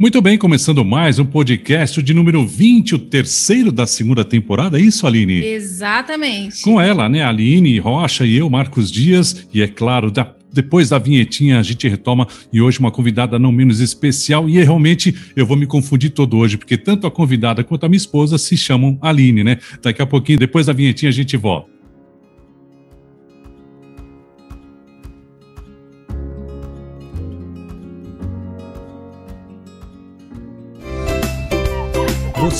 Muito 0.00 0.22
bem, 0.22 0.38
começando 0.38 0.82
mais 0.82 1.18
um 1.18 1.26
podcast 1.26 2.02
de 2.02 2.14
número 2.14 2.46
20, 2.46 2.94
o 2.94 2.98
terceiro 2.98 3.70
da 3.70 3.86
segunda 3.86 4.24
temporada, 4.24 4.78
é 4.78 4.80
isso, 4.80 5.06
Aline? 5.06 5.44
Exatamente. 5.44 6.62
Com 6.62 6.80
ela, 6.80 7.06
né, 7.06 7.22
Aline 7.22 7.78
Rocha 7.78 8.24
e 8.24 8.34
eu, 8.34 8.48
Marcos 8.48 8.90
Dias, 8.90 9.46
e 9.52 9.60
é 9.60 9.68
claro, 9.68 10.10
da 10.10 10.34
depois 10.50 10.88
da 10.88 10.98
vinhetinha 10.98 11.60
a 11.60 11.62
gente 11.62 11.86
retoma 11.86 12.26
e 12.50 12.62
hoje 12.62 12.80
uma 12.80 12.90
convidada 12.90 13.38
não 13.38 13.52
menos 13.52 13.78
especial 13.78 14.48
e 14.48 14.58
é 14.58 14.64
realmente 14.64 15.14
eu 15.36 15.46
vou 15.46 15.56
me 15.56 15.64
confundir 15.64 16.10
todo 16.10 16.36
hoje 16.36 16.56
porque 16.56 16.76
tanto 16.76 17.06
a 17.06 17.10
convidada 17.10 17.62
quanto 17.62 17.84
a 17.84 17.88
minha 17.88 17.96
esposa 17.96 18.36
se 18.36 18.56
chamam 18.56 18.98
Aline, 19.00 19.44
né? 19.44 19.58
Daqui 19.80 20.02
a 20.02 20.06
pouquinho, 20.06 20.38
depois 20.38 20.66
da 20.66 20.72
vinhetinha 20.72 21.10
a 21.10 21.12
gente 21.12 21.36
volta. 21.36 21.79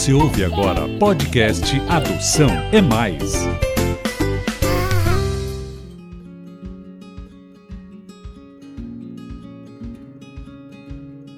Você 0.00 0.14
ouve 0.14 0.42
agora 0.42 0.88
podcast 0.98 1.78
Adoção 1.86 2.48
é 2.72 2.80
Mais. 2.80 3.69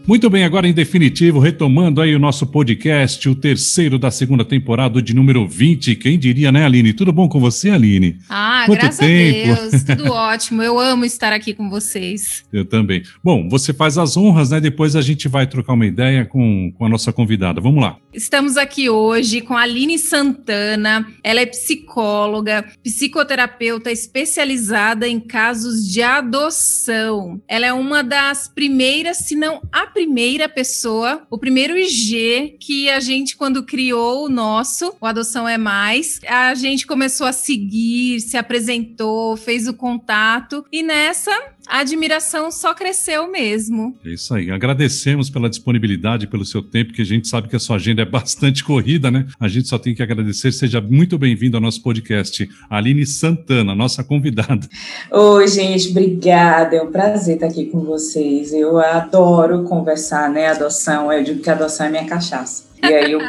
Muito 0.05 0.29
bem, 0.29 0.43
agora 0.43 0.67
em 0.67 0.73
definitivo, 0.73 1.39
retomando 1.39 2.01
aí 2.01 2.13
o 2.13 2.19
nosso 2.19 2.45
podcast, 2.49 3.29
o 3.29 3.37
terceiro 3.37 4.01
da 4.01 4.11
segunda 4.11 4.45
temporada 4.45 5.01
de 5.01 5.15
número 5.15 5.47
20. 5.47 5.95
Quem 5.95 6.19
diria, 6.19 6.51
né, 6.51 6.65
Aline? 6.65 6.93
Tudo 6.93 7.13
bom 7.13 7.29
com 7.29 7.39
você, 7.39 7.71
Aline? 7.71 8.19
Ah, 8.29 8.65
Quanto 8.67 8.81
graças 8.81 8.99
tempo? 8.99 9.53
a 9.53 9.55
Deus, 9.55 9.85
tudo 9.87 10.13
ótimo. 10.13 10.61
Eu 10.61 10.77
amo 10.77 11.05
estar 11.05 11.33
aqui 11.33 11.55
com 11.55 11.71
vocês. 11.71 12.45
Eu 12.53 12.65
também. 12.65 13.05
Bom, 13.23 13.49
você 13.49 13.73
faz 13.73 13.97
as 13.97 14.17
honras, 14.17 14.51
né? 14.51 14.61
Depois 14.61 14.97
a 14.97 15.01
gente 15.01 15.29
vai 15.29 15.47
trocar 15.47 15.75
uma 15.75 15.87
ideia 15.87 16.25
com, 16.25 16.73
com 16.77 16.85
a 16.85 16.89
nossa 16.89 17.13
convidada. 17.13 17.61
Vamos 17.61 17.81
lá. 17.81 17.97
Estamos 18.13 18.57
aqui 18.57 18.91
hoje 18.91 19.41
com 19.41 19.57
a 19.57 19.63
Aline 19.63 20.01
Santana. 20.01 21.07
Ela 21.23 21.43
é 21.43 21.47
psicóloga, 21.47 22.65
psicoterapeuta 22.83 23.91
especializada 23.93 25.07
em 25.07 25.21
casos 25.21 25.89
de 25.89 26.03
adoção. 26.03 27.41
Ela 27.47 27.67
é 27.67 27.73
uma 27.73 28.03
das 28.03 28.49
primeiras, 28.49 29.19
se 29.19 29.37
não 29.37 29.63
a 29.71 29.92
primeira 29.93 30.49
pessoa, 30.49 31.27
o 31.31 31.39
primeiro 31.39 31.77
IG 31.77 32.57
que 32.61 32.89
a 32.89 33.01
gente, 33.01 33.37
quando 33.37 33.63
criou 33.63 34.25
o 34.25 34.29
nosso, 34.29 34.95
o 35.01 35.07
Adoção 35.07 35.47
é 35.49 35.59
Mais, 35.59 36.21
a 36.27 36.55
gente 36.55 36.87
começou 36.87 37.27
a 37.27 37.33
seguir, 37.33 38.21
se 38.21 38.37
apresentou, 38.37 39.37
fez 39.37 39.69
o 39.69 39.75
contato. 39.75 40.65
E 40.73 40.83
nessa 40.83 41.33
a 41.67 41.81
admiração 41.81 42.51
só 42.51 42.75
cresceu 42.75 43.31
mesmo. 43.31 43.97
É 44.05 44.11
isso 44.11 44.35
aí. 44.35 44.51
Agradecemos 44.51 45.31
pela 45.31 45.49
disponibilidade, 45.49 46.27
pelo 46.27 46.45
seu 46.45 46.63
tempo, 46.63 46.93
que 46.93 47.03
a 47.03 47.05
gente 47.05 47.29
sabe 47.29 47.49
que 47.49 47.57
a 47.57 47.59
sua 47.59 47.77
agenda 47.77 48.03
é 48.03 48.05
bastante 48.05 48.63
corrida, 48.65 49.11
né? 49.11 49.27
A 49.39 49.49
gente 49.49 49.69
só 49.69 49.79
tem 49.79 49.95
que 49.95 50.03
agradecer. 50.03 50.53
Seja 50.53 50.81
muito 50.81 51.17
bem-vindo 51.17 51.57
ao 51.57 51.61
nosso 51.61 51.83
podcast. 51.83 52.49
Aline 52.69 53.07
Santana, 53.07 53.75
nossa 53.75 54.03
convidada. 54.03 54.69
Oi, 55.11 55.49
gente, 55.49 55.91
obrigada. 55.91 56.77
É 56.77 56.83
um 56.83 56.91
prazer 56.91 57.37
estar 57.37 57.47
aqui 57.47 57.67
com 57.67 57.81
vocês. 57.81 58.53
Eu 58.53 58.79
adoro 58.79 59.65
conversar, 59.65 60.31
né? 60.31 60.49
Adoção. 60.49 61.13
Eu 61.13 61.23
digo 61.23 61.41
que 61.41 61.51
adoção 61.51 61.87
é 61.87 61.91
minha 61.91 62.07
cachaça. 62.07 62.65
E 62.83 62.87
aí 62.87 63.13
eu 63.13 63.21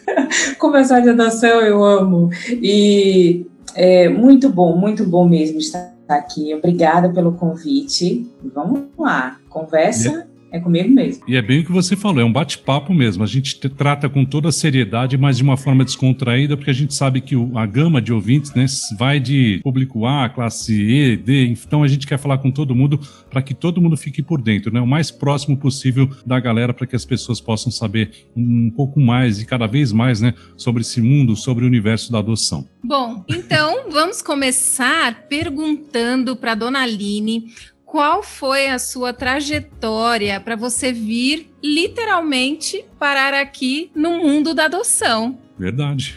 conversar 0.58 1.00
de 1.00 1.10
adoção 1.10 1.60
eu 1.60 1.84
amo. 1.84 2.30
E 2.50 3.44
é 3.74 4.08
muito 4.08 4.48
bom, 4.48 4.76
muito 4.76 5.04
bom 5.04 5.28
mesmo 5.28 5.58
estar 5.58 5.95
aqui. 6.08 6.54
Obrigada 6.54 7.08
pelo 7.08 7.32
convite. 7.32 8.30
Vamos 8.42 8.84
lá, 8.98 9.38
conversa 9.48 10.25
é 10.50 10.60
comigo 10.60 10.88
mesmo. 10.88 11.24
E 11.26 11.36
é 11.36 11.42
bem 11.42 11.60
o 11.60 11.64
que 11.64 11.72
você 11.72 11.96
falou, 11.96 12.20
é 12.20 12.24
um 12.24 12.32
bate-papo 12.32 12.94
mesmo. 12.94 13.22
A 13.22 13.26
gente 13.26 13.58
trata 13.68 14.08
com 14.08 14.24
toda 14.24 14.48
a 14.48 14.52
seriedade, 14.52 15.16
mas 15.16 15.36
de 15.36 15.42
uma 15.42 15.56
forma 15.56 15.84
descontraída, 15.84 16.56
porque 16.56 16.70
a 16.70 16.74
gente 16.74 16.94
sabe 16.94 17.20
que 17.20 17.36
o, 17.36 17.56
a 17.58 17.66
gama 17.66 18.00
de 18.00 18.12
ouvintes 18.12 18.54
né, 18.54 18.66
vai 18.98 19.18
de 19.20 19.60
público 19.62 20.06
A, 20.06 20.28
classe 20.28 20.72
E, 20.72 21.16
D, 21.16 21.46
então 21.46 21.82
a 21.82 21.88
gente 21.88 22.06
quer 22.06 22.18
falar 22.18 22.38
com 22.38 22.50
todo 22.50 22.74
mundo 22.74 23.00
para 23.30 23.42
que 23.42 23.54
todo 23.54 23.80
mundo 23.80 23.96
fique 23.96 24.22
por 24.22 24.40
dentro, 24.40 24.72
né, 24.72 24.80
o 24.80 24.86
mais 24.86 25.10
próximo 25.10 25.56
possível 25.56 26.08
da 26.24 26.38
galera, 26.38 26.72
para 26.72 26.86
que 26.86 26.96
as 26.96 27.04
pessoas 27.04 27.40
possam 27.40 27.70
saber 27.70 28.10
um 28.36 28.70
pouco 28.70 29.00
mais 29.00 29.40
e 29.40 29.46
cada 29.46 29.66
vez 29.66 29.92
mais 29.92 30.20
né, 30.20 30.34
sobre 30.56 30.82
esse 30.82 31.00
mundo, 31.00 31.36
sobre 31.36 31.64
o 31.64 31.66
universo 31.66 32.12
da 32.12 32.18
adoção. 32.18 32.66
Bom, 32.82 33.24
então 33.28 33.90
vamos 33.90 34.22
começar 34.22 35.26
perguntando 35.28 36.36
para 36.36 36.54
dona 36.54 36.80
Aline 36.80 37.46
qual 37.86 38.20
foi 38.20 38.66
a 38.68 38.78
sua 38.80 39.12
trajetória 39.12 40.40
para 40.40 40.56
você 40.56 40.92
vir 40.92 41.50
literalmente 41.62 42.84
parar 42.98 43.32
aqui 43.32 43.90
no 43.94 44.18
mundo 44.18 44.52
da 44.52 44.64
adoção? 44.64 45.38
Verdade. 45.56 46.16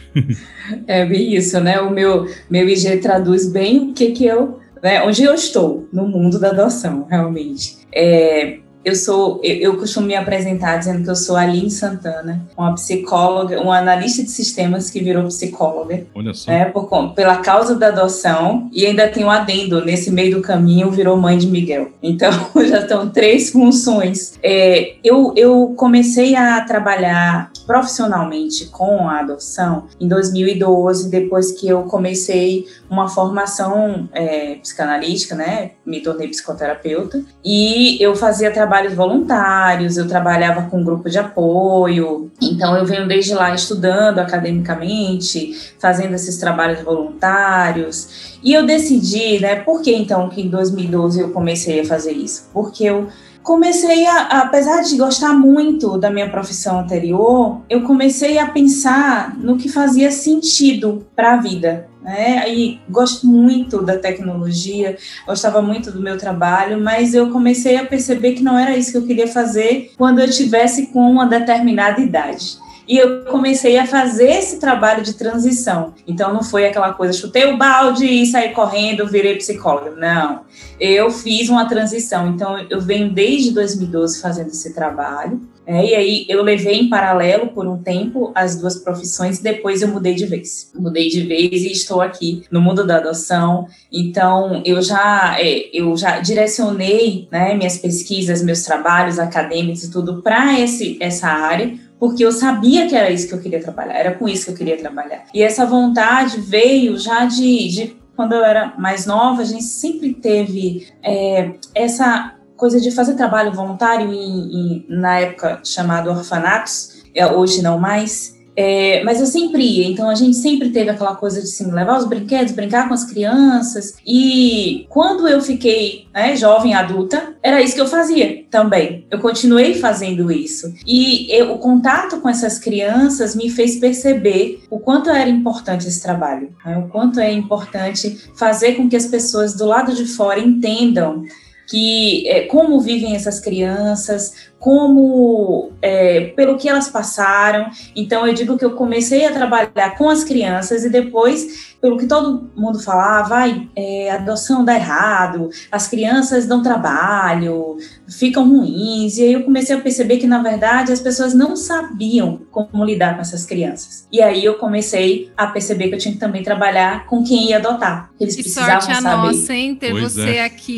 é 0.86 1.06
bem 1.06 1.34
isso, 1.34 1.58
né? 1.60 1.80
O 1.80 1.88
meu, 1.88 2.26
meu 2.50 2.68
IG 2.68 2.98
traduz 2.98 3.50
bem 3.50 3.90
o 3.90 3.94
que 3.94 4.10
que 4.10 4.26
eu, 4.26 4.58
né, 4.82 5.02
onde 5.02 5.22
eu 5.22 5.32
estou 5.32 5.88
no 5.92 6.06
mundo 6.06 6.38
da 6.38 6.48
adoção, 6.48 7.06
realmente. 7.08 7.78
É, 7.92 8.58
eu 8.84 8.94
sou, 8.94 9.40
eu, 9.42 9.56
eu, 9.56 9.76
costumo 9.76 10.06
me 10.06 10.14
apresentar 10.14 10.78
dizendo 10.78 11.04
que 11.04 11.10
eu 11.10 11.16
sou 11.16 11.36
Aline 11.36 11.70
Santana, 11.70 12.46
uma 12.56 12.74
psicóloga, 12.74 13.60
uma 13.60 13.78
analista 13.78 14.22
de 14.22 14.30
sistemas 14.30 14.90
que 14.90 15.02
virou 15.02 15.24
psicóloga. 15.24 16.06
Olha 16.14 16.32
só. 16.32 16.50
Né, 16.50 16.64
por, 16.66 16.88
pela 17.14 17.36
causa 17.36 17.74
da 17.74 17.88
adoção, 17.88 18.68
e 18.72 18.86
ainda 18.86 19.08
tem 19.08 19.24
um 19.24 19.30
adendo, 19.30 19.84
nesse 19.84 20.10
meio 20.10 20.36
do 20.36 20.42
caminho 20.42 20.90
virou 20.90 21.16
mãe 21.16 21.36
de 21.36 21.46
Miguel. 21.46 21.88
Então, 22.02 22.30
já 22.68 22.80
estão 22.80 23.08
três 23.08 23.50
funções. 23.50 24.38
É, 24.42 24.94
eu, 25.04 25.34
eu 25.36 25.74
comecei 25.76 26.34
a 26.34 26.60
trabalhar 26.62 27.50
profissionalmente 27.66 28.66
com 28.66 29.08
a 29.08 29.20
adoção 29.20 29.86
em 30.00 30.08
2012, 30.08 31.10
depois 31.10 31.52
que 31.52 31.68
eu 31.68 31.84
comecei 31.84 32.66
uma 32.88 33.08
formação 33.08 34.08
é, 34.12 34.56
psicanalítica, 34.56 35.34
né? 35.34 35.72
Me 35.86 36.00
tornei 36.00 36.28
psicoterapeuta, 36.28 37.22
e 37.44 38.02
eu 38.02 38.16
fazia 38.16 38.50
trabalho 38.50 38.80
trabalhos 38.80 38.94
voluntários, 38.94 39.96
eu 39.96 40.06
trabalhava 40.06 40.68
com 40.70 40.80
um 40.80 40.84
grupo 40.84 41.10
de 41.10 41.18
apoio, 41.18 42.30
então 42.40 42.76
eu 42.76 42.84
venho 42.84 43.06
desde 43.06 43.34
lá 43.34 43.54
estudando 43.54 44.18
academicamente, 44.18 45.72
fazendo 45.78 46.14
esses 46.14 46.38
trabalhos 46.38 46.80
voluntários. 46.82 48.38
E 48.42 48.52
eu 48.54 48.64
decidi, 48.64 49.40
né, 49.40 49.56
por 49.56 49.82
que 49.82 49.94
então 49.94 50.28
que 50.28 50.40
em 50.40 50.48
2012 50.48 51.20
eu 51.20 51.30
comecei 51.30 51.80
a 51.80 51.84
fazer 51.84 52.12
isso? 52.12 52.48
Porque 52.52 52.84
eu 52.84 53.08
comecei 53.42 54.06
a, 54.06 54.42
apesar 54.42 54.82
de 54.82 54.96
gostar 54.96 55.32
muito 55.32 55.98
da 55.98 56.10
minha 56.10 56.30
profissão 56.30 56.80
anterior, 56.80 57.60
eu 57.68 57.82
comecei 57.82 58.38
a 58.38 58.46
pensar 58.46 59.36
no 59.38 59.56
que 59.56 59.68
fazia 59.68 60.10
sentido 60.10 61.06
para 61.14 61.34
a 61.34 61.36
vida 61.36 61.90
né? 62.02 62.50
E 62.52 62.80
gosto 62.88 63.26
muito 63.26 63.82
da 63.82 63.98
tecnologia, 63.98 64.96
gostava 65.26 65.60
muito 65.60 65.92
do 65.92 66.00
meu 66.00 66.16
trabalho, 66.16 66.80
mas 66.80 67.14
eu 67.14 67.30
comecei 67.30 67.76
a 67.76 67.84
perceber 67.84 68.32
que 68.32 68.42
não 68.42 68.58
era 68.58 68.76
isso 68.76 68.92
que 68.92 68.98
eu 68.98 69.06
queria 69.06 69.28
fazer 69.28 69.92
quando 69.96 70.20
eu 70.20 70.30
tivesse 70.30 70.86
com 70.86 71.00
uma 71.00 71.26
determinada 71.26 72.00
idade. 72.00 72.58
E 72.90 72.98
eu 72.98 73.24
comecei 73.26 73.78
a 73.78 73.86
fazer 73.86 74.32
esse 74.32 74.58
trabalho 74.58 75.04
de 75.04 75.14
transição. 75.14 75.94
Então 76.08 76.34
não 76.34 76.42
foi 76.42 76.66
aquela 76.66 76.92
coisa, 76.92 77.12
chutei 77.12 77.44
o 77.44 77.56
balde 77.56 78.04
e 78.04 78.26
saí 78.26 78.48
correndo, 78.48 79.06
virei 79.06 79.36
psicóloga. 79.36 79.92
Não. 79.92 80.40
Eu 80.80 81.08
fiz 81.08 81.48
uma 81.48 81.68
transição. 81.68 82.30
Então 82.30 82.58
eu 82.68 82.80
venho 82.80 83.12
desde 83.12 83.52
2012 83.52 84.20
fazendo 84.20 84.48
esse 84.48 84.74
trabalho. 84.74 85.40
É, 85.64 85.86
e 85.86 85.94
aí 85.94 86.26
eu 86.28 86.42
levei 86.42 86.80
em 86.80 86.88
paralelo 86.88 87.50
por 87.50 87.64
um 87.64 87.80
tempo 87.80 88.32
as 88.34 88.56
duas 88.56 88.74
profissões, 88.74 89.38
depois 89.38 89.82
eu 89.82 89.88
mudei 89.88 90.16
de 90.16 90.26
vez. 90.26 90.72
Mudei 90.74 91.08
de 91.08 91.20
vez 91.20 91.62
e 91.62 91.70
estou 91.70 92.00
aqui 92.00 92.42
no 92.50 92.60
mundo 92.60 92.84
da 92.84 92.96
adoção. 92.96 93.68
Então 93.92 94.62
eu 94.64 94.82
já 94.82 95.36
é, 95.38 95.70
eu 95.72 95.96
já 95.96 96.18
direcionei 96.18 97.28
né, 97.30 97.54
minhas 97.54 97.78
pesquisas, 97.78 98.42
meus 98.42 98.64
trabalhos 98.64 99.20
acadêmicos 99.20 99.84
e 99.84 99.92
tudo 99.92 100.20
para 100.22 100.56
essa 100.58 101.28
área 101.28 101.88
porque 102.00 102.24
eu 102.24 102.32
sabia 102.32 102.88
que 102.88 102.96
era 102.96 103.10
isso 103.10 103.28
que 103.28 103.34
eu 103.34 103.40
queria 103.40 103.60
trabalhar, 103.60 103.92
era 103.92 104.14
com 104.14 104.26
isso 104.26 104.46
que 104.46 104.52
eu 104.52 104.56
queria 104.56 104.78
trabalhar. 104.78 105.26
E 105.34 105.42
essa 105.42 105.66
vontade 105.66 106.40
veio 106.40 106.98
já 106.98 107.26
de, 107.26 107.68
de 107.68 107.96
quando 108.16 108.32
eu 108.32 108.42
era 108.42 108.74
mais 108.78 109.04
nova, 109.04 109.42
a 109.42 109.44
gente 109.44 109.64
sempre 109.64 110.14
teve 110.14 110.88
é, 111.02 111.52
essa 111.74 112.34
coisa 112.56 112.80
de 112.80 112.90
fazer 112.90 113.14
trabalho 113.14 113.52
voluntário 113.52 114.12
em, 114.12 114.16
em, 114.16 114.86
na 114.88 115.20
época 115.20 115.60
chamado 115.62 116.08
orfanatos, 116.10 117.02
é, 117.14 117.26
hoje 117.26 117.62
não 117.62 117.78
mais. 117.78 118.34
É, 118.62 119.02
mas 119.04 119.18
eu 119.18 119.24
sempre 119.26 119.62
ia, 119.62 119.86
então 119.88 120.10
a 120.10 120.14
gente 120.14 120.36
sempre 120.36 120.68
teve 120.68 120.90
aquela 120.90 121.14
coisa 121.14 121.40
de 121.40 121.46
assim, 121.46 121.70
levar 121.70 121.96
os 121.96 122.04
brinquedos, 122.04 122.52
brincar 122.52 122.88
com 122.88 122.92
as 122.92 123.04
crianças. 123.04 123.94
E 124.06 124.84
quando 124.90 125.26
eu 125.26 125.40
fiquei 125.40 126.06
né, 126.12 126.36
jovem, 126.36 126.74
adulta, 126.74 127.34
era 127.42 127.62
isso 127.62 127.74
que 127.74 127.80
eu 127.80 127.86
fazia 127.86 128.44
também. 128.50 129.06
Eu 129.10 129.18
continuei 129.18 129.76
fazendo 129.76 130.30
isso. 130.30 130.74
E 130.86 131.34
eu, 131.34 131.54
o 131.54 131.58
contato 131.58 132.20
com 132.20 132.28
essas 132.28 132.58
crianças 132.58 133.34
me 133.34 133.48
fez 133.48 133.76
perceber 133.76 134.62
o 134.68 134.78
quanto 134.78 135.08
era 135.08 135.30
importante 135.30 135.88
esse 135.88 136.02
trabalho, 136.02 136.54
né, 136.62 136.76
o 136.76 136.88
quanto 136.88 137.18
é 137.18 137.32
importante 137.32 138.30
fazer 138.36 138.74
com 138.74 138.90
que 138.90 138.96
as 138.96 139.06
pessoas 139.06 139.54
do 139.54 139.64
lado 139.64 139.94
de 139.94 140.04
fora 140.04 140.38
entendam 140.38 141.24
que 141.70 142.28
é, 142.28 142.42
como 142.42 142.80
vivem 142.80 143.14
essas 143.14 143.38
crianças, 143.38 144.49
como 144.60 145.72
é, 145.80 146.32
pelo 146.36 146.58
que 146.58 146.68
elas 146.68 146.88
passaram. 146.90 147.70
Então 147.96 148.26
eu 148.26 148.34
digo 148.34 148.58
que 148.58 148.64
eu 148.64 148.72
comecei 148.72 149.24
a 149.24 149.32
trabalhar 149.32 149.96
com 149.96 150.08
as 150.08 150.22
crianças 150.22 150.84
e 150.84 150.90
depois, 150.90 151.74
pelo 151.80 151.96
que 151.96 152.06
todo 152.06 152.50
mundo 152.54 152.78
falava, 152.78 153.30
vai, 153.30 153.68
é, 153.74 154.10
adoção 154.10 154.62
dá 154.62 154.74
errado, 154.74 155.48
as 155.72 155.88
crianças 155.88 156.46
dão 156.46 156.62
trabalho, 156.62 157.78
ficam 158.06 158.46
ruins. 158.46 159.16
E 159.16 159.22
aí 159.22 159.32
eu 159.32 159.44
comecei 159.44 159.74
a 159.74 159.80
perceber 159.80 160.18
que 160.18 160.26
na 160.26 160.42
verdade 160.42 160.92
as 160.92 161.00
pessoas 161.00 161.32
não 161.32 161.56
sabiam 161.56 162.42
como 162.50 162.84
lidar 162.84 163.14
com 163.14 163.22
essas 163.22 163.46
crianças. 163.46 164.06
E 164.12 164.20
aí 164.20 164.44
eu 164.44 164.56
comecei 164.56 165.32
a 165.38 165.46
perceber 165.46 165.88
que 165.88 165.94
eu 165.94 165.98
tinha 165.98 166.12
que 166.12 166.20
também 166.20 166.42
trabalhar 166.42 167.06
com 167.06 167.24
quem 167.24 167.48
ia 167.48 167.56
adotar. 167.56 168.10
Eles 168.20 168.36
que 168.36 168.42
precisavam 168.42 168.82
sorte 168.82 168.92
a 168.92 169.00
saber. 169.00 169.26
nossa, 169.26 169.54
hein, 169.54 169.74
ter 169.74 169.92
pois 169.92 170.12
você 170.12 170.36
é. 170.36 170.44
aqui. 170.44 170.76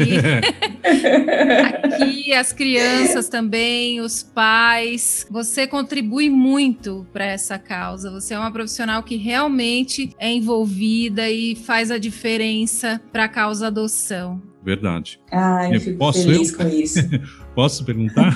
aqui 1.82 2.32
as 2.32 2.52
crianças 2.52 3.28
também 3.28 3.71
também, 3.72 4.00
os 4.00 4.22
pais. 4.22 5.26
Você 5.30 5.66
contribui 5.66 6.28
muito 6.28 7.06
para 7.12 7.24
essa 7.24 7.58
causa. 7.58 8.10
Você 8.10 8.34
é 8.34 8.38
uma 8.38 8.50
profissional 8.50 9.02
que 9.02 9.16
realmente 9.16 10.14
é 10.18 10.30
envolvida 10.30 11.30
e 11.30 11.56
faz 11.56 11.90
a 11.90 11.98
diferença 11.98 13.00
para 13.10 13.24
a 13.24 13.28
causa 13.28 13.68
adoção. 13.68 14.42
Verdade. 14.62 15.18
Ah, 15.30 15.68
eu 15.72 15.80
fico 15.80 15.98
Posso 15.98 16.22
feliz 16.22 16.52
eu? 16.52 16.58
com 16.58 16.68
isso. 16.68 17.00
Posso 17.54 17.84
perguntar? 17.84 18.34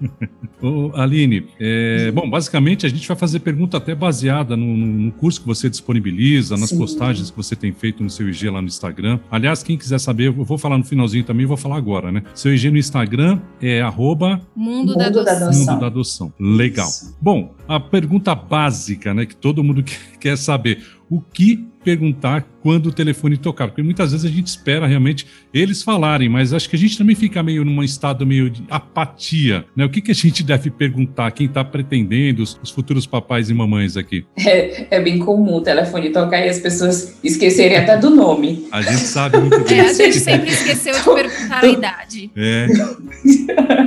Ô, 0.60 0.90
Aline, 0.94 1.46
é, 1.58 2.10
bom, 2.12 2.28
basicamente 2.28 2.84
a 2.84 2.88
gente 2.88 3.06
vai 3.08 3.16
fazer 3.16 3.40
pergunta 3.40 3.78
até 3.78 3.94
baseada 3.94 4.56
no, 4.56 4.76
no 4.76 5.12
curso 5.12 5.40
que 5.40 5.46
você 5.46 5.70
disponibiliza, 5.70 6.56
nas 6.56 6.68
Sim. 6.68 6.78
postagens 6.78 7.30
que 7.30 7.36
você 7.36 7.56
tem 7.56 7.72
feito 7.72 8.02
no 8.02 8.10
seu 8.10 8.28
IG 8.28 8.50
lá 8.50 8.60
no 8.60 8.68
Instagram. 8.68 9.18
Aliás, 9.30 9.62
quem 9.62 9.78
quiser 9.78 9.98
saber, 9.98 10.26
eu 10.26 10.44
vou 10.44 10.58
falar 10.58 10.76
no 10.76 10.84
finalzinho 10.84 11.24
também, 11.24 11.46
vou 11.46 11.56
falar 11.56 11.76
agora, 11.76 12.12
né? 12.12 12.22
Seu 12.34 12.52
IG 12.52 12.70
no 12.70 12.76
Instagram 12.76 13.40
é 13.60 13.80
arroba... 13.80 14.40
Mundo, 14.54 14.94
da, 14.94 15.06
adoção. 15.06 15.52
Mundo 15.52 15.80
da 15.80 15.86
Adoção. 15.86 16.32
Legal. 16.38 16.88
Isso. 16.88 17.16
Bom, 17.20 17.54
a 17.66 17.80
pergunta 17.80 18.34
básica, 18.34 19.14
né, 19.14 19.24
que 19.24 19.34
todo 19.34 19.64
mundo 19.64 19.82
quer 20.20 20.36
saber. 20.36 20.84
O 21.10 21.20
que 21.20 21.68
perguntar 21.84 22.46
quando 22.62 22.86
o 22.86 22.92
telefone 22.92 23.38
tocar, 23.38 23.68
porque 23.68 23.82
muitas 23.82 24.12
vezes 24.12 24.30
a 24.30 24.34
gente 24.34 24.46
espera 24.46 24.86
realmente 24.86 25.26
eles 25.52 25.82
falarem, 25.82 26.28
mas 26.28 26.52
acho 26.52 26.68
que 26.68 26.76
a 26.76 26.78
gente 26.78 26.96
também 26.96 27.16
fica 27.16 27.42
meio 27.42 27.64
num 27.64 27.82
estado 27.82 28.26
meio 28.26 28.50
de 28.50 28.62
apatia, 28.68 29.64
né? 29.74 29.84
O 29.84 29.88
que, 29.88 30.02
que 30.02 30.10
a 30.10 30.14
gente 30.14 30.42
deve 30.42 30.70
perguntar 30.70 31.30
quem 31.30 31.46
está 31.46 31.64
pretendendo, 31.64 32.42
os, 32.42 32.58
os, 32.62 32.70
futuros 32.70 33.06
papais 33.06 33.48
e 33.48 33.54
mamães 33.54 33.96
aqui? 33.96 34.26
É, 34.38 34.86
é, 34.90 35.00
bem 35.00 35.18
comum 35.18 35.54
o 35.54 35.60
telefone 35.62 36.10
tocar 36.10 36.44
e 36.44 36.50
as 36.50 36.58
pessoas 36.58 37.18
esquecerem 37.24 37.78
até 37.78 37.96
do 37.96 38.10
nome. 38.10 38.68
A 38.70 38.82
gente 38.82 39.06
sabe 39.06 39.38
muito 39.38 39.64
bem. 39.64 39.78
É, 39.78 39.88
a 39.88 39.92
gente 39.92 40.18
sempre 40.18 40.50
esqueceu 40.50 40.92
de 40.92 41.02
perguntar 41.02 41.64
a 41.64 41.66
idade. 41.66 42.30
É. 42.36 42.66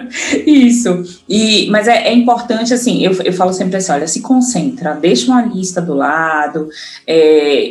Isso. 0.45 1.21
E, 1.29 1.69
mas 1.69 1.87
é, 1.87 2.07
é 2.07 2.13
importante, 2.13 2.73
assim, 2.73 3.03
eu, 3.05 3.13
eu 3.23 3.33
falo 3.33 3.53
sempre 3.53 3.77
assim, 3.77 3.91
olha, 3.91 4.07
se 4.07 4.21
concentra, 4.21 4.93
deixa 4.93 5.31
uma 5.31 5.41
lista 5.43 5.81
do 5.81 5.93
lado, 5.93 6.69
é, 7.05 7.12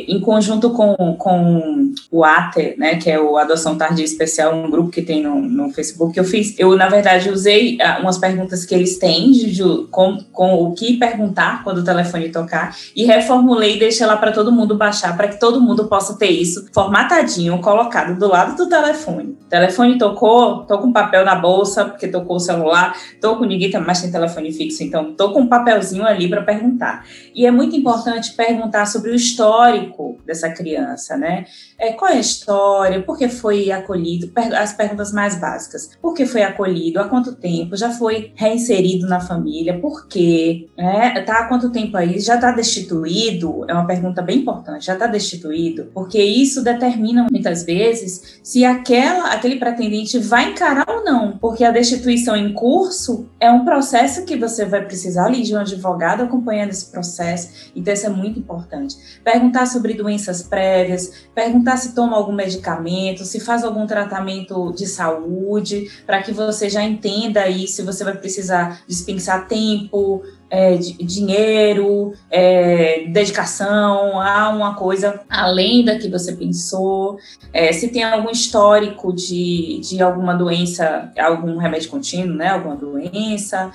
em 0.07 0.19
conjunto 0.19 0.69
com, 0.71 0.95
com 1.17 1.93
o 2.11 2.23
ATE, 2.23 2.75
né, 2.77 2.95
que 2.95 3.09
é 3.09 3.19
o 3.19 3.37
Adoção 3.37 3.77
Tardia 3.77 4.05
Especial, 4.05 4.55
um 4.55 4.69
grupo 4.69 4.89
que 4.89 5.01
tem 5.01 5.21
no, 5.21 5.41
no 5.41 5.69
Facebook, 5.71 6.17
eu 6.17 6.23
fiz, 6.23 6.57
eu, 6.57 6.75
na 6.75 6.87
verdade, 6.87 7.29
usei 7.29 7.77
uh, 7.77 8.01
umas 8.01 8.17
perguntas 8.17 8.65
que 8.65 8.73
eles 8.73 8.97
têm 8.97 9.31
de, 9.31 9.51
de, 9.51 9.63
com, 9.89 10.17
com 10.31 10.53
o 10.55 10.73
que 10.73 10.97
perguntar 10.97 11.63
quando 11.63 11.79
o 11.79 11.83
telefone 11.83 12.29
tocar 12.29 12.75
e 12.95 13.05
reformulei 13.05 13.75
e 13.75 13.79
deixei 13.79 14.05
lá 14.05 14.17
para 14.17 14.31
todo 14.31 14.51
mundo 14.51 14.75
baixar, 14.75 15.15
para 15.17 15.27
que 15.27 15.39
todo 15.39 15.59
mundo 15.59 15.87
possa 15.87 16.17
ter 16.17 16.29
isso 16.29 16.67
formatadinho, 16.73 17.59
colocado 17.59 18.17
do 18.17 18.27
lado 18.27 18.55
do 18.55 18.69
telefone. 18.69 19.37
O 19.45 19.49
telefone 19.49 19.97
tocou, 19.97 20.63
tô 20.65 20.77
com 20.79 20.91
papel 20.91 21.25
na 21.25 21.35
bolsa, 21.35 21.85
porque 21.85 22.07
tocou 22.07 22.37
o 22.37 22.39
celular, 22.39 22.95
tô 23.19 23.35
com 23.35 23.45
ninguém 23.45 23.71
mais 23.81 24.01
tem 24.01 24.11
telefone 24.11 24.51
fixo, 24.51 24.83
então 24.83 25.13
tô 25.13 25.31
com 25.31 25.41
um 25.41 25.47
papelzinho 25.47 26.05
ali 26.05 26.27
para 26.27 26.41
perguntar. 26.41 27.05
E 27.33 27.45
é 27.45 27.51
muito 27.51 27.75
importante 27.75 28.33
perguntar 28.33 28.85
sobre 28.85 29.11
o 29.11 29.15
histórico 29.33 30.17
dessa 30.25 30.49
criança, 30.49 31.17
né? 31.17 31.45
É, 31.79 31.91
qual 31.93 32.11
é 32.11 32.15
a 32.15 32.19
história? 32.19 33.01
Por 33.01 33.17
que 33.17 33.27
foi 33.27 33.71
acolhido? 33.71 34.31
As 34.55 34.73
perguntas 34.73 35.11
mais 35.11 35.35
básicas. 35.35 35.89
Por 36.01 36.13
que 36.13 36.25
foi 36.25 36.43
acolhido? 36.43 36.99
Há 36.99 37.09
quanto 37.09 37.35
tempo? 37.35 37.75
Já 37.75 37.89
foi 37.89 38.31
reinserido 38.35 39.07
na 39.07 39.19
família? 39.19 39.79
Por 39.79 40.07
quê? 40.07 40.69
É, 40.77 41.21
tá 41.21 41.39
há 41.39 41.47
quanto 41.47 41.71
tempo 41.71 41.97
aí? 41.97 42.19
Já 42.19 42.35
está 42.35 42.51
destituído? 42.51 43.65
É 43.67 43.73
uma 43.73 43.87
pergunta 43.87 44.21
bem 44.21 44.39
importante. 44.39 44.85
Já 44.85 44.93
está 44.93 45.07
destituído? 45.07 45.85
Porque 45.93 46.21
isso 46.21 46.63
determina 46.63 47.27
muitas 47.29 47.63
vezes 47.63 48.39
se 48.43 48.63
aquela, 48.63 49.31
aquele 49.31 49.57
pretendente 49.57 50.19
vai 50.19 50.51
encarar 50.51 50.85
ou 50.89 51.03
não. 51.03 51.37
Porque 51.37 51.63
a 51.63 51.71
destituição 51.71 52.35
em 52.35 52.53
curso 52.53 53.27
é 53.39 53.51
um 53.51 53.65
processo 53.65 54.25
que 54.25 54.37
você 54.37 54.65
vai 54.65 54.85
precisar 54.85 55.25
ali 55.25 55.41
de 55.41 55.55
um 55.55 55.59
advogado 55.59 56.23
acompanhando 56.23 56.69
esse 56.69 56.85
processo. 56.91 57.71
Então, 57.75 57.93
isso 57.93 58.05
é 58.05 58.09
muito 58.09 58.39
importante. 58.39 58.95
Perguntar 59.23 59.65
sobre 59.65 59.93
doenças 59.93 60.43
prévias, 60.43 61.27
perguntar 61.33 61.77
se 61.77 61.95
toma 61.95 62.17
algum 62.17 62.33
medicamento, 62.33 63.23
se 63.23 63.39
faz 63.39 63.63
algum 63.63 63.87
tratamento 63.87 64.73
de 64.73 64.85
saúde, 64.85 65.89
para 66.05 66.21
que 66.21 66.31
você 66.31 66.69
já 66.69 66.83
entenda 66.83 67.41
aí 67.41 67.67
se 67.67 67.81
você 67.81 68.03
vai 68.03 68.15
precisar 68.15 68.81
dispensar 68.87 69.47
tempo, 69.47 70.21
é, 70.49 70.75
dinheiro, 70.75 72.13
é, 72.29 73.05
dedicação 73.07 74.21
a 74.21 74.49
uma 74.49 74.75
coisa 74.75 75.21
além 75.27 75.83
da 75.83 75.97
que 75.97 76.07
você 76.07 76.33
pensou, 76.33 77.17
é, 77.51 77.73
se 77.73 77.87
tem 77.87 78.03
algum 78.03 78.29
histórico 78.29 79.11
de, 79.11 79.79
de 79.81 79.99
alguma 80.01 80.35
doença, 80.35 81.11
algum 81.17 81.57
remédio 81.57 81.89
contínuo, 81.89 82.35
né, 82.35 82.49
alguma 82.49 82.75
doença. 82.75 83.71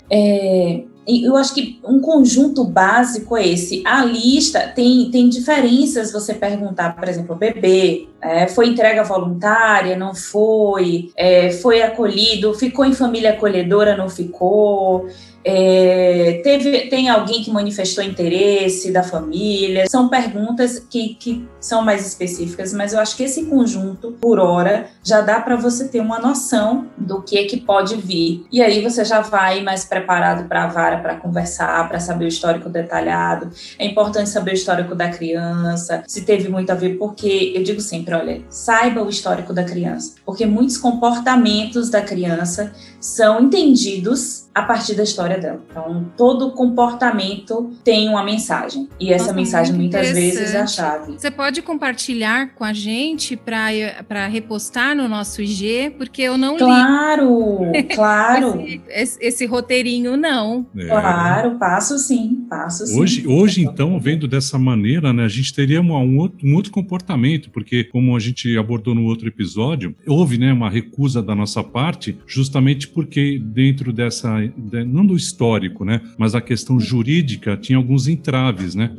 Eu 1.08 1.36
acho 1.36 1.54
que 1.54 1.80
um 1.82 2.00
conjunto 2.00 2.64
básico 2.64 3.34
é 3.34 3.48
esse. 3.48 3.82
A 3.86 4.04
lista 4.04 4.70
tem, 4.74 5.10
tem 5.10 5.28
diferenças 5.28 6.12
você 6.12 6.34
perguntar, 6.34 6.94
por 6.94 7.08
exemplo, 7.08 7.34
o 7.34 7.38
bebê, 7.38 8.06
é, 8.20 8.46
foi 8.46 8.68
entrega 8.68 9.02
voluntária, 9.04 9.96
não 9.96 10.14
foi, 10.14 11.10
é, 11.16 11.50
foi 11.50 11.80
acolhido, 11.80 12.52
ficou 12.52 12.84
em 12.84 12.92
família 12.92 13.30
acolhedora, 13.30 13.96
não 13.96 14.10
ficou. 14.10 15.08
É, 15.44 16.40
teve, 16.42 16.88
tem 16.88 17.08
alguém 17.08 17.42
que 17.42 17.50
manifestou 17.50 18.02
interesse 18.04 18.92
da 18.92 19.02
família? 19.02 19.86
São 19.88 20.08
perguntas 20.08 20.78
que, 20.78 21.14
que 21.14 21.48
são 21.60 21.82
mais 21.82 22.06
específicas, 22.06 22.72
mas 22.72 22.92
eu 22.92 23.00
acho 23.00 23.16
que 23.16 23.22
esse 23.22 23.46
conjunto, 23.46 24.12
por 24.12 24.38
hora, 24.38 24.88
já 25.02 25.20
dá 25.20 25.40
para 25.40 25.56
você 25.56 25.88
ter 25.88 26.00
uma 26.00 26.18
noção 26.18 26.86
do 26.96 27.22
que 27.22 27.38
é 27.38 27.44
que 27.44 27.56
pode 27.56 27.96
vir. 27.96 28.44
E 28.52 28.62
aí 28.62 28.82
você 28.82 29.04
já 29.04 29.20
vai 29.20 29.62
mais 29.62 29.84
preparado 29.84 30.48
para 30.48 30.64
a 30.64 30.66
vara, 30.66 30.98
para 30.98 31.16
conversar, 31.16 31.88
para 31.88 32.00
saber 32.00 32.26
o 32.26 32.28
histórico 32.28 32.68
detalhado. 32.68 33.50
É 33.78 33.86
importante 33.86 34.28
saber 34.28 34.52
o 34.52 34.54
histórico 34.54 34.94
da 34.94 35.08
criança, 35.08 36.02
se 36.06 36.22
teve 36.22 36.48
muito 36.48 36.70
a 36.70 36.74
ver, 36.74 36.98
porque 36.98 37.52
eu 37.54 37.62
digo 37.62 37.80
sempre, 37.80 38.14
olha, 38.14 38.42
saiba 38.48 39.02
o 39.02 39.08
histórico 39.08 39.52
da 39.52 39.64
criança, 39.64 40.14
porque 40.24 40.46
muitos 40.46 40.76
comportamentos 40.76 41.90
da 41.90 42.02
criança 42.02 42.72
são 43.00 43.44
entendidos 43.44 44.48
a 44.58 44.62
partir 44.62 44.94
da 44.94 45.04
história 45.04 45.38
dela. 45.38 45.62
Então, 45.70 46.06
todo 46.16 46.50
comportamento 46.50 47.70
tem 47.84 48.08
uma 48.08 48.24
mensagem. 48.24 48.88
E 48.98 49.12
essa 49.12 49.26
Nossa, 49.26 49.36
mensagem 49.36 49.74
muitas 49.74 50.10
vezes 50.10 50.52
é 50.52 50.60
a 50.60 50.66
chave. 50.66 51.12
Você 51.12 51.30
pode 51.30 51.62
compartilhar 51.62 52.54
com 52.54 52.64
a 52.64 52.72
gente 52.72 53.36
para 53.36 54.26
repostar 54.26 54.96
no 54.96 55.08
nosso 55.08 55.40
IG, 55.40 55.94
porque 55.96 56.22
eu 56.22 56.36
não 56.36 56.56
claro, 56.56 57.70
li. 57.72 57.84
Claro, 57.84 57.94
claro. 57.94 58.64
esse, 58.88 59.18
esse, 59.20 59.46
roteirinho, 59.46 60.16
não. 60.16 60.66
É. 60.76 60.86
Claro, 60.86 61.58
passo 61.58 61.96
sim, 61.98 62.44
passo 62.50 62.84
sim. 62.86 63.00
Hoje, 63.00 63.26
hoje 63.26 63.62
então, 63.62 64.00
vendo 64.00 64.26
dessa 64.26 64.58
maneira, 64.58 65.12
né, 65.12 65.24
a 65.24 65.28
gente 65.28 65.54
teria 65.54 65.80
um, 65.80 65.92
um, 65.92 66.18
outro, 66.18 66.38
um 66.44 66.54
outro 66.54 66.72
comportamento, 66.72 67.48
porque 67.50 67.84
como 67.84 68.16
a 68.16 68.18
gente 68.18 68.58
abordou 68.58 68.94
no 68.94 69.04
outro 69.04 69.28
episódio, 69.28 69.94
houve 70.06 70.36
né, 70.36 70.52
uma 70.52 70.68
recusa 70.68 71.22
da 71.22 71.34
nossa 71.34 71.62
parte, 71.62 72.18
justamente 72.26 72.87
porque 72.88 73.38
dentro 73.38 73.92
dessa 73.92 74.38
não 74.86 75.04
do 75.06 75.16
histórico, 75.16 75.84
né, 75.84 76.00
mas 76.16 76.34
a 76.34 76.40
questão 76.40 76.80
jurídica 76.80 77.56
tinha 77.56 77.76
alguns 77.76 78.08
entraves, 78.08 78.74
né? 78.74 78.90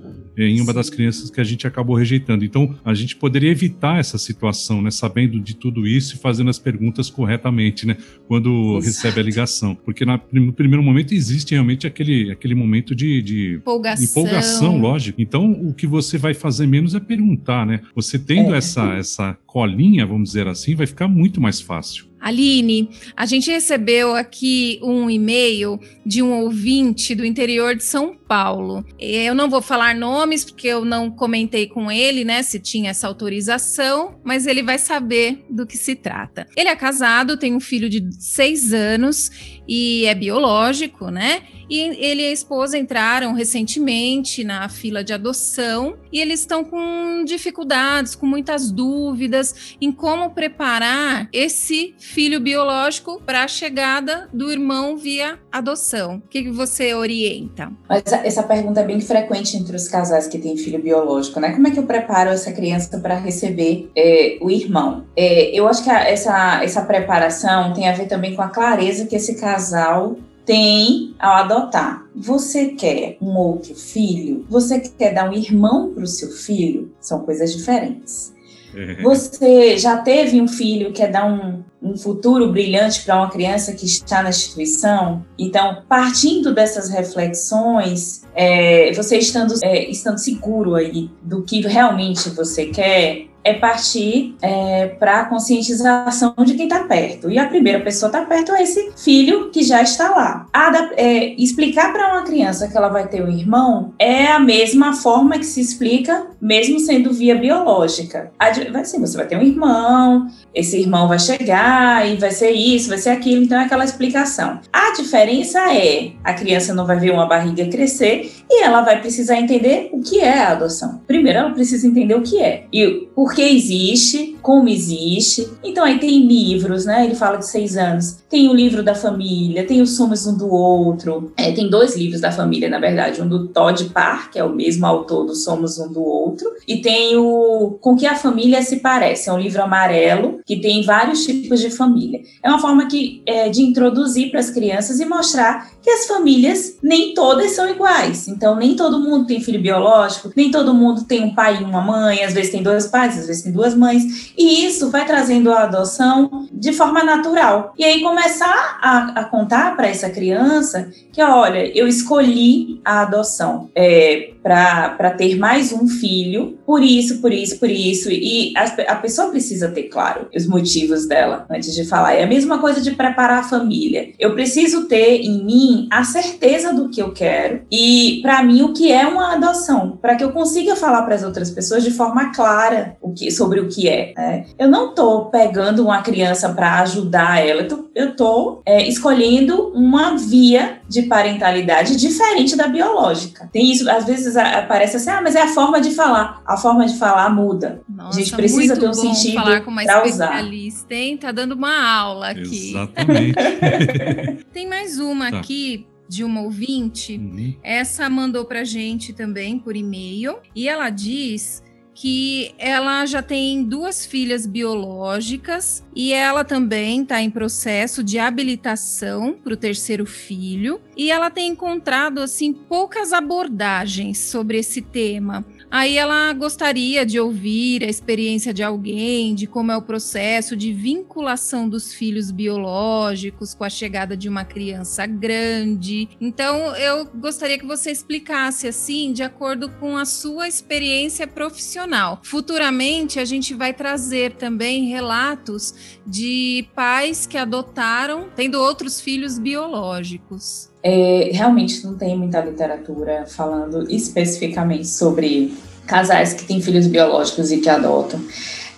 em 0.48 0.62
uma 0.62 0.74
das 0.74 0.89
crianças 0.89 1.29
que 1.29 1.41
a 1.41 1.43
gente 1.43 1.67
acabou 1.67 1.96
rejeitando. 1.96 2.46
Então, 2.46 2.75
a 2.84 2.93
gente 2.93 3.15
poderia 3.15 3.51
evitar 3.51 4.00
essa 4.00 4.17
situação, 4.17 4.81
né, 4.81 4.91
sabendo 4.91 5.39
de 5.39 5.55
tudo 5.55 5.88
isso 5.88 6.15
e 6.15 6.17
fazendo 6.17 6.50
as 6.50 6.60
perguntas 6.60 7.10
corretamente, 7.10 7.86
né, 7.86 7.98
quando 8.27 8.77
Exato. 8.77 8.86
recebe 8.86 9.19
a 9.19 9.24
ligação. 9.24 9.75
Porque 9.75 10.05
na, 10.05 10.19
no 10.31 10.53
primeiro 10.53 10.84
momento 10.84 11.13
existe 11.13 11.51
realmente 11.51 11.86
aquele, 11.86 12.31
aquele 12.31 12.55
momento 12.55 12.96
de, 12.96 13.22
de 13.22 13.53
empolgação. 13.55 14.05
empolgação, 14.05 14.77
lógico. 14.77 15.22
Então, 15.22 15.51
o 15.51 15.74
que 15.74 15.88
você 15.88 16.17
vai 16.17 16.34
fazer 16.34 16.67
menos 16.67 16.96
é 16.96 17.00
perguntar, 17.00 17.65
né? 17.65 17.81
Você 17.96 18.17
tendo 18.17 18.53
é. 18.53 18.58
essa, 18.58 18.93
essa 18.93 19.38
colinha, 19.46 20.05
vamos 20.05 20.29
dizer 20.29 20.48
assim, 20.48 20.75
vai 20.75 20.88
ficar 20.88 21.08
muito 21.08 21.41
mais 21.41 21.60
fácil. 21.60 22.09
Aline, 22.19 22.89
a 23.15 23.25
gente 23.25 23.49
recebeu 23.49 24.15
aqui 24.15 24.79
um 24.81 25.09
e-mail 25.09 25.79
de 26.05 26.21
um 26.21 26.41
ouvinte 26.41 27.15
do 27.15 27.25
interior 27.25 27.75
de 27.75 27.83
São 27.83 28.15
Paulo. 28.15 28.85
Eu 28.99 29.33
não 29.33 29.49
vou 29.49 29.61
falar 29.61 29.95
nomes 29.95 30.43
porque 30.43 30.67
eu 30.67 30.83
não 30.83 31.09
comentei 31.09 31.67
com 31.67 31.91
ele, 31.91 32.23
né, 32.23 32.43
se 32.43 32.59
tinha 32.59 32.91
essa 32.91 33.07
autorização, 33.07 34.19
mas 34.23 34.45
ele 34.47 34.61
vai 34.61 34.77
saber 34.77 35.45
do 35.49 35.65
que 35.65 35.77
se 35.77 35.95
trata. 35.95 36.47
Ele 36.55 36.69
é 36.69 36.75
casado, 36.75 37.38
tem 37.38 37.55
um 37.55 37.59
filho 37.59 37.89
de 37.89 38.07
seis 38.19 38.73
anos 38.73 39.31
e 39.67 40.05
é 40.05 40.15
biológico, 40.15 41.09
né? 41.09 41.43
E 41.69 41.79
ele 41.79 42.23
e 42.23 42.25
a 42.25 42.31
esposa 42.31 42.77
entraram 42.77 43.33
recentemente 43.33 44.43
na 44.43 44.67
fila 44.67 45.03
de 45.03 45.13
adoção 45.13 45.95
e 46.11 46.19
eles 46.19 46.39
estão 46.41 46.63
com 46.63 47.23
dificuldades, 47.23 48.15
com 48.15 48.25
muitas 48.25 48.71
dúvidas 48.71 49.75
em 49.79 49.91
como 49.91 50.31
preparar 50.31 51.29
esse 51.31 51.93
filho 51.97 52.39
biológico 52.39 53.21
para 53.25 53.43
a 53.43 53.47
chegada 53.47 54.27
do 54.33 54.51
irmão 54.51 54.97
via 54.97 55.39
adoção. 55.51 56.15
O 56.15 56.27
que, 56.29 56.43
que 56.43 56.51
você 56.51 56.93
orienta? 56.93 57.71
Mas 57.88 58.03
essa 58.05 58.43
pergunta 58.43 58.81
é 58.81 58.85
bem 58.85 58.99
frequente 58.99 59.57
entre 59.57 59.75
os 59.75 59.88
casais 59.88 60.27
que 60.27 60.39
têm 60.39 60.57
filho 60.57 60.81
biológico, 60.81 61.39
né? 61.39 61.51
Como 61.51 61.67
é 61.67 61.71
que 61.71 61.79
eu 61.79 61.83
preparo 61.83 62.29
essa 62.29 62.51
criança 62.51 62.99
para 62.99 63.15
receber 63.15 63.89
é, 63.95 64.38
o 64.41 64.49
irmão? 64.49 65.05
É, 65.15 65.51
eu 65.57 65.67
acho 65.67 65.83
que 65.83 65.89
a, 65.89 66.09
essa, 66.09 66.63
essa 66.63 66.81
preparação 66.81 67.73
tem 67.73 67.88
a 67.88 67.93
ver 67.93 68.07
também 68.07 68.35
com 68.35 68.41
a 68.41 68.49
clareza 68.49 69.05
que 69.05 69.15
esse 69.15 69.35
casal 69.35 70.17
tem 70.50 71.13
ao 71.20 71.36
adotar. 71.36 72.08
Você 72.15 72.70
quer 72.70 73.18
um 73.22 73.38
outro 73.38 73.75
filho? 73.75 74.48
Você 74.50 74.79
quer 74.79 75.13
dar 75.13 75.29
um 75.29 75.34
irmão 75.34 75.94
para 75.94 76.03
o 76.03 76.08
seu 76.08 76.32
filho? 76.32 76.91
São 77.00 77.20
coisas 77.20 77.53
diferentes. 77.53 78.34
Uhum. 78.74 79.03
Você 79.03 79.77
já 79.77 79.98
teve 79.98 80.41
um 80.41 80.48
filho, 80.48 80.91
quer 80.91 81.12
dar 81.12 81.25
um, 81.27 81.63
um 81.79 81.96
futuro 81.96 82.51
brilhante 82.51 83.03
para 83.03 83.18
uma 83.18 83.29
criança 83.29 83.74
que 83.74 83.86
está 83.86 84.24
na 84.24 84.29
instituição? 84.29 85.24
Então, 85.38 85.84
partindo 85.88 86.51
dessas 86.51 86.89
reflexões, 86.89 88.24
é, 88.34 88.91
você 88.94 89.20
estando, 89.20 89.53
é, 89.62 89.88
estando 89.88 90.18
seguro 90.18 90.74
aí 90.74 91.12
do 91.22 91.44
que 91.44 91.62
realmente 91.62 92.27
você 92.32 92.65
quer, 92.65 93.27
é 93.43 93.53
partir 93.53 94.36
é, 94.41 94.88
para 94.88 95.22
a 95.22 95.25
conscientização 95.25 96.34
de 96.43 96.53
quem 96.53 96.67
está 96.67 96.84
perto. 96.84 97.29
E 97.29 97.38
a 97.38 97.48
primeira 97.48 97.79
pessoa 97.79 98.08
está 98.10 98.25
perto 98.25 98.53
é 98.53 98.63
esse 98.63 98.91
filho 98.98 99.50
que 99.50 99.63
já 99.63 99.81
está 99.81 100.10
lá. 100.10 100.48
é, 100.96 101.34
explicar 101.41 101.91
para 101.93 102.13
uma 102.13 102.24
criança 102.24 102.67
que 102.67 102.77
ela 102.77 102.89
vai 102.89 103.08
ter 103.08 103.24
um 103.24 103.31
irmão 103.31 103.93
é 103.98 104.27
a 104.27 104.39
mesma 104.39 104.93
forma 104.93 105.38
que 105.38 105.46
se 105.46 105.62
explica, 105.62 106.27
mesmo 106.41 106.79
sendo 106.79 107.13
via 107.13 107.36
biológica. 107.36 108.31
Assim, 108.39 109.00
você 109.00 109.17
vai 109.17 109.27
ter 109.27 109.38
um 109.38 109.43
irmão, 109.43 110.27
esse 110.53 110.77
irmão 110.79 111.08
vai 111.08 111.19
chegar 111.19 112.08
e 112.08 112.17
vai 112.17 112.31
ser 112.31 112.51
isso, 112.51 112.89
vai 112.89 112.98
ser 112.98 113.10
aquilo, 113.10 113.43
então 113.43 113.60
é 113.60 113.65
aquela 113.65 113.84
explicação. 113.86 114.60
A 114.72 114.93
diferença 114.93 115.60
é 115.74 116.12
a 116.24 116.34
criança 116.34 116.74
não 116.74 116.86
vai 116.86 116.98
ver 116.98 117.12
uma 117.12 117.25
barriga 117.25 117.65
crescer 117.67 118.31
e 118.50 118.63
ela 118.63 118.82
vai 118.82 119.00
precisar 119.00 119.38
entender 119.38 119.89
o 119.94 120.01
que 120.01 120.20
é 120.20 120.39
a 120.39 120.53
adoção. 120.53 121.01
Primeiro, 121.06 121.39
ela 121.39 121.51
precisa 121.51 121.86
entender 121.86 122.15
o 122.15 122.22
que 122.22 122.41
é 122.41 122.65
e 122.74 123.08
por 123.15 123.34
que 123.34 123.41
existe, 123.41 124.38
como 124.41 124.68
existe. 124.70 125.48
Então 125.63 125.84
aí 125.84 126.00
tem 126.00 126.25
livros, 126.25 126.86
né? 126.86 127.06
Ele 127.06 127.15
fala 127.15 127.38
de 127.38 127.48
seis 127.48 127.77
anos. 127.77 128.24
Tem 128.29 128.50
o 128.50 128.53
livro 128.53 128.82
da 128.82 128.96
família, 128.96 129.68
tem 129.68 129.82
os 129.82 129.96
Somos 129.96 130.25
um 130.25 130.38
do 130.38 130.50
Outro. 130.50 131.32
É, 131.38 131.51
tem 131.51 131.70
dois 131.70 131.96
livros 131.96 132.22
da 132.22 132.32
família, 132.32 132.70
na 132.70 132.79
verdade. 132.79 133.22
Um 133.22 133.27
do 133.27 133.50
Todd 133.50 133.84
Parr, 133.89 134.32
que 134.32 134.39
é 134.39 134.44
o 134.44 134.56
mesmo 134.56 134.86
autor 134.86 135.25
do 135.25 135.36
Somos 135.36 135.77
um 135.77 135.91
do 135.91 136.01
Outro. 136.01 136.50
E 136.68 136.82
tem 136.82 137.18
o 137.18 137.77
Com 137.82 137.96
que 137.96 138.06
a 138.06 138.15
Família 138.15 138.62
se 138.62 138.77
Parece. 138.77 139.29
É 139.29 139.34
um 139.34 139.39
livro 139.39 139.62
amarelo 139.62 140.39
que 140.46 140.56
tem 140.60 140.84
vários 140.84 141.25
tipos 141.25 141.60
de 141.60 141.70
família. 141.70 142.22
É 142.41 142.50
uma 142.50 142.60
forma 142.60 142.88
que, 142.88 143.22
é, 143.25 143.50
de 143.50 143.62
introduzir 143.62 144.32
para 144.32 144.39
as 144.39 144.50
crianças 144.50 145.00
e 145.00 145.06
mostrar 145.06 145.70
que 145.82 145.89
as 145.89 146.08
famílias 146.08 146.77
nem 146.82 147.13
todas 147.13 147.51
são 147.51 147.70
iguais. 147.70 148.27
Então, 148.39 148.55
nem 148.55 148.74
todo 148.74 149.01
mundo 149.01 149.27
tem 149.27 149.41
filho 149.41 149.62
biológico, 149.62 150.31
nem 150.34 150.50
todo 150.50 150.74
mundo 150.74 151.03
tem 151.03 151.22
um 151.22 151.36
pai 151.36 151.60
e 151.60 151.63
uma 151.65 151.81
mãe, 151.81 152.24
às 152.24 152.34
vezes 152.34 152.50
tem 152.50 152.63
dois 152.63 152.88
pais, 152.88 153.19
às 153.19 153.27
vezes 153.27 153.43
tem 153.43 153.51
duas 153.51 153.75
mães. 153.75 154.31
E 154.38 154.65
isso 154.65 154.89
vai 154.89 155.05
trazendo 155.05 155.51
a 155.51 155.63
adoção 155.63 156.48
de 156.50 156.72
forma 156.72 157.03
natural. 157.03 157.74
E 157.77 157.84
aí 157.84 158.01
começar 158.01 158.79
a, 158.81 159.19
a 159.19 159.24
contar 159.25 159.75
para 159.75 159.89
essa 159.89 160.10
criança 160.10 160.89
que, 161.12 161.22
olha, 161.22 161.69
eu 161.77 161.86
escolhi 161.86 162.79
a 162.86 163.01
adoção 163.01 163.69
é, 163.75 164.29
para 164.41 165.12
ter 165.17 165.38
mais 165.38 165.74
um 165.74 165.86
filho, 165.86 166.58
por 166.65 166.81
isso, 166.81 167.19
por 167.19 167.34
isso, 167.34 167.60
por 167.60 167.69
isso. 167.69 168.10
E 168.10 168.53
a, 168.55 168.93
a 168.93 168.96
pessoa 168.96 169.29
precisa 169.29 169.67
ter 169.69 169.84
claro 169.84 170.27
os 170.34 170.48
motivos 170.48 171.05
dela 171.05 171.46
antes 171.50 171.75
de 171.75 171.84
falar. 171.84 172.13
É 172.13 172.24
a 172.24 172.27
mesma 172.27 172.60
coisa 172.60 172.79
de 172.79 172.91
preparar 172.91 173.39
a 173.39 173.43
família. 173.43 174.13
Eu 174.17 174.34
preciso 174.34 174.86
ter 174.86 175.22
em 175.22 175.43
mim 175.43 175.88
a 175.91 176.05
certeza 176.05 176.74
do 176.74 176.89
que 176.89 177.01
eu 177.01 177.12
quero 177.12 177.62
e, 177.72 178.22
para 178.29 178.43
mim, 178.43 178.62
o 178.62 178.74
que 178.74 178.91
é 178.91 179.07
uma 179.07 179.33
adoção, 179.33 179.98
para 180.00 180.15
que 180.15 180.24
eu 180.24 180.31
consiga 180.31 180.75
falar 180.75 181.01
para 181.01 181.15
as 181.15 181.24
outras 181.24 181.50
pessoas 181.50 181.83
de 181.83 181.89
forma 181.89 182.31
clara 182.31 182.95
o 183.01 183.12
que, 183.12 183.31
sobre 183.31 183.59
o 183.59 183.67
que 183.67 183.89
é. 183.89 184.13
Né? 184.15 184.45
Eu 184.59 184.69
não 184.69 184.89
estou 184.89 185.31
pegando 185.31 185.83
uma 185.83 186.03
criança 186.03 186.48
para 186.50 186.79
ajudar 186.81 187.43
ela, 187.43 187.67
eu 187.95 188.09
estou 188.09 188.62
é, 188.67 188.88
escolhendo 188.88 189.69
uma 189.74 190.15
via 190.15 190.79
de 190.88 191.01
parentalidade 191.01 191.95
diferente 191.95 192.55
da 192.55 192.67
biológica. 192.67 193.50
Tem 193.51 193.71
isso, 193.71 193.89
às 193.89 194.05
vezes 194.05 194.36
parece 194.67 194.98
assim, 194.98 195.09
ah, 195.09 195.21
mas 195.24 195.33
é 195.33 195.41
a 195.41 195.48
forma 195.48 195.81
de 195.81 195.89
falar. 195.89 196.43
A 196.45 196.55
forma 196.55 196.86
de 196.86 197.00
falar 197.00 197.31
muda. 197.31 197.81
Nossa, 197.89 198.19
a 198.19 198.21
gente 198.21 198.36
precisa 198.36 198.77
ter 198.77 198.88
um 198.88 198.93
sentido 198.93 199.41
falar 199.41 199.62
com 199.62 199.71
uma 199.71 199.83
especialista, 199.83 200.93
hein? 200.93 201.17
Tá 201.17 201.31
dando 201.31 201.53
uma 201.53 201.83
aula 201.83 202.29
aqui. 202.29 202.69
Exatamente. 202.69 204.45
Tem 204.53 204.69
mais 204.69 205.00
uma 205.00 205.31
tá. 205.31 205.39
aqui 205.39 205.88
de 206.10 206.24
uma 206.24 206.42
ouvinte. 206.42 207.16
Uhum. 207.16 207.56
Essa 207.62 208.10
mandou 208.10 208.44
pra 208.44 208.63
gente 208.63 209.13
também 209.13 209.60
por 209.60 209.75
e-mail 209.75 210.39
e 210.56 210.68
ela 210.68 210.89
diz 210.89 211.63
que 211.94 212.56
ela 212.58 213.06
já 213.06 213.22
tem 213.22 213.62
duas 213.62 214.06
filhas 214.06 214.46
biológicas 214.46 215.86
e 215.94 216.13
ela 216.13 216.46
também 216.46 217.01
está 217.01 217.22
em 217.22 217.30
processo 217.30 218.01
de 218.01 218.18
habilitação 218.18 219.34
para 219.44 219.54
o 219.54 219.58
terceiro 219.58 220.06
filho 220.06 220.80
e 220.96 221.12
ela 221.12 221.30
tem 221.30 221.50
encontrado 221.51 222.22
assim 222.22 222.54
poucas 222.54 223.12
abordagens 223.12 224.18
sobre 224.18 224.58
esse 224.58 224.82
tema. 224.82 225.46
Aí 225.71 225.97
ela 225.97 226.33
gostaria 226.33 227.05
de 227.05 227.19
ouvir 227.19 227.83
a 227.83 227.88
experiência 227.88 228.51
de 228.51 228.63
alguém, 228.63 229.35
de 229.35 229.45
como 229.45 229.71
é 229.71 229.77
o 229.77 229.81
processo 229.81 230.55
de 230.55 230.73
vinculação 230.73 231.69
dos 231.69 231.93
filhos 231.93 232.31
biológicos 232.31 233.53
com 233.53 233.63
a 233.63 233.69
chegada 233.69 234.17
de 234.17 234.27
uma 234.27 234.43
criança 234.43 235.05
grande. 235.05 236.09
Então, 236.19 236.75
eu 236.75 237.05
gostaria 237.05 237.59
que 237.59 237.67
você 237.67 237.91
explicasse 237.91 238.67
assim, 238.67 239.13
de 239.13 239.21
acordo 239.21 239.69
com 239.69 239.95
a 239.95 240.05
sua 240.05 240.47
experiência 240.47 241.27
profissional. 241.27 242.19
Futuramente, 242.23 243.19
a 243.19 243.25
gente 243.25 243.53
vai 243.53 243.71
trazer 243.71 244.33
também 244.33 244.88
relatos 244.88 245.99
de 246.05 246.67
pais 246.73 247.27
que 247.27 247.38
adotaram, 247.38 248.27
tendo 248.35 248.59
outros 248.59 248.99
filhos 248.99 249.38
biológicos. 249.38 250.68
É, 250.81 251.29
realmente 251.33 251.86
não 251.86 251.95
tem 251.95 252.17
muita 252.17 252.39
literatura 252.39 253.25
falando 253.27 253.89
especificamente 253.89 254.88
sobre 254.88 255.53
casais 255.86 256.33
que 256.33 256.45
têm 256.45 256.62
filhos 256.62 256.88
biológicos 256.88 257.51
e 257.51 257.57
que 257.57 257.69
adotam. 257.69 258.19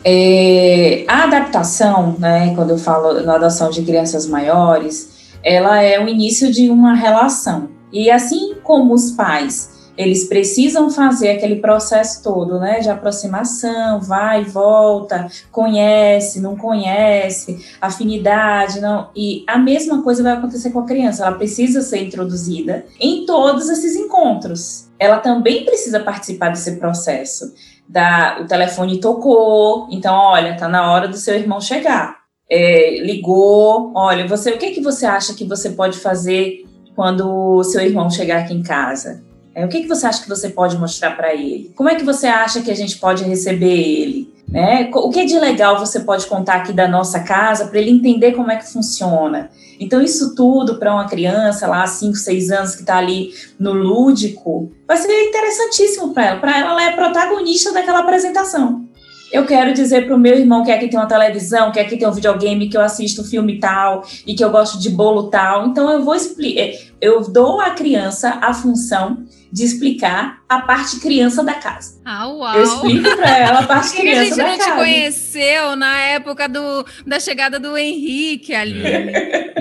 É, 0.03 1.03
a 1.07 1.25
adaptação, 1.25 2.15
né, 2.17 2.53
quando 2.55 2.71
eu 2.71 2.77
falo 2.77 3.21
na 3.21 3.35
adoção 3.35 3.69
de 3.69 3.83
crianças 3.83 4.25
maiores, 4.25 5.35
ela 5.43 5.81
é 5.81 6.03
o 6.03 6.07
início 6.07 6.51
de 6.51 6.69
uma 6.69 6.93
relação. 6.93 7.69
E 7.91 8.09
assim 8.09 8.55
como 8.63 8.93
os 8.93 9.11
pais 9.11 9.80
eles 10.01 10.23
precisam 10.25 10.89
fazer 10.89 11.29
aquele 11.29 11.57
processo 11.57 12.23
todo, 12.23 12.59
né, 12.59 12.79
de 12.79 12.89
aproximação, 12.89 14.01
vai, 14.01 14.43
volta, 14.43 15.27
conhece, 15.51 16.41
não 16.41 16.55
conhece, 16.55 17.63
afinidade, 17.79 18.79
não. 18.79 19.09
E 19.15 19.43
a 19.47 19.57
mesma 19.57 20.01
coisa 20.01 20.23
vai 20.23 20.33
acontecer 20.33 20.71
com 20.71 20.79
a 20.79 20.85
criança, 20.85 21.25
ela 21.25 21.35
precisa 21.35 21.81
ser 21.81 22.03
introduzida 22.03 22.85
em 22.99 23.25
todos 23.25 23.69
esses 23.69 23.95
encontros. 23.95 24.89
Ela 24.97 25.17
também 25.17 25.65
precisa 25.65 25.99
participar 25.99 26.49
desse 26.49 26.77
processo. 26.77 27.53
Da, 27.87 28.39
o 28.41 28.47
telefone 28.47 28.99
tocou, 28.99 29.87
então 29.91 30.15
olha, 30.15 30.55
tá 30.55 30.67
na 30.67 30.91
hora 30.91 31.07
do 31.07 31.17
seu 31.17 31.35
irmão 31.35 31.59
chegar. 31.59 32.21
É, 32.49 32.99
ligou, 33.01 33.91
olha, 33.95 34.27
você, 34.27 34.51
o 34.51 34.57
que 34.57 34.71
que 34.71 34.81
você 34.81 35.05
acha 35.05 35.33
que 35.33 35.45
você 35.45 35.69
pode 35.69 35.97
fazer 35.97 36.65
quando 36.95 37.27
o 37.29 37.63
seu 37.63 37.81
irmão 37.81 38.09
chegar 38.09 38.39
aqui 38.39 38.53
em 38.53 38.63
casa? 38.63 39.23
É, 39.53 39.65
o 39.65 39.67
que, 39.67 39.81
que 39.81 39.87
você 39.87 40.05
acha 40.05 40.23
que 40.23 40.29
você 40.29 40.49
pode 40.49 40.77
mostrar 40.77 41.11
para 41.11 41.33
ele? 41.33 41.71
Como 41.75 41.89
é 41.89 41.95
que 41.95 42.05
você 42.05 42.27
acha 42.27 42.61
que 42.61 42.71
a 42.71 42.75
gente 42.75 42.97
pode 42.97 43.23
receber 43.23 43.77
ele? 43.77 44.33
Né? 44.47 44.89
O 44.93 45.09
que 45.09 45.25
de 45.25 45.39
legal 45.39 45.79
você 45.79 46.01
pode 46.01 46.25
contar 46.25 46.55
aqui 46.55 46.73
da 46.73 46.87
nossa 46.87 47.21
casa 47.21 47.67
para 47.67 47.79
ele 47.79 47.89
entender 47.89 48.33
como 48.33 48.51
é 48.51 48.57
que 48.57 48.69
funciona? 48.69 49.49
Então, 49.79 50.01
isso 50.01 50.35
tudo 50.35 50.75
para 50.75 50.93
uma 50.93 51.07
criança 51.07 51.67
lá, 51.67 51.87
5, 51.87 52.15
6 52.15 52.51
anos, 52.51 52.75
que 52.75 52.81
está 52.81 52.97
ali 52.97 53.31
no 53.57 53.73
lúdico, 53.73 54.71
vai 54.87 54.97
ser 54.97 55.09
interessantíssimo 55.23 56.13
para 56.13 56.25
ela. 56.25 56.39
Para 56.39 56.57
ela, 56.57 56.71
ela 56.71 56.83
é 56.83 56.91
protagonista 56.91 57.73
daquela 57.73 57.99
apresentação. 57.99 58.85
eu 59.31 59.45
quero 59.45 59.73
dizer 59.73 60.05
para 60.05 60.15
o 60.15 60.19
meu 60.19 60.37
irmão 60.37 60.63
que 60.63 60.71
aqui 60.71 60.89
tem 60.89 60.99
uma 60.99 61.07
televisão, 61.07 61.71
que 61.71 61.79
aqui 61.79 61.97
tem 61.97 62.07
um 62.07 62.11
videogame, 62.11 62.67
que 62.67 62.75
eu 62.75 62.81
assisto 62.81 63.23
filme 63.23 63.59
tal 63.59 64.03
e 64.27 64.35
que 64.35 64.43
eu 64.43 64.51
gosto 64.51 64.77
de 64.77 64.89
bolo 64.89 65.29
tal. 65.29 65.67
Então 65.67 65.89
eu 65.89 66.03
vou 66.03 66.13
explicar, 66.13 66.77
eu 67.01 67.21
dou 67.21 67.59
à 67.59 67.71
criança 67.71 68.39
a 68.41 68.53
função 68.53 69.25
de 69.51 69.65
explicar 69.65 70.43
a 70.47 70.61
parte 70.61 70.99
criança 70.99 71.43
da 71.43 71.55
casa. 71.55 71.99
Ah, 72.05 72.27
uau! 72.27 72.55
Eu 72.55 72.63
explico 72.63 73.15
para 73.17 73.37
ela 73.37 73.59
a 73.59 73.67
parte 73.67 73.97
criança 73.97 74.35
da 74.35 74.43
casa. 74.43 74.43
a 74.43 74.51
gente 74.51 74.59
não 74.59 74.75
te 74.75 74.79
conheceu 74.79 75.75
na 75.75 75.99
época 75.99 76.47
do, 76.47 76.85
da 77.05 77.19
chegada 77.19 77.59
do 77.59 77.75
Henrique 77.77 78.53
ali. 78.53 78.81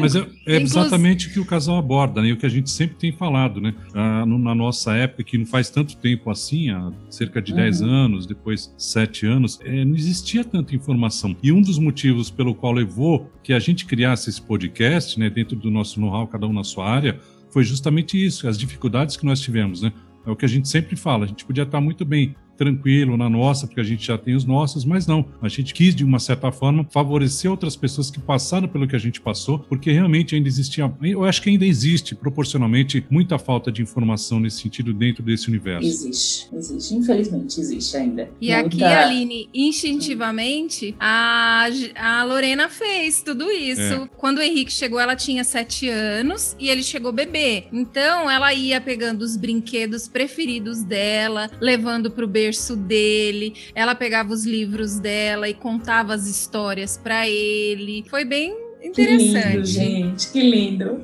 Mas 0.01 0.15
é, 0.15 0.27
é 0.47 0.61
exatamente 0.61 1.29
o 1.29 1.33
que 1.33 1.41
o 1.41 1.45
casal 1.45 1.77
aborda, 1.79 2.21
né? 2.21 2.29
E 2.29 2.33
o 2.33 2.37
que 2.37 2.47
a 2.47 2.51
gente 2.51 2.71
sempre 2.71 2.97
tem 2.97 3.13
falado, 3.13 3.61
né? 3.61 3.75
Ah, 3.95 4.25
na 4.27 4.55
nossa 4.55 4.95
época, 4.95 5.25
que 5.25 5.39
não 5.39 5.47
faz 5.47 5.71
tanto 5.71 5.97
tempo 5.97 6.31
assim, 6.31 6.71
há 6.71 6.93
cerca 7.09 7.41
de 7.41 7.53
uhum. 7.53 7.59
10 7.59 7.83
anos, 7.83 8.27
depois 8.27 8.75
7 8.77 9.27
anos, 9.27 9.59
é, 9.65 9.85
não 9.85 9.95
existia 9.95 10.45
tanta 10.45 10.75
informação. 10.75 11.37
E 11.43 11.53
um 11.53 11.61
dos 11.61 11.79
motivos 11.79 12.31
pelo 12.31 12.55
qual 12.55 12.73
levou 12.73 13.31
que 13.43 13.53
a 13.53 13.59
gente 13.59 13.85
criasse 13.87 14.31
esse 14.31 14.43
podcast, 14.43 15.19
né? 15.19 15.31
Dentro 15.31 15.57
do 15.57 15.71
nosso 15.71 16.01
know-how, 16.01 16.27
cada 16.27 16.47
um 16.47 16.53
na 16.53 16.65
sua 16.65 16.89
área, 16.89 17.19
foi 17.51 17.65
justamente 17.65 18.23
isso, 18.23 18.49
as 18.49 18.59
dificuldades 18.59 19.17
que 19.17 19.25
nós 19.25 19.41
tivemos, 19.41 19.83
né? 19.83 19.93
É 20.27 20.31
o 20.31 20.37
que 20.37 20.45
a 20.45 20.49
gente 20.49 20.69
sempre 20.69 20.97
fala, 20.97 21.25
a 21.25 21.29
gente 21.29 21.45
podia 21.45 21.65
estar 21.65 21.81
muito 21.81 22.05
bem 22.05 22.35
tranquilo 22.61 23.17
na 23.17 23.31
nossa, 23.31 23.67
porque 23.67 23.81
a 23.81 23.85
gente 23.85 24.07
já 24.07 24.19
tem 24.19 24.35
os 24.35 24.45
nossos, 24.45 24.85
mas 24.85 25.07
não. 25.07 25.25
A 25.41 25.49
gente 25.49 25.73
quis, 25.73 25.95
de 25.95 26.05
uma 26.05 26.19
certa 26.19 26.53
forma, 26.53 26.87
favorecer 26.91 27.51
outras 27.51 27.75
pessoas 27.75 28.11
que 28.11 28.21
passaram 28.21 28.69
pelo 28.69 28.87
que 28.87 28.95
a 28.95 28.99
gente 28.99 29.19
passou, 29.19 29.61
porque 29.61 29.91
realmente 29.91 30.35
ainda 30.35 30.47
existia, 30.47 30.93
eu 31.03 31.25
acho 31.25 31.41
que 31.41 31.49
ainda 31.49 31.65
existe, 31.65 32.15
proporcionalmente, 32.15 33.03
muita 33.09 33.39
falta 33.39 33.73
de 33.73 33.81
informação 33.81 34.39
nesse 34.39 34.61
sentido 34.61 34.93
dentro 34.93 35.23
desse 35.23 35.49
universo. 35.49 35.89
Existe, 35.89 36.49
existe. 36.53 36.95
Infelizmente, 36.95 37.59
existe 37.59 37.97
ainda. 37.97 38.31
E 38.39 38.53
muita... 38.53 38.67
aqui, 38.67 38.85
Aline, 38.85 39.49
instintivamente, 39.55 40.95
a, 41.01 41.67
a 41.97 42.25
Lorena 42.25 42.69
fez 42.69 43.23
tudo 43.23 43.51
isso. 43.51 43.81
É. 43.81 44.09
Quando 44.19 44.37
o 44.37 44.43
Henrique 44.43 44.71
chegou, 44.71 45.01
ela 45.01 45.17
tinha 45.17 45.45
sete 45.45 45.89
anos 45.89 46.55
e 46.61 46.69
ele 46.69 46.83
chegou 46.83 47.11
bebê. 47.11 47.65
Então, 47.73 48.31
ela 48.31 48.53
ia 48.53 48.83
pegando 48.83 49.23
os 49.23 49.35
brinquedos 49.35 50.07
preferidos 50.07 50.83
dela, 50.83 51.51
levando 51.59 52.11
pro 52.11 52.29
berço 52.29 52.50
berço 52.51 52.75
dele, 52.75 53.55
ela 53.75 53.95
pegava 53.95 54.33
os 54.33 54.45
livros 54.45 54.99
dela 54.99 55.49
e 55.49 55.55
contava 55.55 56.15
as 56.15 56.27
histórias 56.27 56.99
para 56.99 57.29
ele. 57.29 58.05
Foi 58.11 58.25
bem 58.25 58.57
interessante. 58.83 59.43
Que 59.43 59.49
lindo, 59.49 59.65
gente, 59.65 60.33
que 60.33 60.41
lindo. 60.41 61.01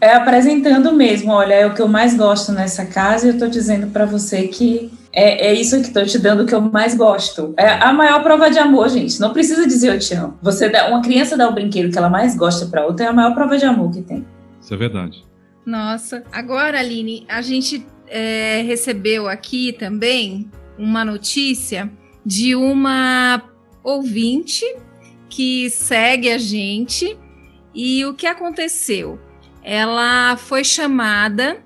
É 0.00 0.12
apresentando 0.12 0.92
mesmo, 0.92 1.32
olha, 1.32 1.54
é 1.54 1.66
o 1.66 1.72
que 1.72 1.80
eu 1.80 1.88
mais 1.88 2.14
gosto 2.14 2.52
nessa 2.52 2.84
casa 2.84 3.26
e 3.26 3.30
eu 3.30 3.38
tô 3.38 3.46
dizendo 3.46 3.86
para 3.86 4.04
você 4.04 4.46
que 4.48 4.90
é, 5.10 5.48
é, 5.48 5.54
isso 5.54 5.80
que 5.80 5.86
estou 5.86 6.04
te 6.04 6.18
dando 6.18 6.44
que 6.44 6.54
eu 6.54 6.60
mais 6.60 6.94
gosto. 6.94 7.54
É 7.56 7.66
a 7.66 7.92
maior 7.92 8.22
prova 8.22 8.50
de 8.50 8.58
amor, 8.58 8.90
gente. 8.90 9.18
Não 9.18 9.32
precisa 9.32 9.66
dizer 9.66 9.94
eu 9.94 9.98
te 9.98 10.12
amo. 10.14 10.38
Você 10.42 10.68
dá, 10.68 10.88
uma 10.88 11.00
criança 11.00 11.36
dá 11.36 11.48
o 11.48 11.54
brinquedo 11.54 11.90
que 11.90 11.96
ela 11.96 12.10
mais 12.10 12.36
gosta 12.36 12.66
para 12.66 12.84
outra 12.84 13.06
é 13.06 13.08
a 13.08 13.12
maior 13.12 13.34
prova 13.34 13.56
de 13.56 13.64
amor 13.64 13.90
que 13.90 14.02
tem. 14.02 14.26
Isso 14.60 14.74
é 14.74 14.76
verdade. 14.76 15.24
Nossa. 15.64 16.22
Agora, 16.30 16.78
Aline, 16.78 17.24
a 17.28 17.40
gente 17.40 17.86
é, 18.10 18.62
recebeu 18.62 19.28
aqui 19.28 19.72
também 19.72 20.50
uma 20.78 21.04
notícia 21.04 21.90
de 22.24 22.54
uma 22.54 23.42
ouvinte 23.82 24.64
que 25.28 25.68
segue 25.70 26.30
a 26.30 26.38
gente 26.38 27.18
e 27.74 28.04
o 28.04 28.14
que 28.14 28.26
aconteceu? 28.26 29.18
Ela 29.62 30.36
foi 30.36 30.64
chamada 30.64 31.62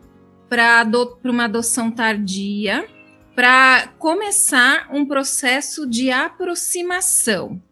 para 0.48 0.86
uma 1.24 1.44
adoção 1.44 1.90
tardia 1.90 2.86
para 3.34 3.88
começar 3.98 4.88
um 4.92 5.06
processo 5.06 5.86
de 5.86 6.10
aproximação. 6.10 7.62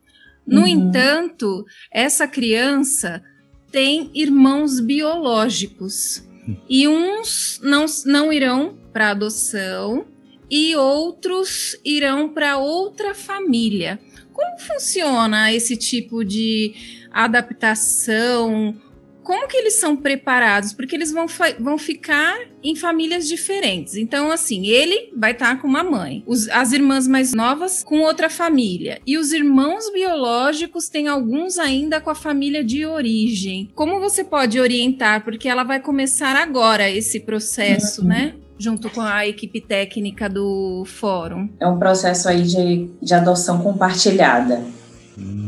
No 0.47 0.63
uhum. 0.63 0.67
entanto, 0.67 1.65
essa 1.93 2.27
criança 2.27 3.23
tem 3.71 4.11
irmãos 4.15 4.81
biológicos 4.81 6.27
e 6.69 6.89
uns 6.89 7.61
não, 7.63 7.85
não 8.07 8.33
irão 8.33 8.79
para 8.93 9.11
adoção 9.11 10.07
e 10.51 10.75
outros 10.75 11.77
irão 11.85 12.29
para 12.29 12.59
outra 12.59 13.15
família. 13.15 14.01
Como 14.33 14.59
funciona 14.59 15.53
esse 15.53 15.77
tipo 15.77 16.25
de 16.25 16.75
adaptação? 17.11 18.75
Como 19.23 19.47
que 19.47 19.57
eles 19.57 19.75
são 19.75 19.97
preparados? 19.97 20.73
Porque 20.73 20.97
eles 20.97 21.13
vão, 21.13 21.27
vão 21.61 21.79
ficar 21.79 22.37
em 22.65 22.75
famílias 22.75 23.29
diferentes. 23.29 23.95
Então, 23.95 24.31
assim, 24.31 24.67
ele 24.67 25.13
vai 25.15 25.33
estar 25.33 25.55
tá 25.55 25.61
com 25.61 25.69
uma 25.69 25.85
mãe, 25.85 26.25
os, 26.27 26.49
as 26.49 26.73
irmãs 26.73 27.07
mais 27.07 27.33
novas 27.33 27.85
com 27.85 28.01
outra 28.01 28.29
família. 28.29 29.01
E 29.07 29.19
os 29.19 29.33
irmãos 29.33 29.93
biológicos 29.93 30.89
têm 30.89 31.07
alguns 31.07 31.59
ainda 31.59 32.01
com 32.01 32.11
a 32.11 32.15
família 32.15 32.65
de 32.65 32.85
origem. 32.85 33.71
Como 33.75 34.01
você 34.01 34.25
pode 34.25 34.59
orientar? 34.59 35.23
Porque 35.23 35.49
ela 35.49 35.63
vai 35.65 35.81
começar 35.81 36.35
agora 36.35 36.91
esse 36.91 37.21
processo, 37.21 38.01
uhum. 38.01 38.09
né? 38.09 38.35
Junto 38.61 38.91
com 38.91 39.01
a 39.01 39.27
equipe 39.27 39.61
técnica 39.61 40.29
do 40.29 40.85
fórum? 40.87 41.49
É 41.59 41.67
um 41.67 41.79
processo 41.79 42.29
aí 42.29 42.43
de, 42.43 42.91
de 43.01 43.15
adoção 43.15 43.63
compartilhada 43.63 44.63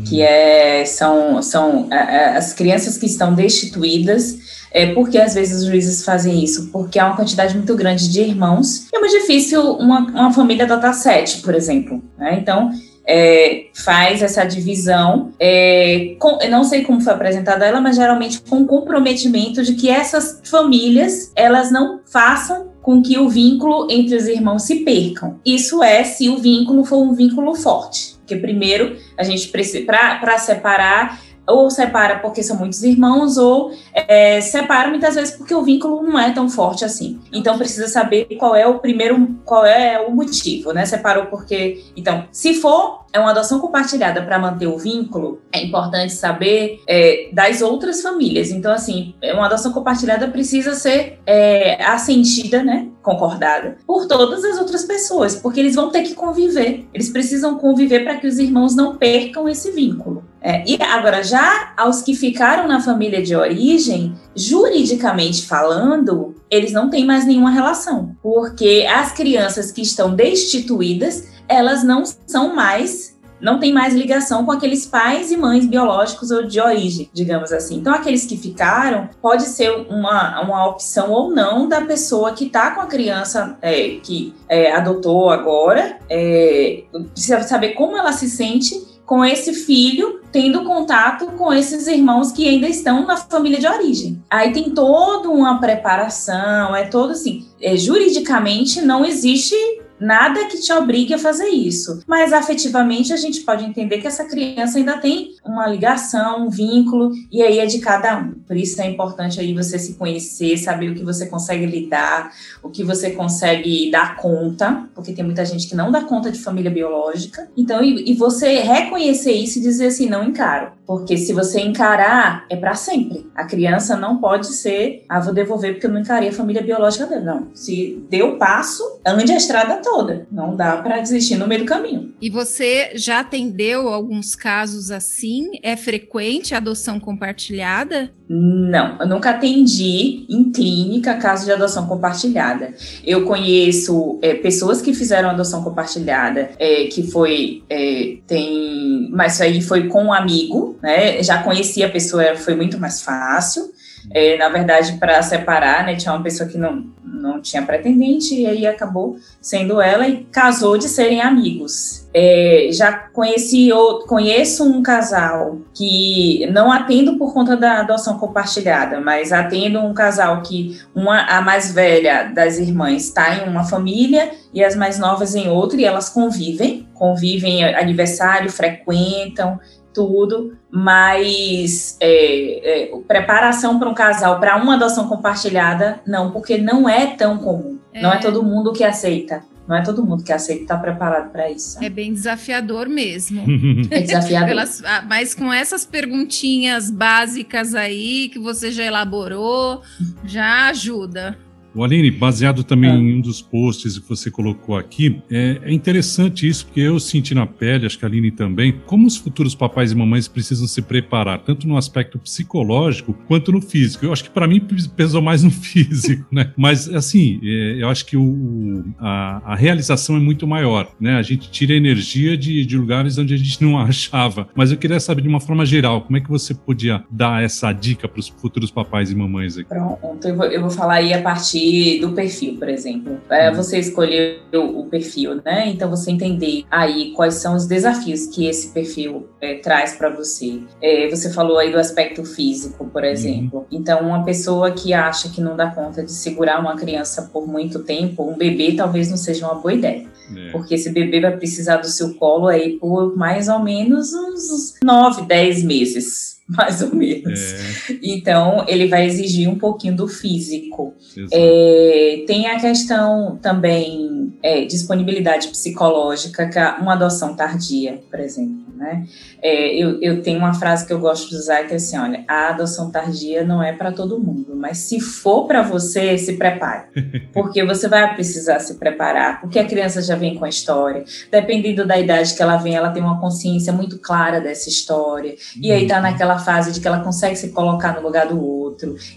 que 0.09 0.21
é, 0.21 0.85
são, 0.85 1.41
são 1.43 1.89
as 1.91 2.53
crianças 2.53 2.99
que 2.99 3.07
estão 3.07 3.35
destituídas. 3.35 4.67
É, 4.71 4.93
por 4.93 5.09
que 5.09 5.19
às 5.19 5.35
vezes 5.35 5.63
os 5.63 5.67
juízes 5.67 6.05
fazem 6.05 6.43
isso? 6.43 6.71
Porque 6.71 6.99
há 6.99 7.07
uma 7.07 7.17
quantidade 7.17 7.57
muito 7.57 7.75
grande 7.75 8.11
de 8.11 8.21
irmãos. 8.21 8.89
É 8.93 8.99
muito 8.99 9.19
difícil 9.19 9.63
uma, 9.77 10.01
uma 10.01 10.33
família 10.33 10.65
adotar 10.65 10.95
sete, 10.95 11.41
por 11.41 11.55
exemplo. 11.55 12.03
Né? 12.19 12.39
Então, 12.41 12.71
é, 13.07 13.67
faz 13.75 14.23
essa 14.23 14.45
divisão. 14.45 15.33
É, 15.39 16.15
com, 16.19 16.39
eu 16.43 16.51
não 16.51 16.65
sei 16.65 16.83
como 16.83 17.01
foi 17.01 17.13
apresentada 17.13 17.67
ela, 17.67 17.81
mas 17.81 17.97
geralmente 17.97 18.41
com 18.41 18.67
comprometimento 18.67 19.63
de 19.63 19.75
que 19.75 19.89
essas 19.89 20.41
famílias 20.45 21.33
elas 21.35 21.71
não 21.71 22.01
façam 22.05 22.72
com 22.83 23.01
que 23.01 23.17
o 23.17 23.29
vínculo 23.29 23.87
entre 23.89 24.17
os 24.17 24.27
irmãos 24.27 24.65
se 24.65 24.85
percam. 24.85 25.39
Isso 25.47 25.83
é 25.83 26.03
se 26.03 26.29
o 26.29 26.37
vínculo 26.39 26.85
for 26.85 26.99
um 26.99 27.15
vínculo 27.15 27.55
forte. 27.55 28.17
Porque 28.19 28.37
primeiro 28.37 28.97
a 29.17 29.23
gente 29.23 29.49
precisa 29.49 29.87
para 29.87 30.39
separar 30.39 31.23
ou 31.47 31.71
separa 31.71 32.19
porque 32.19 32.43
são 32.43 32.57
muitos 32.57 32.83
irmãos, 32.83 33.37
ou 33.37 33.73
é, 33.95 34.41
separa 34.41 34.89
muitas 34.89 35.15
vezes 35.15 35.37
porque 35.37 35.55
o 35.55 35.63
vínculo 35.63 36.03
não 36.03 36.19
é 36.19 36.31
tão 36.33 36.49
forte 36.49 36.85
assim. 36.85 37.21
Então 37.33 37.59
precisa 37.59 37.89
saber 37.89 38.27
qual 38.39 38.55
é 38.55 38.67
o 38.67 38.79
primeiro, 38.79 39.37
qual 39.45 39.65
é 39.65 40.01
o 40.01 40.11
motivo, 40.11 40.73
né? 40.73 40.85
Separou 40.87 41.27
porque. 41.27 41.85
Então, 41.97 42.25
se 42.31 42.55
for 42.55 43.03
é 43.13 43.21
uma 43.21 43.31
adoção 43.31 43.61
compartilhada 43.61 44.23
para 44.23 44.39
manter 44.39 44.67
o 44.67 44.79
vínculo, 44.79 45.43
é 45.53 45.63
importante 45.63 46.15
saber 46.15 46.81
é, 46.89 47.29
das 47.33 47.61
outras 47.61 48.01
famílias. 48.01 48.51
Então, 48.51 48.73
assim, 48.73 49.15
uma 49.35 49.47
adoção 49.47 49.73
compartilhada 49.73 50.29
precisa 50.29 50.75
ser 50.75 51.19
é, 51.27 51.85
assentida, 51.85 52.63
né? 52.63 52.89
Concordada 53.03 53.79
por 53.87 54.07
todas 54.07 54.45
as 54.45 54.59
outras 54.59 54.85
pessoas, 54.85 55.35
porque 55.35 55.59
eles 55.59 55.75
vão 55.75 55.91
ter 55.91 56.03
que 56.03 56.15
conviver. 56.15 56.87
Eles 56.95 57.11
precisam 57.11 57.59
conviver 57.59 58.05
para 58.05 58.17
que 58.17 58.27
os 58.27 58.39
irmãos 58.39 58.77
não 58.77 58.97
percam 58.97 59.49
esse 59.49 59.73
vínculo. 59.73 60.25
É, 60.41 60.65
e 60.69 60.81
agora, 60.83 61.23
já 61.23 61.73
aos 61.77 62.03
que 62.03 62.15
ficaram 62.15 62.67
na 62.67 62.81
família 62.81 63.23
de 63.23 63.35
origem, 63.35 64.15
juridicamente 64.35 65.47
falando, 65.47 66.35
eles 66.51 66.73
não 66.73 66.91
têm 66.91 67.05
mais 67.05 67.25
nenhuma 67.25 67.51
relação, 67.51 68.17
porque 68.23 68.87
as 68.93 69.13
crianças 69.13 69.71
que 69.71 69.83
estão 69.83 70.15
destituídas, 70.15 71.29
elas 71.49 71.85
não 71.85 72.03
são 72.27 72.55
mais 72.55 73.12
não 73.43 73.59
tem 73.59 73.73
mais 73.73 73.93
ligação 73.93 74.47
com 74.47 74.53
aqueles 74.53 74.87
pais 74.87 75.33
e 75.33 75.37
mães 75.37 75.67
biológicos 75.67 76.31
ou 76.31 76.45
de 76.45 76.61
origem, 76.61 77.11
digamos 77.13 77.53
assim. 77.53 77.77
Então, 77.77 77.93
aqueles 77.93 78.25
que 78.25 78.37
ficaram, 78.37 79.11
pode 79.21 79.43
ser 79.43 79.71
uma, 79.91 80.41
uma 80.41 80.69
opção 80.69 81.11
ou 81.11 81.29
não 81.29 81.69
da 81.69 81.81
pessoa 81.81 82.33
que 82.33 82.45
está 82.45 82.71
com 82.71 82.81
a 82.81 82.87
criança 82.87 83.59
é, 83.61 83.97
que 84.03 84.33
é, 84.49 84.73
adotou 84.73 85.29
agora, 85.29 85.99
é, 86.09 86.85
precisa 87.13 87.43
saber 87.43 87.71
como 87.71 87.97
ela 87.97 88.13
se 88.13 88.31
sente 88.31 88.93
com 89.05 89.25
esse 89.25 89.53
filho 89.53 90.21
tendo 90.33 90.65
contato 90.65 91.27
com 91.33 91.53
esses 91.53 91.87
irmãos 91.87 92.33
que 92.33 92.49
ainda 92.49 92.67
estão 92.67 93.05
na 93.07 93.17
família 93.17 93.59
de 93.59 93.67
origem. 93.67 94.23
Aí 94.31 94.53
tem 94.53 94.71
toda 94.71 95.29
uma 95.29 95.61
preparação, 95.61 96.75
é 96.75 96.87
todo 96.87 97.13
assim, 97.13 97.47
é, 97.61 97.77
juridicamente 97.77 98.81
não 98.81 99.05
existe 99.05 99.55
nada 100.03 100.47
que 100.47 100.59
te 100.59 100.73
obrigue 100.73 101.15
a 101.15 101.19
fazer 101.19 101.49
isso. 101.49 102.03
Mas 102.07 102.33
afetivamente 102.33 103.13
a 103.13 103.17
gente 103.17 103.41
pode 103.41 103.65
entender 103.65 103.99
que 103.99 104.07
essa 104.07 104.25
criança 104.25 104.79
ainda 104.79 104.99
tem 104.99 105.35
uma 105.45 105.67
ligação, 105.67 106.47
um 106.47 106.51
vínculo, 106.51 107.11
e 107.31 107.43
aí 107.43 107.59
é 107.59 107.67
de 107.67 107.79
cada 107.79 108.19
um. 108.19 108.33
Por 108.47 108.57
isso 108.57 108.81
é 108.81 108.89
importante 108.89 109.41
aí 109.41 109.53
você 109.53 109.79
se 109.79 109.95
conhecer, 109.95 110.57
saber 110.57 110.91
o 110.91 110.95
que 110.95 111.05
você 111.05 111.27
consegue 111.27 111.67
lidar, 111.67 112.33
o 112.63 112.69
que 112.69 112.85
você 112.85 113.11
consegue 113.11 113.91
dar 113.91 114.17
conta, 114.17 114.89
porque 114.95 115.13
tem 115.13 115.25
muita 115.25 115.45
gente 115.45 115.69
que 115.69 115.75
não 115.75 115.91
dá 115.91 116.03
conta 116.03 116.31
de 116.31 116.39
família 116.39 116.71
biológica. 116.71 117.49
Então, 117.57 117.83
e, 117.83 118.11
e 118.11 118.15
você 118.15 118.61
reconhecer 118.61 119.33
isso 119.33 119.59
e 119.59 119.63
dizer 119.63 119.87
assim, 119.87 120.09
não 120.09 120.25
encaro. 120.25 120.73
Porque 120.87 121.17
se 121.17 121.33
você 121.33 121.61
encarar, 121.61 122.45
é 122.51 122.57
para 122.57 122.75
sempre. 122.75 123.31
A 123.35 123.45
criança 123.45 123.97
não 123.97 124.19
pode 124.19 124.49
ser, 124.49 125.05
ah, 125.09 125.21
vou 125.21 125.33
devolver 125.33 125.73
porque 125.73 125.87
eu 125.87 125.91
não 125.91 126.01
encarei 126.01 126.29
a 126.29 126.33
família 126.33 126.63
biológica 126.63 127.07
dele. 127.07 127.25
Não. 127.25 127.49
Se 127.55 128.05
deu 128.11 128.37
passo, 128.37 129.01
ande 129.07 129.33
a 129.33 129.37
estrada 129.37 129.77
toda. 129.77 130.27
Não 130.31 130.55
dá 130.55 130.77
para 130.79 131.01
desistir 131.01 131.37
no 131.37 131.47
meio 131.47 131.63
do 131.63 131.67
caminho. 131.67 132.13
E 132.21 132.29
você 132.29 132.93
já 132.95 133.21
atendeu 133.21 133.89
alguns 133.89 134.35
casos 134.35 134.91
assim? 134.91 135.32
É 135.63 135.77
frequente 135.77 136.55
a 136.55 136.59
adoção 136.59 136.99
compartilhada? 136.99 138.11
Não, 138.29 138.99
eu 138.99 139.07
nunca 139.07 139.31
atendi 139.31 140.25
em 140.29 140.51
clínica 140.51 141.15
caso 141.15 141.45
de 141.45 141.53
adoção 141.53 141.87
compartilhada. 141.87 142.73
Eu 143.05 143.25
conheço 143.25 144.19
é, 144.23 144.35
pessoas 144.35 144.81
que 144.81 144.95
fizeram 144.95 145.29
adoção 145.31 145.63
compartilhada, 145.63 146.51
é, 146.59 146.85
que 146.85 147.03
foi 147.03 147.63
é, 147.69 148.17
tem, 148.27 149.09
mas 149.11 149.41
aí 149.41 149.61
foi 149.61 149.89
com 149.89 150.05
um 150.05 150.13
amigo, 150.13 150.79
né? 150.83 151.23
Já 151.23 151.43
conhecia 151.43 151.87
a 151.87 151.91
pessoa, 151.91 152.37
foi 152.37 152.55
muito 152.55 152.79
mais 152.79 153.03
fácil. 153.03 153.71
É, 154.11 154.37
na 154.37 154.49
verdade, 154.49 154.95
para 154.95 155.23
separar, 155.23 155.85
né, 155.85 155.97
tinha 155.97 156.13
uma 156.13 156.23
pessoa 156.23 156.49
que 156.49 156.59
não, 156.59 156.87
não 157.05 157.41
tinha 157.41 157.63
pretendente 157.63 158.35
e 158.35 158.47
aí 158.47 158.67
acabou 158.67 159.17
sendo 159.41 159.81
ela 159.81 160.09
e 160.09 160.25
casou 160.25 160.77
de 160.77 160.89
serem 160.89 161.21
amigos. 161.21 162.09
É, 162.15 162.69
já 162.73 162.93
conheci 162.93 163.71
conheço 164.07 164.65
um 164.65 164.83
casal 164.83 165.59
que 165.73 166.47
não 166.53 166.71
atendo 166.71 167.17
por 167.17 167.33
conta 167.33 167.57
da 167.57 167.81
adoção 167.81 168.19
compartilhada, 168.19 169.01
mas 169.01 169.33
atendo 169.33 169.79
um 169.81 169.95
casal 169.95 170.43
que 170.43 170.79
uma 170.95 171.23
a 171.23 171.41
mais 171.41 171.73
velha 171.73 172.25
das 172.35 172.59
irmãs 172.59 173.05
está 173.05 173.37
em 173.37 173.49
uma 173.49 173.65
família 173.65 174.31
e 174.53 174.63
as 174.63 174.77
mais 174.77 174.99
novas 174.99 175.35
em 175.35 175.49
outra 175.49 175.81
e 175.81 175.85
elas 175.85 176.11
convivem, 176.11 176.87
convivem 176.93 177.65
aniversário, 177.65 178.51
frequentam 178.51 179.59
tudo, 179.93 180.57
mas 180.71 181.97
é, 182.01 182.85
é, 182.85 182.97
preparação 183.07 183.79
para 183.79 183.89
um 183.89 183.95
casal 183.95 184.41
para 184.41 184.57
uma 184.57 184.75
adoção 184.75 185.09
compartilhada, 185.09 186.01
não, 186.07 186.31
porque 186.31 186.59
não 186.59 186.89
é 186.89 187.07
tão 187.17 187.39
comum. 187.39 187.79
É. 187.93 188.01
Não 188.01 188.13
é 188.13 188.19
todo 188.19 188.43
mundo 188.43 188.73
que 188.73 188.85
aceita. 188.85 189.43
Não 189.67 189.77
é 189.77 189.83
todo 189.83 190.05
mundo 190.05 190.25
que 190.25 190.33
aceita 190.33 190.63
estar 190.63 190.77
tá 190.77 190.81
preparado 190.81 191.31
para 191.31 191.51
isso. 191.51 191.83
É 191.83 191.89
bem 191.89 192.13
desafiador 192.13 192.89
mesmo. 192.89 193.43
é 193.91 194.01
desafiador. 194.01 194.49
Pelas, 194.49 194.83
ah, 194.85 195.05
mas 195.07 195.35
com 195.35 195.53
essas 195.53 195.87
perguntinhas 195.87 196.91
básicas 196.91 197.75
aí 197.75 198.29
que 198.29 198.39
você 198.39 198.73
já 198.73 198.85
elaborou, 198.85 199.83
já 200.25 200.69
ajuda. 200.69 201.39
O 201.75 201.83
Aline, 201.83 202.11
baseado 202.11 202.63
também 202.63 202.91
é. 202.91 202.95
em 202.95 203.17
um 203.17 203.21
dos 203.21 203.41
posts 203.41 203.99
que 203.99 204.09
você 204.09 204.31
colocou 204.31 204.77
aqui, 204.77 205.23
é, 205.31 205.61
é, 205.63 205.73
interessante 205.73 206.47
isso, 206.47 206.67
porque 206.67 206.81
eu 206.81 207.01
senti 207.01 207.35
na 207.35 207.47
pele, 207.47 207.87
acho 207.87 207.99
que 207.99 208.05
a 208.05 208.09
Aline 208.09 208.31
também, 208.31 208.81
como 208.87 209.07
os 209.07 209.17
futuros 209.17 209.55
papais 209.55 209.93
e 209.93 209.95
mamães 209.95 210.29
precisam 210.29 210.67
se 210.67 210.83
preparar, 210.83 211.39
tanto 211.41 211.67
no 211.67 211.77
aspecto 211.77 212.19
psicológico 212.19 213.15
quanto 213.27 213.51
no 213.53 213.61
físico. 213.61 214.05
Eu 214.05 214.13
acho 214.13 214.25
que 214.25 214.31
para 214.31 214.47
mim 214.47 214.61
pesou 214.97 215.23
mais 215.23 215.43
no 215.43 215.51
físico, 215.63 216.27
né? 216.31 216.53
Mas, 216.57 216.89
assim, 216.89 217.41
é, 217.43 217.83
eu 217.83 217.89
acho 217.89 218.05
que 218.05 218.17
o, 218.17 218.85
a, 218.99 219.53
a, 219.53 219.57
realização 219.57 220.17
é 220.17 220.21
muito 220.21 220.47
maior, 220.47 220.89
né? 221.01 221.17
A 221.17 221.23
gente 221.23 221.51
tira 221.51 221.73
energia 221.73 222.37
de, 222.37 222.67
de 222.67 222.77
lugares 222.77 223.17
onde 223.17 223.35
a 223.35 223.37
gente 223.37 223.63
não 223.63 223.79
achava. 223.81 224.49
Mas 224.55 224.71
eu 224.71 224.77
queria 224.77 225.01
saber, 225.01 225.23
de 225.23 225.29
uma 225.29 225.41
forma 225.41 225.65
geral, 225.65 226.03
como 226.03 226.17
é 226.17 226.21
que 226.21 226.29
você 226.29 226.55
podia 226.55 227.03
dar 227.11 227.43
essa 227.43 227.73
dica 227.73 228.07
para 228.07 228.21
os 228.21 228.29
futuros 228.29 228.71
papais 228.71 229.11
e 229.11 229.15
mamães 229.15 229.57
aqui? 229.57 229.69
Pronto, 229.69 230.29
eu 230.29 230.37
vou, 230.37 230.47
eu 230.47 230.61
vou 230.61 230.71
falar 230.71 230.95
aí 230.95 231.15
a 231.15 231.23
partir 231.23 231.62
partir 231.63 232.01
do 232.01 232.13
perfil, 232.13 232.57
por 232.59 232.69
exemplo. 232.69 233.21
É, 233.31 233.49
uhum. 233.49 233.57
você 233.57 233.79
escolher 233.79 234.43
o, 234.55 234.85
perfil, 234.87 235.41
né? 235.45 235.69
Então 235.69 235.89
você 235.89 236.11
entender 236.11 236.65
aí 236.71 237.13
quais 237.13 237.35
são 237.35 237.55
os 237.55 237.67
desafios 237.67 238.27
que 238.27 238.47
esse 238.47 238.73
perfil 238.73 239.29
é, 239.41 239.55
traz 239.55 239.97
para 239.97 240.11
você. 240.11 240.61
É, 240.83 241.09
você 241.09 241.33
falou 241.33 241.59
aí 241.59 241.71
do 241.71 241.79
aspecto 241.79 242.25
físico, 242.25 242.85
por 242.87 243.05
exemplo. 243.05 243.61
Uhum. 243.61 243.67
Então, 243.71 244.01
uma 244.01 244.25
pessoa 244.25 244.71
que 244.73 244.93
acha 244.93 245.31
que 245.31 245.41
não 245.41 245.57
dá 245.57 245.71
conta 245.71 246.03
de 246.03 246.13
segurar 246.13 246.61
uma 246.61 246.77
criança 246.77 247.31
por 247.33 247.47
muito 247.47 247.81
tempo, 247.85 248.29
um 248.29 248.37
bebê 248.37 248.73
talvez 248.73 249.11
não 249.11 249.17
seja 249.17 249.47
uma 249.47 249.55
boa 249.55 249.73
ideia. 249.73 250.07
É. 250.37 250.51
Porque 250.51 250.75
esse 250.75 250.91
bebê 250.91 251.21
vai 251.21 251.37
precisar 251.37 251.79
do 251.79 251.89
seu 251.89 252.15
colo 252.15 252.49
aí 252.49 252.79
por 252.79 253.17
mais 253.17 253.49
ou 253.49 253.61
menos 253.61 254.13
uns 254.13 254.75
9, 254.83 255.23
10 255.23 255.63
meses 255.65 256.42
mais 256.57 256.83
ou 256.83 256.95
menos. 256.95 257.41
É. 257.41 257.97
Então, 258.03 258.65
ele 258.69 258.87
vai 258.87 259.07
exigir 259.07 259.49
um 259.49 259.59
pouquinho 259.59 259.97
do 259.97 260.07
físico. 260.07 260.95
É, 261.33 262.25
tem 262.27 262.47
a 262.47 262.61
questão 262.61 263.39
também 263.41 264.33
é, 264.43 264.65
disponibilidade 264.65 265.49
psicológica, 265.49 266.49
que 266.49 266.59
é 266.59 266.71
uma 266.73 266.95
adoção 266.95 267.35
tardia, 267.35 268.01
por 268.11 268.21
exemplo. 268.21 268.63
Né? 268.77 269.07
É, 269.41 269.77
eu, 269.77 270.01
eu 270.03 270.23
tenho 270.23 270.39
uma 270.39 270.55
frase 270.55 270.85
que 270.85 270.93
eu 270.93 270.99
gosto 270.99 271.31
de 271.31 271.37
usar 271.37 271.63
que 271.65 271.73
é 271.73 271.77
assim: 271.77 271.97
olha, 271.97 272.25
a 272.27 272.49
adoção 272.49 272.91
tardia 272.91 273.45
não 273.45 273.63
é 273.63 273.73
para 273.73 273.93
todo 273.93 274.19
mundo, 274.19 274.57
mas 274.57 274.79
se 274.79 274.99
for 274.99 275.47
para 275.47 275.63
você, 275.63 276.19
se 276.19 276.33
prepare. 276.33 276.87
Porque 277.33 277.65
você 277.65 277.87
vai 277.87 278.13
precisar 278.15 278.59
se 278.59 278.75
preparar, 278.75 279.41
porque 279.41 279.59
a 279.59 279.65
criança 279.65 280.03
já 280.03 280.17
vem 280.17 280.35
com 280.35 280.45
a 280.45 280.49
história. 280.49 281.05
Dependendo 281.31 281.87
da 281.87 281.99
idade 281.99 282.35
que 282.35 282.43
ela 282.43 282.57
vem, 282.57 282.75
ela 282.75 282.91
tem 282.91 283.03
uma 283.03 283.21
consciência 283.21 283.73
muito 283.73 283.99
clara 283.99 284.41
dessa 284.41 284.69
história. 284.69 285.35
E 285.61 285.71
aí 285.71 285.87
tá 285.87 286.01
naquela 286.01 286.39
fase 286.43 286.73
de 286.73 286.81
que 286.81 286.87
ela 286.87 287.01
consegue 287.01 287.37
se 287.37 287.51
colocar 287.51 287.95
no 287.95 288.03
lugar 288.03 288.29
do. 288.29 288.62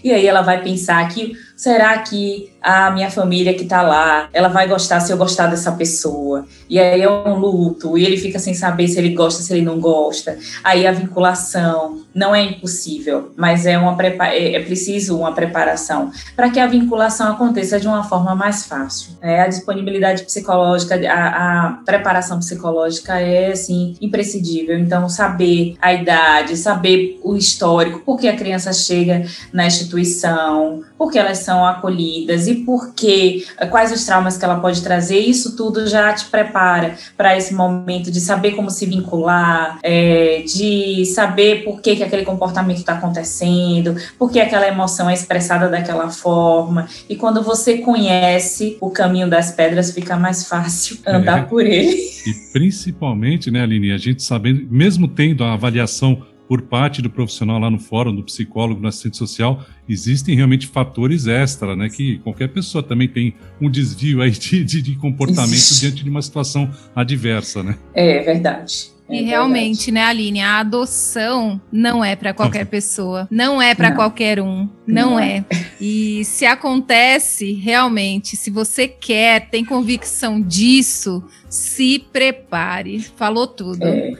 E 0.02 0.12
aí 0.12 0.26
ela 0.26 0.42
vai 0.42 0.62
pensar 0.62 1.08
que 1.08 1.32
será 1.56 1.98
que 1.98 2.52
a 2.60 2.90
minha 2.90 3.10
família 3.10 3.54
que 3.54 3.64
tá 3.64 3.80
lá, 3.80 4.28
ela 4.32 4.48
vai 4.48 4.68
gostar 4.68 5.00
se 5.00 5.12
eu 5.12 5.16
gostar 5.16 5.46
dessa 5.46 5.72
pessoa? 5.72 6.44
E 6.68 6.78
aí 6.78 7.00
é 7.00 7.10
um 7.10 7.38
luto, 7.38 7.96
e 7.96 8.04
ele 8.04 8.16
fica 8.16 8.38
sem 8.38 8.54
saber 8.54 8.88
se 8.88 8.98
ele 8.98 9.14
gosta, 9.14 9.42
se 9.42 9.52
ele 9.52 9.64
não 9.64 9.80
gosta. 9.80 10.38
Aí 10.62 10.86
a 10.86 10.92
vinculação 10.92 12.02
não 12.14 12.34
é 12.34 12.42
impossível, 12.42 13.32
mas 13.36 13.66
é 13.66 13.78
uma 13.78 13.96
é, 14.02 14.54
é 14.56 14.60
preciso 14.60 15.18
uma 15.18 15.32
preparação 15.32 16.10
para 16.34 16.50
que 16.50 16.58
a 16.58 16.66
vinculação 16.66 17.30
aconteça 17.32 17.78
de 17.78 17.86
uma 17.86 18.02
forma 18.04 18.34
mais 18.34 18.66
fácil. 18.66 19.10
É, 19.20 19.42
a 19.42 19.48
disponibilidade 19.48 20.24
psicológica, 20.24 20.94
a, 21.08 21.66
a 21.66 21.72
preparação 21.84 22.38
psicológica 22.38 23.20
é 23.20 23.52
assim 23.52 23.96
imprescindível. 24.00 24.78
Então 24.78 25.08
saber 25.08 25.76
a 25.80 25.92
idade, 25.92 26.56
saber 26.56 27.20
o 27.22 27.36
histórico, 27.36 28.00
por 28.00 28.18
que 28.18 28.28
a 28.28 28.36
criança 28.36 28.72
chega 28.72 29.24
na 29.56 29.66
instituição, 29.66 30.82
por 30.98 31.10
que 31.10 31.18
elas 31.18 31.38
são 31.38 31.64
acolhidas 31.64 32.46
e 32.46 32.56
por 32.56 32.92
que, 32.92 33.46
quais 33.70 33.90
os 33.90 34.04
traumas 34.04 34.36
que 34.36 34.44
ela 34.44 34.60
pode 34.60 34.82
trazer, 34.82 35.18
isso 35.18 35.56
tudo 35.56 35.86
já 35.88 36.12
te 36.12 36.26
prepara 36.26 36.94
para 37.16 37.36
esse 37.38 37.54
momento 37.54 38.10
de 38.10 38.20
saber 38.20 38.52
como 38.52 38.70
se 38.70 38.84
vincular, 38.84 39.78
é, 39.82 40.42
de 40.46 41.06
saber 41.06 41.64
por 41.64 41.80
que, 41.80 41.96
que 41.96 42.02
aquele 42.02 42.22
comportamento 42.22 42.76
está 42.76 42.92
acontecendo, 42.92 43.96
por 44.18 44.30
que 44.30 44.38
aquela 44.38 44.68
emoção 44.68 45.08
é 45.08 45.14
expressada 45.14 45.70
daquela 45.70 46.10
forma. 46.10 46.86
E 47.08 47.16
quando 47.16 47.42
você 47.42 47.78
conhece 47.78 48.76
o 48.78 48.90
caminho 48.90 49.28
das 49.30 49.50
pedras, 49.52 49.90
fica 49.90 50.18
mais 50.18 50.46
fácil 50.46 50.98
andar 51.08 51.38
é. 51.38 51.42
por 51.44 51.64
ele. 51.64 51.96
E 52.26 52.52
principalmente, 52.52 53.50
né, 53.50 53.62
Aline, 53.62 53.92
a 53.92 53.98
gente 53.98 54.22
sabendo, 54.22 54.66
mesmo 54.70 55.08
tendo 55.08 55.44
a 55.44 55.54
avaliação 55.54 56.22
por 56.48 56.62
parte 56.62 57.02
do 57.02 57.10
profissional 57.10 57.58
lá 57.58 57.70
no 57.70 57.78
fórum, 57.78 58.14
do 58.14 58.22
psicólogo, 58.22 58.80
do 58.80 58.88
assistente 58.88 59.16
social, 59.16 59.64
existem 59.88 60.34
realmente 60.34 60.66
fatores 60.66 61.26
extra, 61.26 61.74
né? 61.74 61.88
Que 61.88 62.18
qualquer 62.18 62.48
pessoa 62.48 62.82
também 62.82 63.08
tem 63.08 63.34
um 63.60 63.70
desvio 63.70 64.22
aí 64.22 64.30
de, 64.30 64.64
de, 64.64 64.82
de 64.82 64.94
comportamento 64.96 65.80
diante 65.80 66.04
de 66.04 66.10
uma 66.10 66.22
situação 66.22 66.70
adversa, 66.94 67.62
né? 67.62 67.76
É 67.94 68.22
verdade. 68.22 68.95
É 69.08 69.16
e 69.16 69.22
realmente, 69.22 69.92
né, 69.92 70.02
Aline, 70.02 70.40
a 70.40 70.58
adoção 70.58 71.60
não 71.70 72.04
é 72.04 72.16
para 72.16 72.34
qualquer 72.34 72.66
pessoa, 72.66 73.28
não 73.30 73.62
é 73.62 73.74
para 73.74 73.92
qualquer 73.92 74.40
um, 74.40 74.68
não, 74.86 75.10
não 75.10 75.20
é. 75.20 75.44
é. 75.50 75.66
E 75.80 76.24
se 76.24 76.44
acontece, 76.44 77.52
realmente, 77.52 78.36
se 78.36 78.50
você 78.50 78.88
quer, 78.88 79.48
tem 79.48 79.64
convicção 79.64 80.40
disso, 80.40 81.22
se 81.48 81.98
prepare. 82.12 83.00
Falou 83.00 83.46
tudo. 83.46 83.84
É, 83.84 84.12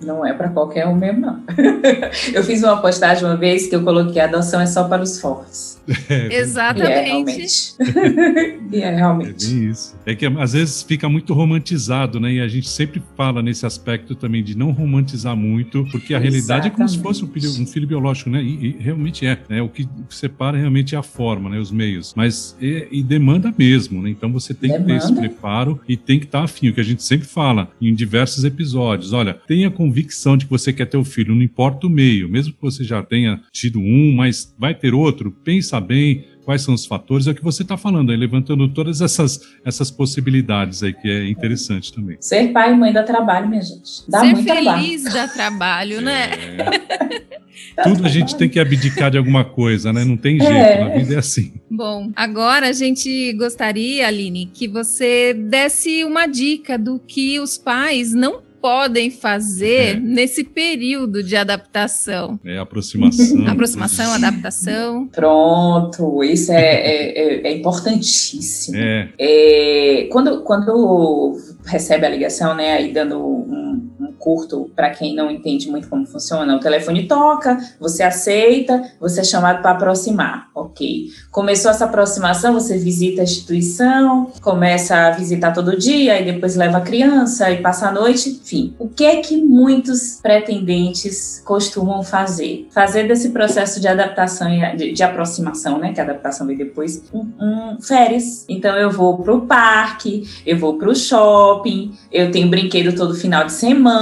não 0.00 0.24
é 0.24 0.32
para 0.32 0.48
qualquer 0.48 0.86
um 0.86 0.94
mesmo, 0.94 1.20
não. 1.20 1.42
eu 2.32 2.42
fiz 2.42 2.62
uma 2.62 2.80
postagem 2.80 3.24
uma 3.24 3.36
vez 3.36 3.66
que 3.66 3.76
eu 3.76 3.82
coloquei 3.82 4.20
a 4.20 4.24
adoção 4.24 4.60
é 4.60 4.66
só 4.66 4.84
para 4.84 5.02
os 5.02 5.20
fortes. 5.20 5.80
É, 6.08 6.36
Exatamente. 6.36 7.74
É, 8.72 8.78
é, 8.78 8.96
realmente. 8.96 9.46
É 9.46 9.48
bem 9.48 9.70
isso. 9.70 9.96
É 10.06 10.14
que 10.14 10.26
às 10.26 10.52
vezes 10.52 10.82
fica 10.82 11.08
muito 11.08 11.34
romantizado, 11.34 12.20
né? 12.20 12.34
E 12.34 12.40
a 12.40 12.48
gente 12.48 12.68
sempre 12.68 13.02
fala 13.16 13.42
nesse 13.42 13.66
aspecto 13.66 14.14
também 14.14 14.42
de 14.42 14.56
não 14.56 14.70
romantizar 14.70 15.36
muito, 15.36 15.84
porque 15.90 16.14
a 16.14 16.18
Exatamente. 16.18 16.30
realidade 16.30 16.66
é 16.68 16.70
como 16.70 16.88
se 16.88 16.98
fosse 16.98 17.24
um 17.24 17.28
filho, 17.28 17.50
um 17.60 17.66
filho 17.66 17.86
biológico, 17.86 18.30
né? 18.30 18.42
E, 18.42 18.66
e 18.66 18.76
realmente 18.78 19.26
é. 19.26 19.38
Né? 19.48 19.62
O 19.62 19.68
que 19.68 19.88
separa 20.10 20.56
realmente 20.56 20.94
é 20.94 20.98
a 20.98 21.02
forma, 21.02 21.50
né? 21.50 21.58
Os 21.58 21.70
meios. 21.70 22.12
Mas 22.16 22.56
e, 22.60 22.88
e 22.90 23.02
demanda 23.02 23.52
mesmo, 23.56 24.02
né? 24.02 24.10
Então 24.10 24.32
você 24.32 24.54
tem 24.54 24.70
demanda. 24.70 24.86
que 24.86 24.98
ter 25.00 25.04
esse 25.04 25.14
preparo 25.14 25.80
e 25.88 25.96
tem 25.96 26.18
que 26.18 26.26
estar 26.26 26.42
afim, 26.42 26.68
o 26.68 26.74
que 26.74 26.80
a 26.80 26.84
gente 26.84 27.02
sempre 27.02 27.26
fala 27.26 27.70
em 27.80 27.94
diversos 27.94 28.44
episódios. 28.44 29.12
Olha, 29.12 29.34
tenha 29.34 29.70
convicção 29.70 30.36
de 30.36 30.44
que 30.44 30.50
você 30.50 30.72
quer 30.72 30.86
ter 30.86 30.96
o 30.96 31.04
filho, 31.04 31.34
não 31.34 31.42
importa 31.42 31.86
o 31.86 31.90
meio, 31.90 32.28
mesmo 32.28 32.52
que 32.52 32.62
você 32.62 32.84
já 32.84 33.02
tenha 33.02 33.40
tido 33.52 33.80
um, 33.80 34.14
mas 34.14 34.54
vai 34.58 34.74
ter 34.74 34.94
outro, 34.94 35.30
pensa 35.44 35.71
bem, 35.80 36.24
quais 36.44 36.62
são 36.62 36.74
os 36.74 36.86
fatores, 36.86 37.26
é 37.26 37.30
o 37.30 37.34
que 37.34 37.42
você 37.42 37.62
está 37.62 37.76
falando 37.76 38.10
aí, 38.10 38.16
levantando 38.16 38.68
todas 38.68 39.00
essas, 39.00 39.40
essas 39.64 39.90
possibilidades 39.90 40.82
aí, 40.82 40.92
que 40.92 41.08
é 41.08 41.28
interessante 41.28 41.92
também. 41.92 42.16
Ser 42.20 42.52
pai 42.52 42.72
e 42.72 42.76
mãe 42.76 42.92
dá 42.92 43.02
trabalho, 43.02 43.48
minha 43.48 43.62
gente. 43.62 44.02
Dá 44.08 44.20
Ser 44.20 44.32
muito 44.32 44.44
feliz 44.44 45.02
trabalho. 45.02 45.26
dá 45.26 45.28
trabalho, 45.32 46.00
né? 46.00 46.30
É. 47.76 47.82
Tudo 47.82 48.04
a 48.04 48.08
gente 48.08 48.36
tem 48.36 48.48
que 48.48 48.58
abdicar 48.58 49.10
de 49.10 49.18
alguma 49.18 49.44
coisa, 49.44 49.92
né? 49.92 50.04
Não 50.04 50.16
tem 50.16 50.38
jeito, 50.38 50.52
é. 50.52 50.84
na 50.84 50.88
vida 50.96 51.14
é 51.14 51.18
assim. 51.18 51.54
Bom, 51.70 52.10
agora 52.14 52.68
a 52.68 52.72
gente 52.72 53.32
gostaria, 53.34 54.06
Aline, 54.06 54.50
que 54.52 54.68
você 54.68 55.32
desse 55.32 56.04
uma 56.04 56.26
dica 56.26 56.76
do 56.76 56.98
que 56.98 57.40
os 57.40 57.56
pais 57.56 58.12
não 58.12 58.40
podem 58.62 59.10
fazer 59.10 59.96
é. 59.96 60.00
nesse 60.00 60.44
período 60.44 61.22
de 61.22 61.34
adaptação? 61.34 62.38
É 62.44 62.58
aproximação. 62.58 63.44
aproximação, 63.50 64.14
adaptação. 64.14 65.08
Pronto, 65.08 66.22
isso 66.22 66.52
é, 66.52 66.62
é, 66.62 67.18
é, 67.18 67.48
é 67.48 67.52
importantíssimo. 67.52 68.78
É. 68.78 69.08
é. 69.18 70.08
quando, 70.12 70.42
quando 70.44 71.36
recebe 71.66 72.06
a 72.06 72.08
ligação, 72.08 72.54
né, 72.54 72.74
aí 72.74 72.92
dando 72.92 73.18
um 73.18 73.91
curto 74.18 74.70
para 74.74 74.90
quem 74.90 75.14
não 75.14 75.30
entende 75.30 75.68
muito 75.68 75.88
como 75.88 76.06
funciona, 76.06 76.56
o 76.56 76.60
telefone 76.60 77.06
toca, 77.06 77.58
você 77.80 78.02
aceita, 78.02 78.82
você 79.00 79.20
é 79.20 79.24
chamado 79.24 79.62
para 79.62 79.72
aproximar, 79.72 80.48
ok. 80.54 81.06
Começou 81.30 81.70
essa 81.70 81.84
aproximação, 81.84 82.52
você 82.52 82.78
visita 82.78 83.22
a 83.22 83.24
instituição, 83.24 84.30
começa 84.40 84.96
a 84.96 85.10
visitar 85.10 85.52
todo 85.52 85.76
dia, 85.76 86.20
e 86.20 86.24
depois 86.24 86.56
leva 86.56 86.78
a 86.78 86.82
criança 86.82 87.50
e 87.50 87.60
passa 87.60 87.88
a 87.88 87.92
noite, 87.92 88.30
enfim. 88.30 88.74
O 88.78 88.88
que 88.88 89.04
é 89.04 89.16
que 89.20 89.36
muitos 89.36 90.20
pretendentes 90.22 91.42
costumam 91.44 92.02
fazer? 92.02 92.68
Fazer 92.70 93.08
desse 93.08 93.30
processo 93.30 93.80
de 93.80 93.88
adaptação, 93.88 94.48
de, 94.76 94.92
de 94.92 95.02
aproximação, 95.02 95.78
né, 95.78 95.92
que 95.92 96.00
a 96.00 96.04
adaptação 96.04 96.46
vem 96.46 96.56
depois, 96.56 97.02
um, 97.12 97.26
um 97.40 97.80
férias. 97.80 98.44
Então 98.48 98.76
eu 98.76 98.90
vou 98.90 99.18
para 99.18 99.34
o 99.34 99.42
parque, 99.42 100.24
eu 100.46 100.58
vou 100.58 100.78
para 100.78 100.90
o 100.90 100.94
shopping, 100.94 101.62
shopping, 101.62 101.92
eu 102.10 102.30
tenho 102.30 102.48
brinquedo 102.48 102.94
todo 102.94 103.14
final 103.14 103.44
de 103.44 103.52
semana, 103.52 104.01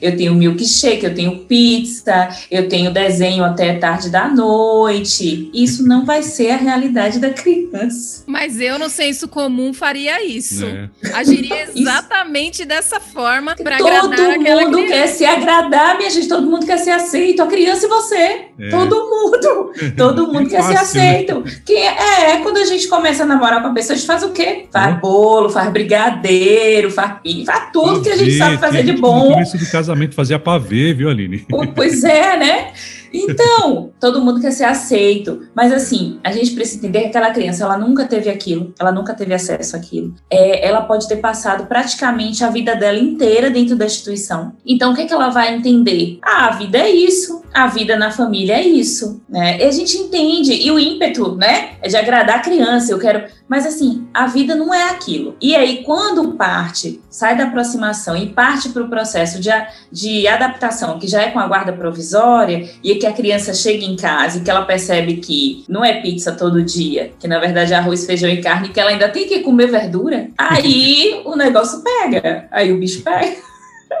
eu 0.00 0.16
tenho 0.16 0.34
milkshake, 0.34 1.04
eu 1.04 1.14
tenho 1.14 1.38
pizza, 1.40 2.28
eu 2.50 2.68
tenho 2.68 2.92
desenho 2.92 3.44
até 3.44 3.74
tarde 3.74 4.10
da 4.10 4.28
noite. 4.28 5.50
Isso 5.52 5.86
não 5.86 6.04
vai 6.04 6.22
ser 6.22 6.50
a 6.50 6.56
realidade 6.56 7.18
da 7.18 7.30
criança. 7.30 8.24
Mas 8.26 8.60
eu 8.60 8.78
no 8.78 8.88
senso 8.88 9.28
comum 9.28 9.72
faria 9.72 10.24
isso. 10.24 10.64
É. 10.64 10.88
Agiria 11.14 11.68
exatamente 11.74 12.60
isso. 12.60 12.68
dessa 12.68 13.00
forma 13.00 13.54
para 13.54 13.76
agradar 13.76 14.16
Todo 14.16 14.70
mundo 14.70 14.86
quer 14.86 15.06
se 15.08 15.24
agradar, 15.24 15.96
minha 15.96 16.10
gente, 16.10 16.28
todo 16.28 16.50
mundo 16.50 16.66
quer 16.66 16.78
ser 16.78 16.90
aceito, 16.90 17.42
a 17.42 17.46
criança 17.46 17.86
e 17.86 17.88
você. 17.88 18.14
É. 18.14 18.68
Todo 18.70 18.96
mundo. 18.96 19.72
Todo 19.96 20.26
mundo 20.32 20.46
é 20.46 20.50
quer 20.50 20.62
fácil, 20.62 20.86
ser 20.86 20.98
né? 20.98 21.10
aceito. 21.10 21.40
Né? 21.40 21.52
Que 21.64 21.76
é, 21.76 22.38
quando 22.42 22.58
a 22.58 22.64
gente 22.64 22.88
começa 22.88 23.22
a 23.22 23.26
namorar 23.26 23.62
com 23.62 23.68
a 23.68 23.72
pessoa, 23.72 23.94
a 23.94 23.96
gente 23.96 24.06
faz 24.06 24.22
o 24.22 24.30
quê? 24.30 24.66
Faz 24.70 25.00
bolo, 25.00 25.48
faz 25.48 25.70
brigadeiro, 25.70 25.98
brigadeiro, 26.28 26.90
faz, 26.90 27.18
faz 27.44 27.70
tudo 27.72 28.02
que 28.02 28.10
a 28.10 28.16
gente 28.16 28.36
sabe 28.36 28.58
fazer 28.58 28.82
de 28.84 28.92
bom. 29.00 29.24
No 29.24 29.32
começo 29.32 29.58
do 29.58 29.70
casamento 29.70 30.14
fazia 30.14 30.38
pavê, 30.38 30.92
viu, 30.92 31.08
Aline? 31.08 31.46
Pois 31.74 32.02
é, 32.02 32.36
né? 32.36 32.72
Então, 33.12 33.90
todo 34.00 34.20
mundo 34.20 34.40
quer 34.40 34.52
ser 34.52 34.64
aceito. 34.64 35.46
Mas 35.54 35.72
assim, 35.72 36.18
a 36.22 36.32
gente 36.32 36.52
precisa 36.52 36.78
entender 36.78 37.00
que 37.02 37.06
aquela 37.06 37.30
criança, 37.30 37.64
ela 37.64 37.78
nunca 37.78 38.04
teve 38.04 38.28
aquilo, 38.28 38.74
ela 38.78 38.92
nunca 38.92 39.14
teve 39.14 39.34
acesso 39.34 39.76
àquilo. 39.76 40.14
É, 40.30 40.66
ela 40.66 40.82
pode 40.82 41.08
ter 41.08 41.16
passado 41.16 41.66
praticamente 41.66 42.44
a 42.44 42.50
vida 42.50 42.74
dela 42.74 42.98
inteira 42.98 43.50
dentro 43.50 43.76
da 43.76 43.86
instituição. 43.86 44.52
Então, 44.64 44.92
o 44.92 44.94
que, 44.94 45.02
é 45.02 45.06
que 45.06 45.14
ela 45.14 45.30
vai 45.30 45.54
entender? 45.54 46.18
Ah, 46.22 46.48
a 46.48 46.50
vida 46.50 46.78
é 46.78 46.90
isso, 46.90 47.42
a 47.52 47.66
vida 47.66 47.96
na 47.96 48.10
família 48.10 48.54
é 48.54 48.66
isso. 48.66 49.20
Né? 49.28 49.58
E 49.58 49.64
a 49.64 49.70
gente 49.70 49.96
entende, 49.96 50.52
e 50.52 50.70
o 50.70 50.78
ímpeto, 50.78 51.34
né? 51.36 51.70
É 51.80 51.88
de 51.88 51.96
agradar 51.96 52.36
a 52.36 52.42
criança, 52.42 52.92
eu 52.92 52.98
quero. 52.98 53.24
Mas 53.48 53.66
assim, 53.66 54.06
a 54.12 54.26
vida 54.26 54.54
não 54.54 54.72
é 54.74 54.90
aquilo. 54.90 55.36
E 55.40 55.56
aí, 55.56 55.82
quando 55.82 56.34
parte, 56.34 57.00
sai 57.08 57.36
da 57.36 57.44
aproximação 57.44 58.16
e 58.16 58.28
parte 58.28 58.68
para 58.68 58.82
o 58.82 58.88
processo 58.88 59.40
de, 59.40 59.50
de 59.90 60.28
adaptação, 60.28 60.98
que 60.98 61.08
já 61.08 61.22
é 61.22 61.30
com 61.30 61.38
a 61.38 61.46
guarda 61.46 61.72
provisória, 61.72 62.68
e 62.84 62.94
que 62.96 63.06
a 63.06 63.12
criança 63.12 63.54
chega 63.54 63.84
em 63.84 63.96
casa 63.96 64.38
e 64.38 64.40
que 64.42 64.50
ela 64.50 64.64
percebe 64.64 65.16
que 65.16 65.64
não 65.68 65.84
é 65.84 66.00
pizza 66.00 66.32
todo 66.32 66.62
dia, 66.62 67.12
que 67.18 67.26
na 67.26 67.38
verdade 67.38 67.72
é 67.72 67.76
arroz, 67.76 68.04
feijão 68.04 68.28
e 68.28 68.42
carne, 68.42 68.68
que 68.68 68.78
ela 68.78 68.90
ainda 68.90 69.08
tem 69.08 69.26
que 69.26 69.40
comer 69.40 69.68
verdura, 69.68 70.28
aí 70.36 71.22
o 71.24 71.34
negócio 71.34 71.82
pega, 71.82 72.48
aí 72.50 72.72
o 72.72 72.78
bicho 72.78 73.02
pega. 73.02 73.47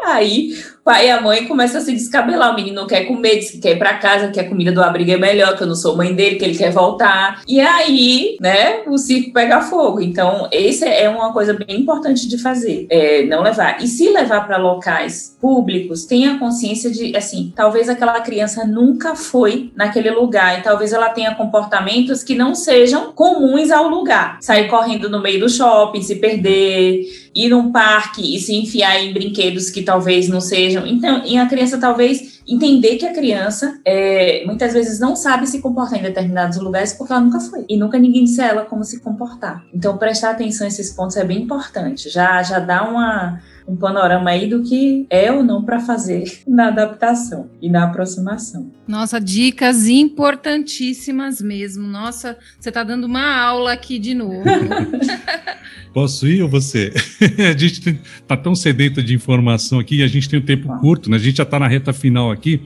Aí 0.04 0.52
pai 0.88 1.08
e 1.08 1.10
a 1.10 1.20
mãe 1.20 1.46
começam 1.46 1.82
a 1.82 1.84
se 1.84 1.92
descabelar. 1.92 2.50
O 2.50 2.56
menino 2.56 2.80
não 2.80 2.86
quer 2.86 3.04
comer, 3.04 3.36
diz 3.36 3.50
que 3.50 3.58
quer 3.58 3.72
ir 3.72 3.78
para 3.78 3.98
casa, 3.98 4.28
que 4.28 4.40
a 4.40 4.48
comida 4.48 4.72
do 4.72 4.82
abrigo 4.82 5.10
é 5.10 5.18
melhor, 5.18 5.54
que 5.54 5.62
eu 5.62 5.66
não 5.66 5.74
sou 5.74 5.94
mãe 5.94 6.14
dele, 6.14 6.36
que 6.36 6.44
ele 6.46 6.56
quer 6.56 6.72
voltar. 6.72 7.42
E 7.46 7.60
aí, 7.60 8.38
né, 8.40 8.84
o 8.86 8.96
circo 8.96 9.34
pega 9.34 9.60
fogo. 9.60 10.00
Então, 10.00 10.48
esse 10.50 10.86
é 10.86 11.06
uma 11.10 11.30
coisa 11.30 11.52
bem 11.52 11.80
importante 11.80 12.26
de 12.26 12.38
fazer, 12.38 12.86
é 12.88 13.22
não 13.26 13.42
levar. 13.42 13.82
E 13.82 13.86
se 13.86 14.08
levar 14.08 14.46
para 14.46 14.56
locais 14.56 15.36
públicos, 15.38 16.06
tenha 16.06 16.38
consciência 16.38 16.90
de, 16.90 17.14
assim, 17.14 17.52
talvez 17.54 17.90
aquela 17.90 18.18
criança 18.22 18.64
nunca 18.64 19.14
foi 19.14 19.70
naquele 19.76 20.10
lugar 20.10 20.58
e 20.58 20.62
talvez 20.62 20.94
ela 20.94 21.10
tenha 21.10 21.34
comportamentos 21.34 22.22
que 22.22 22.34
não 22.34 22.54
sejam 22.54 23.12
comuns 23.12 23.70
ao 23.70 23.88
lugar. 23.88 24.38
Sair 24.40 24.68
correndo 24.68 25.10
no 25.10 25.20
meio 25.20 25.40
do 25.40 25.50
shopping, 25.50 26.00
se 26.00 26.14
perder, 26.14 27.02
ir 27.34 27.50
num 27.50 27.70
parque 27.72 28.36
e 28.36 28.38
se 28.38 28.54
enfiar 28.54 29.02
em 29.02 29.12
brinquedos 29.12 29.70
que 29.70 29.82
talvez 29.82 30.28
não 30.28 30.40
sejam. 30.40 30.86
Então, 30.86 31.22
e 31.24 31.36
a 31.36 31.46
criança 31.46 31.78
talvez 31.78 32.40
entender 32.46 32.96
que 32.96 33.06
a 33.06 33.12
criança 33.12 33.78
é, 33.84 34.42
muitas 34.46 34.72
vezes 34.72 34.98
não 34.98 35.14
sabe 35.14 35.46
se 35.46 35.60
comportar 35.60 35.98
em 35.98 36.02
determinados 36.02 36.58
lugares 36.58 36.92
porque 36.94 37.12
ela 37.12 37.22
nunca 37.22 37.40
foi. 37.40 37.64
E 37.68 37.76
nunca 37.76 37.98
ninguém 37.98 38.24
disse 38.24 38.40
a 38.40 38.48
ela 38.48 38.64
como 38.64 38.84
se 38.84 39.00
comportar. 39.00 39.64
Então, 39.72 39.98
prestar 39.98 40.30
atenção 40.30 40.66
a 40.66 40.68
esses 40.68 40.90
pontos 40.90 41.16
é 41.16 41.24
bem 41.24 41.42
importante. 41.42 42.08
Já, 42.08 42.42
já 42.42 42.58
dá 42.58 42.88
uma 42.88 43.40
um 43.68 43.76
panorama 43.76 44.30
aí 44.30 44.48
do 44.48 44.62
que 44.62 45.06
é 45.10 45.30
ou 45.30 45.44
não 45.44 45.62
para 45.62 45.78
fazer 45.78 46.24
na 46.48 46.68
adaptação 46.68 47.50
e 47.60 47.68
na 47.68 47.84
aproximação. 47.84 48.72
Nossa, 48.86 49.20
dicas 49.20 49.86
importantíssimas 49.86 51.42
mesmo. 51.42 51.86
Nossa, 51.86 52.36
você 52.58 52.70
está 52.70 52.82
dando 52.82 53.04
uma 53.04 53.36
aula 53.36 53.72
aqui 53.72 53.98
de 53.98 54.14
novo. 54.14 54.42
Posso 55.92 56.26
ir 56.26 56.42
ou 56.42 56.48
você? 56.48 56.92
a 57.38 57.56
gente 57.58 58.00
está 58.20 58.36
tão 58.36 58.54
sedento 58.54 59.02
de 59.02 59.14
informação 59.14 59.78
aqui 59.78 59.96
e 59.96 60.02
a 60.02 60.06
gente 60.06 60.28
tem 60.28 60.38
um 60.38 60.44
tempo 60.44 60.68
curto, 60.78 61.10
né? 61.10 61.16
A 61.16 61.20
gente 61.20 61.36
já 61.36 61.42
está 61.42 61.58
na 61.58 61.68
reta 61.68 61.92
final 61.92 62.30
aqui. 62.30 62.62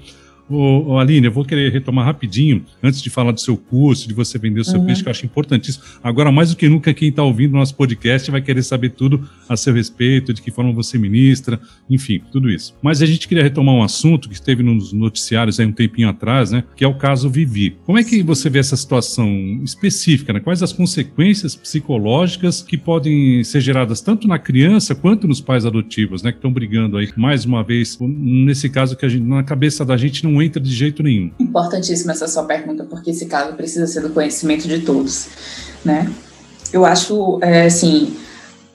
Ô, 0.53 0.93
ô, 0.93 0.99
Aline, 0.99 1.27
eu 1.27 1.33
vou 1.33 1.45
querer 1.45 1.73
retomar 1.73 2.05
rapidinho, 2.05 2.65
antes 2.83 3.01
de 3.01 3.09
falar 3.09 3.33
do 3.33 3.41
seu 3.41 3.57
curso, 3.57 4.07
de 4.07 4.13
você 4.13 4.39
vender 4.39 4.61
o 4.61 4.65
seu 4.65 4.79
uhum. 4.79 4.87
peixe, 4.87 5.03
que 5.03 5.09
eu 5.09 5.11
acho 5.11 5.25
importantíssimo. 5.25 5.85
Agora, 6.03 6.31
mais 6.31 6.51
do 6.51 6.57
que 6.57 6.69
nunca, 6.69 6.93
quem 6.93 7.09
está 7.09 7.23
ouvindo 7.23 7.55
o 7.55 7.57
nosso 7.57 7.75
podcast 7.75 8.31
vai 8.31 8.43
querer 8.43 8.63
saber 8.63 8.91
tudo 8.91 9.27
a 9.49 9.57
seu 9.57 9.73
respeito, 9.73 10.35
de 10.35 10.43
que 10.43 10.51
forma 10.51 10.71
você 10.73 10.99
ministra, 10.99 11.59
enfim, 11.89 12.21
tudo 12.31 12.51
isso. 12.51 12.75
Mas 12.83 13.01
a 13.01 13.07
gente 13.07 13.27
queria 13.27 13.43
retomar 13.43 13.75
um 13.75 13.83
assunto 13.83 14.29
que 14.29 14.35
esteve 14.35 14.63
nos 14.63 14.93
noticiários 14.93 15.59
aí 15.59 15.67
um 15.67 15.73
tempinho 15.73 16.09
atrás, 16.09 16.51
né? 16.51 16.65
Que 16.77 16.85
é 16.85 16.89
o 16.89 16.95
caso 16.95 17.31
Vivi. 17.31 17.77
Como 17.85 17.99
é 17.99 18.05
que 18.05 18.23
você 18.23 18.51
vê 18.51 18.59
essa 18.59 18.77
situação 18.77 19.29
específica, 19.65 20.33
né? 20.33 20.41
Quais 20.41 20.63
as 20.63 20.73
consequências 20.73 21.57
psicológicas 21.57 22.61
que 22.61 22.77
podem 22.77 23.43
ser 23.45 23.61
geradas 23.61 24.01
tanto 24.01 24.29
na 24.29 24.39
criança 24.39 24.95
quanto 24.95 25.27
nos 25.27 25.41
pais 25.41 25.65
adotivos, 25.65 26.23
né? 26.23 26.31
Que 26.31 26.39
estão 26.39 26.53
brigando 26.53 26.99
aí, 26.99 27.11
mais 27.17 27.45
uma 27.45 27.63
vez, 27.63 27.99
nesse 28.01 28.69
caso 28.69 28.97
que 28.97 29.07
a 29.07 29.09
gente, 29.09 29.25
na 29.25 29.43
cabeça 29.43 29.85
da 29.85 29.97
gente 29.97 30.25
não 30.25 30.42
entra 30.43 30.61
de 30.61 30.71
jeito 30.71 31.03
nenhum. 31.03 31.31
Importantíssima 31.39 32.13
essa 32.13 32.29
sua 32.29 32.45
pergunta, 32.45 32.85
porque 32.85 33.11
esse 33.11 33.27
caso 33.27 33.55
precisa 33.55 33.87
ser 33.87 34.01
do 34.01 34.11
conhecimento 34.11 34.67
de 34.69 34.81
todos, 34.81 35.29
né? 35.85 36.11
Eu 36.73 36.85
acho, 36.85 37.39
é, 37.43 37.67
assim, 37.67 38.17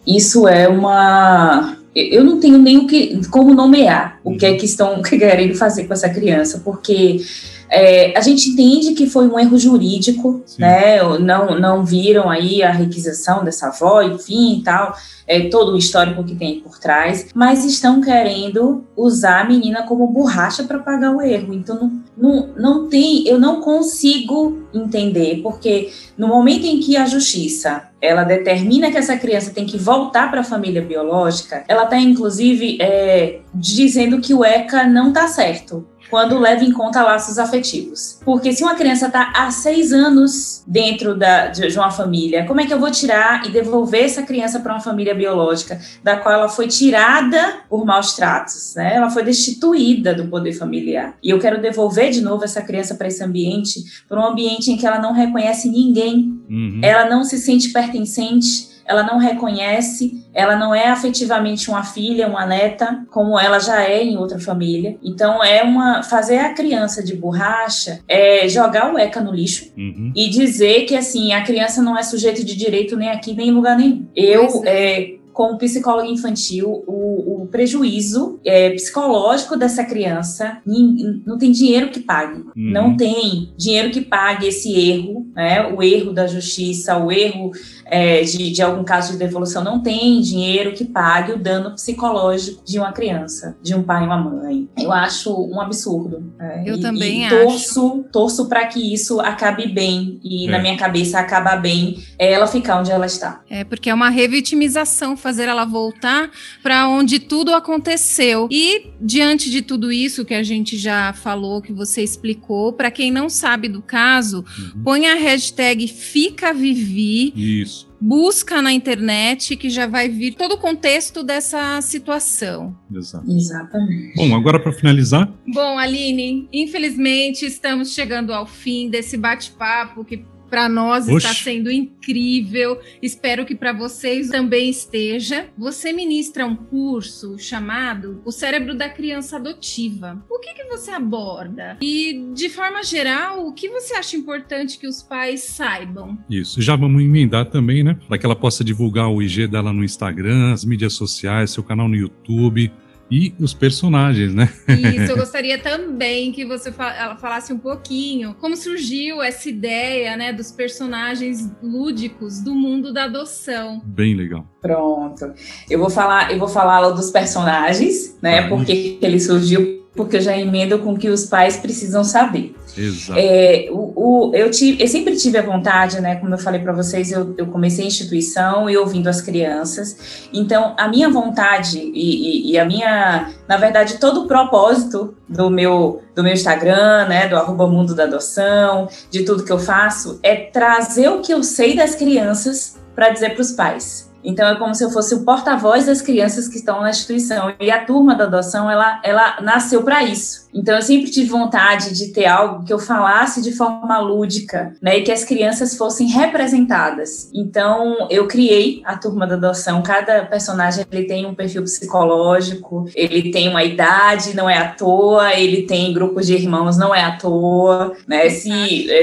isso 0.06 0.48
é 0.48 0.68
uma... 0.68 1.78
Eu 1.96 2.24
não 2.24 2.40
tenho 2.40 2.60
nem 2.60 2.78
o 2.78 2.86
que, 2.86 3.22
como 3.30 3.56
nomear 3.56 4.20
o 4.24 4.38
que 4.38 4.46
é 4.46 4.56
que 4.56 4.66
estão 4.66 5.02
querendo 5.04 5.56
fazer 5.56 5.86
com 5.86 5.94
essa 5.94 6.10
criança, 6.10 6.62
porque 6.64 7.22
É, 7.70 8.18
a 8.18 8.22
gente 8.22 8.50
entende 8.50 8.94
que 8.94 9.08
foi 9.08 9.28
um 9.28 9.40
erro 9.40 9.58
jurídico, 9.58 10.42
Sim. 10.46 10.62
né? 10.62 11.02
Não, 11.20 11.60
não 11.60 11.86
viram 11.86 12.30
aí 12.30 12.64
a 12.64 12.72
requisição 12.72 13.44
dessa 13.44 13.68
avó, 13.68 14.02
enfim 14.02 14.60
e 14.60 14.64
tal 14.64 14.96
é, 15.28 15.50
todo 15.50 15.74
o 15.74 15.78
histórico 15.78 16.24
que 16.24 16.36
tem 16.36 16.62
por 16.62 16.80
trás, 16.80 17.28
mas 17.36 17.66
estão 17.66 18.00
querendo 18.00 18.86
usar 18.96 19.42
a 19.42 19.44
menina 19.44 19.84
como 19.84 20.08
borracha 20.08 20.64
para 20.64 20.80
pagar 20.80 21.12
o 21.12 21.22
erro. 21.22 21.54
Então 21.54 21.76
não, 21.76 22.02
não, 22.18 22.50
não 22.58 22.88
tem, 22.88 23.28
eu 23.28 23.38
não 23.38 23.60
consigo 23.60 24.66
entender, 24.74 25.42
porque 25.44 25.92
no 26.18 26.28
momento 26.28 26.66
em 26.66 26.80
que 26.80 26.96
a 26.96 27.06
justiça 27.06 27.84
ela 28.00 28.24
determina 28.24 28.92
que 28.92 28.98
essa 28.98 29.18
criança 29.18 29.52
tem 29.52 29.66
que 29.66 29.78
voltar 29.78 30.30
para 30.30 30.42
a 30.42 30.46
família 30.46 30.82
biológica, 30.82 31.66
ela 31.68 31.84
está 31.84 32.00
inclusive 32.00 32.78
é, 32.80 33.40
dizendo 33.54 34.22
que 34.22 34.34
o 34.34 34.46
ECA 34.46 34.86
não 34.86 35.10
está 35.10 35.28
certo 35.28 35.86
quando 36.10 36.40
leva 36.40 36.64
em 36.64 36.72
conta 36.72 37.04
laços 37.04 37.38
afetivos. 37.38 38.20
Porque 38.24 38.54
se 38.54 38.64
uma 38.64 38.76
criança 38.76 39.08
está 39.08 39.32
há 39.36 39.52
seis 39.52 39.92
anos 39.92 40.64
dentro 40.66 41.16
da, 41.16 41.48
de, 41.48 41.68
de 41.68 41.78
uma 41.78 41.92
família, 41.92 42.46
como 42.46 42.62
é 42.62 42.66
que 42.66 42.74
eu 42.74 42.80
vou 42.80 42.92
tirar 42.92 43.46
e 43.46 43.52
devolver 43.52 44.06
essa 44.06 44.24
criança 44.24 44.60
para 44.60 44.74
uma 44.74 44.82
família 44.82 45.14
biológica, 45.14 45.80
da 46.04 46.18
qual 46.18 46.34
ela 46.34 46.50
foi 46.50 46.68
tirada 46.68 47.62
por 47.70 47.86
maus 47.86 48.14
tratos, 48.14 48.74
né? 48.76 48.96
Ela 48.96 49.10
foi 49.10 49.24
destituída 49.24 50.14
do 50.14 50.28
poder 50.28 50.54
familiar. 50.54 51.16
E 51.22 51.30
eu 51.30 51.40
quero 51.40 51.62
devolver 51.62 52.12
de 52.12 52.22
novo 52.22 52.44
essa 52.44 52.62
criança 52.62 52.96
para 52.96 53.08
esse 53.08 53.24
ambiente, 53.24 53.84
para 54.08 54.20
um 54.20 54.26
ambiente 54.26 54.72
em 54.72 54.78
que 54.78 54.86
ela 54.86 55.00
não 55.00 55.14
reconhece 55.14 55.70
ninguém, 55.70 56.40
uhum. 56.50 56.80
ela 56.82 57.10
não 57.10 57.24
se 57.24 57.38
sente 57.38 57.70
pertencente 57.70 58.77
ela 58.88 59.04
não 59.04 59.18
reconhece, 59.18 60.24
ela 60.34 60.56
não 60.56 60.74
é 60.74 60.88
afetivamente 60.88 61.70
uma 61.70 61.84
filha, 61.84 62.28
uma 62.28 62.46
neta, 62.46 63.06
como 63.12 63.40
ela 63.40 63.60
já 63.60 63.84
é 63.84 64.04
em 64.04 64.18
outra 64.18 64.40
família. 64.40 64.98
Então 65.04 65.44
é 65.44 65.64
uma 65.64 66.04
fazer 66.04 66.40
a 66.40 66.54
criança 66.54 67.04
de 67.04 67.16
borracha 67.16 68.00
é 68.08 68.48
jogar 68.48 68.94
o 68.94 68.98
ECA 68.98 69.20
no 69.20 69.34
lixo 69.34 69.72
uhum. 69.78 70.12
e 70.16 70.30
dizer 70.30 70.86
que 70.86 70.96
assim 70.96 71.34
a 71.34 71.44
criança 71.44 71.82
não 71.82 71.98
é 71.98 72.04
sujeito 72.04 72.44
de 72.44 72.56
direito 72.56 72.96
nem 72.96 73.10
aqui 73.10 73.34
nem 73.34 73.50
em 73.50 73.54
lugar 73.54 73.78
nenhum. 73.78 74.08
Eu 74.16 74.64
é, 74.66 75.18
como 75.38 75.56
psicóloga 75.60 76.10
infantil, 76.10 76.84
o, 76.88 77.44
o 77.44 77.48
prejuízo 77.48 78.40
é, 78.44 78.72
psicológico 78.72 79.56
dessa 79.56 79.86
criança 79.86 80.60
não 80.66 81.38
tem 81.38 81.52
dinheiro 81.52 81.92
que 81.92 82.00
pague. 82.00 82.40
Uhum. 82.40 82.54
Não 82.56 82.98
tem 82.98 83.54
dinheiro 83.56 83.92
que 83.92 84.02
pague 84.02 84.48
esse 84.48 84.74
erro, 84.74 85.28
né? 85.36 85.68
O 85.68 85.84
erro 85.84 86.12
da 86.12 86.26
justiça, 86.26 86.98
o 86.98 87.12
erro 87.12 87.52
é, 87.90 88.22
de, 88.22 88.52
de, 88.52 88.62
algum 88.62 88.84
caso 88.84 89.14
de 89.14 89.18
devolução, 89.18 89.64
não 89.64 89.82
tem 89.82 90.22
dinheiro 90.22 90.74
que 90.74 90.86
pague 90.86 91.34
o 91.34 91.38
dano 91.38 91.72
psicológico 91.72 92.64
de 92.66 92.80
uma 92.80 92.92
criança, 92.92 93.58
de 93.62 93.74
um 93.74 93.84
pai 93.84 94.04
e 94.04 94.06
uma 94.06 94.18
mãe. 94.18 94.68
Eu 94.78 94.92
acho 94.92 95.34
um 95.34 95.60
absurdo. 95.60 96.34
É, 96.40 96.64
Eu 96.66 96.76
e, 96.76 96.82
também 96.82 97.26
e 97.26 97.30
torço, 97.30 97.88
acho. 97.88 98.04
Torço 98.12 98.50
para 98.50 98.66
que 98.66 98.94
isso 98.94 99.20
acabe 99.20 99.68
bem 99.68 100.20
e 100.24 100.48
é. 100.48 100.52
na 100.52 100.60
minha 100.60 100.78
cabeça 100.78 101.20
acaba 101.20 101.56
bem 101.56 102.04
ela 102.20 102.48
ficar 102.48 102.80
onde 102.80 102.92
ela 102.92 103.06
está. 103.06 103.42
É 103.50 103.64
porque 103.64 103.90
é 103.90 103.94
uma 103.94 104.10
revitimização 104.10 105.16
fazer 105.16 105.48
ela 105.48 105.66
voltar 105.66 106.30
para 106.62 106.88
onde 106.88 107.20
tudo 107.20 107.54
aconteceu. 107.54 108.48
E 108.52 108.88
diante 109.00 109.50
de 109.50 109.62
tudo 109.62 109.92
isso 109.92 110.26
que 110.26 110.34
a 110.34 110.44
gente 110.44 110.78
já 110.78 111.14
falou, 111.14 111.62
que 111.62 111.72
você 111.72 112.02
explicou, 112.02 112.74
para 112.74 112.92
quem 112.92 113.12
não 113.12 113.30
sabe 113.30 113.68
do 113.70 113.82
caso, 113.82 114.44
uhum. 114.60 114.84
põe 114.84 115.08
a 115.08 115.16
hashtag 115.16 115.88
Fica 115.88 116.54
Vivi. 116.54 117.34
Isso 117.36 117.77
busca 118.00 118.62
na 118.62 118.72
internet 118.72 119.56
que 119.56 119.70
já 119.70 119.88
vai 119.88 120.08
vir 120.10 120.36
todo 120.36 120.54
o 120.54 120.58
contexto 120.58 121.24
dessa 121.24 121.82
situação. 121.82 122.76
Exato. 122.94 123.30
Exatamente. 123.30 124.16
Bom, 124.16 124.36
agora 124.36 124.60
para 124.60 124.72
finalizar. 124.72 125.32
Bom, 125.48 125.78
Aline, 125.78 126.48
infelizmente 126.52 127.46
estamos 127.46 127.94
chegando 127.94 128.34
ao 128.34 128.46
fim 128.46 128.90
desse 128.90 129.18
bate-papo 129.18 130.06
que 130.06 130.26
para 130.50 130.68
nós 130.70 131.08
Oxi. 131.08 131.18
está 131.18 131.34
sendo 131.34 131.72
incrível. 131.72 132.80
Espero 133.02 133.46
que 133.46 133.56
para 133.56 133.74
vocês 133.74 134.30
também 134.30 134.70
esteja. 134.70 135.48
Você 135.58 135.94
ministra 135.94 136.46
um 136.46 136.56
curso 136.56 137.38
chamado 137.38 138.22
O 138.26 138.32
Cérebro 138.32 138.76
da 138.76 138.90
Criança 138.90 139.38
Adotiva. 139.38 140.24
O 140.30 140.40
que, 140.40 140.54
que 140.54 140.66
você 140.66 140.92
aborda? 140.92 141.78
E, 141.82 142.32
de 142.34 142.50
forma 142.50 142.84
geral, 142.84 143.46
o 143.46 143.54
que 143.54 143.70
você 143.70 143.96
acha 143.96 144.16
importante 144.16 144.78
que 144.78 144.88
os 144.88 145.02
pais 145.02 145.42
saibam? 145.44 146.18
Isso. 146.30 146.62
Já 146.62 146.76
vamos 146.76 147.02
emendar 147.02 147.46
também, 147.46 147.84
né? 147.84 147.98
Para 148.08 148.18
que 148.18 148.26
ela 148.26 148.36
possa 148.36 148.64
divulgar 148.64 149.10
o 149.10 149.22
IG 149.22 149.48
dela 149.48 149.74
no 149.74 149.84
Instagram, 149.84 150.54
as 150.54 150.64
mídias 150.66 150.94
sociais, 150.94 151.52
seu 151.52 151.64
canal 151.64 151.88
no 151.88 151.96
YouTube 151.96 152.72
e 153.10 153.34
os 153.40 153.54
personagens, 153.54 154.34
né? 154.34 154.50
Isso, 154.68 155.12
eu 155.12 155.18
gostaria 155.18 155.58
também 155.58 156.32
que 156.32 156.46
você 156.46 156.72
falasse 156.72 157.54
um 157.54 157.58
pouquinho 157.58 158.36
como 158.36 158.56
surgiu 158.56 159.22
essa 159.22 159.50
ideia, 159.50 160.16
né, 160.18 160.34
dos 160.34 160.52
personagens 160.52 161.52
lúdicos 161.62 162.42
do 162.42 162.54
mundo 162.54 162.94
da 162.94 163.06
adoção. 163.06 163.82
Bem 163.86 164.16
legal. 164.16 164.46
Pronto. 164.62 165.34
Eu 165.70 165.80
vou 165.80 165.90
falar, 165.90 166.32
eu 166.32 166.40
vou 166.40 166.48
falar 166.48 166.90
dos 166.90 167.10
personagens, 167.12 168.18
né? 168.22 168.40
Ah, 168.40 168.50
porque 168.50 168.98
ele 169.02 169.20
surgiu 169.20 169.87
porque 169.98 170.18
eu 170.18 170.22
já 170.22 170.38
emendo 170.38 170.78
com 170.80 170.94
o 170.94 170.98
que 170.98 171.10
os 171.10 171.26
pais 171.26 171.58
precisam 171.58 172.04
saber. 172.04 172.56
Exato. 172.78 173.20
É, 173.20 173.68
o, 173.72 173.92
o, 173.96 174.36
eu, 174.36 174.52
tive, 174.52 174.82
eu 174.82 174.88
sempre 174.88 175.18
tive 175.18 175.40
a 175.40 175.42
vontade, 175.42 176.00
né? 176.00 176.16
Como 176.18 176.32
eu 176.32 176.38
falei 176.38 176.62
para 176.62 176.72
vocês, 176.72 177.12
eu, 177.12 177.34
eu 177.38 177.48
comecei 177.48 177.84
a 177.84 177.88
instituição 177.88 178.70
e 178.70 178.78
ouvindo 178.78 179.08
as 179.08 179.20
crianças. 179.20 180.30
Então, 180.32 180.76
a 180.78 180.88
minha 180.88 181.10
vontade 181.10 181.80
e, 181.80 181.90
e, 181.92 182.52
e, 182.52 182.60
a 182.60 182.64
minha, 182.64 183.32
na 183.48 183.58
verdade, 183.58 183.98
todo 183.98 184.24
o 184.24 184.28
propósito 184.28 185.16
do 185.28 185.50
meu, 185.50 186.04
do 186.16 186.24
meu 186.24 186.34
Instagram, 186.34 187.08
né? 187.08 187.28
Do 187.28 187.36
arroba 187.36 187.68
mundo 187.68 187.96
da 187.96 188.04
adoção, 188.04 188.88
de 189.10 189.24
tudo 189.24 189.44
que 189.44 189.52
eu 189.52 189.60
faço, 189.60 190.20
é 190.22 190.36
trazer 190.36 191.10
o 191.10 191.22
que 191.22 191.34
eu 191.34 191.42
sei 191.42 191.76
das 191.76 191.96
crianças 191.96 192.78
para 192.94 193.10
dizer 193.10 193.32
para 193.32 193.42
os 193.42 193.52
pais. 193.52 194.07
Então 194.24 194.48
é 194.48 194.56
como 194.56 194.74
se 194.74 194.84
eu 194.84 194.90
fosse 194.90 195.16
o 195.16 195.24
porta-voz 195.24 195.86
das 195.86 196.02
crianças 196.02 196.48
que 196.48 196.58
estão 196.58 196.82
na 196.82 196.90
instituição. 196.90 197.54
E 197.60 197.72
a 197.72 197.86
turma 197.86 198.16
da 198.16 198.26
adoção, 198.26 198.70
ela, 198.70 199.00
ela 199.04 199.42
nasceu 199.42 199.84
para 199.84 200.04
isso. 200.04 200.48
Então 200.54 200.76
eu 200.76 200.82
sempre 200.82 201.12
tive 201.12 201.30
vontade 201.30 201.94
de 201.94 202.08
ter 202.08 202.26
algo 202.26 202.66
que 202.66 202.74
eu 202.74 202.80
falasse 202.80 203.42
de 203.42 203.52
forma 203.52 204.00
lúdica, 204.00 204.74
né, 204.82 204.98
e 204.98 205.04
que 205.04 205.12
as 205.12 205.24
crianças 205.24 205.78
fossem 205.78 206.08
representadas. 206.08 207.30
Então 207.34 208.08
eu 208.10 208.28
criei 208.28 208.82
a 208.84 208.98
turma 208.98 209.28
da 209.28 209.36
adoção. 209.36 209.84
Cada 209.84 210.26
personagem 210.26 210.86
ele 210.92 211.06
tem 211.06 211.26
um 211.26 211.36
perfil 211.36 211.64
psicológico, 211.64 212.86
ele 212.96 213.32
tem 213.32 213.48
uma 213.50 213.64
idade, 213.64 214.36
não 214.36 214.50
é 214.50 214.58
à 214.58 214.70
toa, 214.70 215.34
ele 215.34 215.64
tem 215.64 215.94
grupos 215.94 216.26
de 216.26 216.34
irmãos, 216.34 216.78
não 216.78 216.94
é 216.94 217.04
à 217.04 217.18
toa, 217.18 217.94
né? 218.08 218.30
Se, 218.30 218.50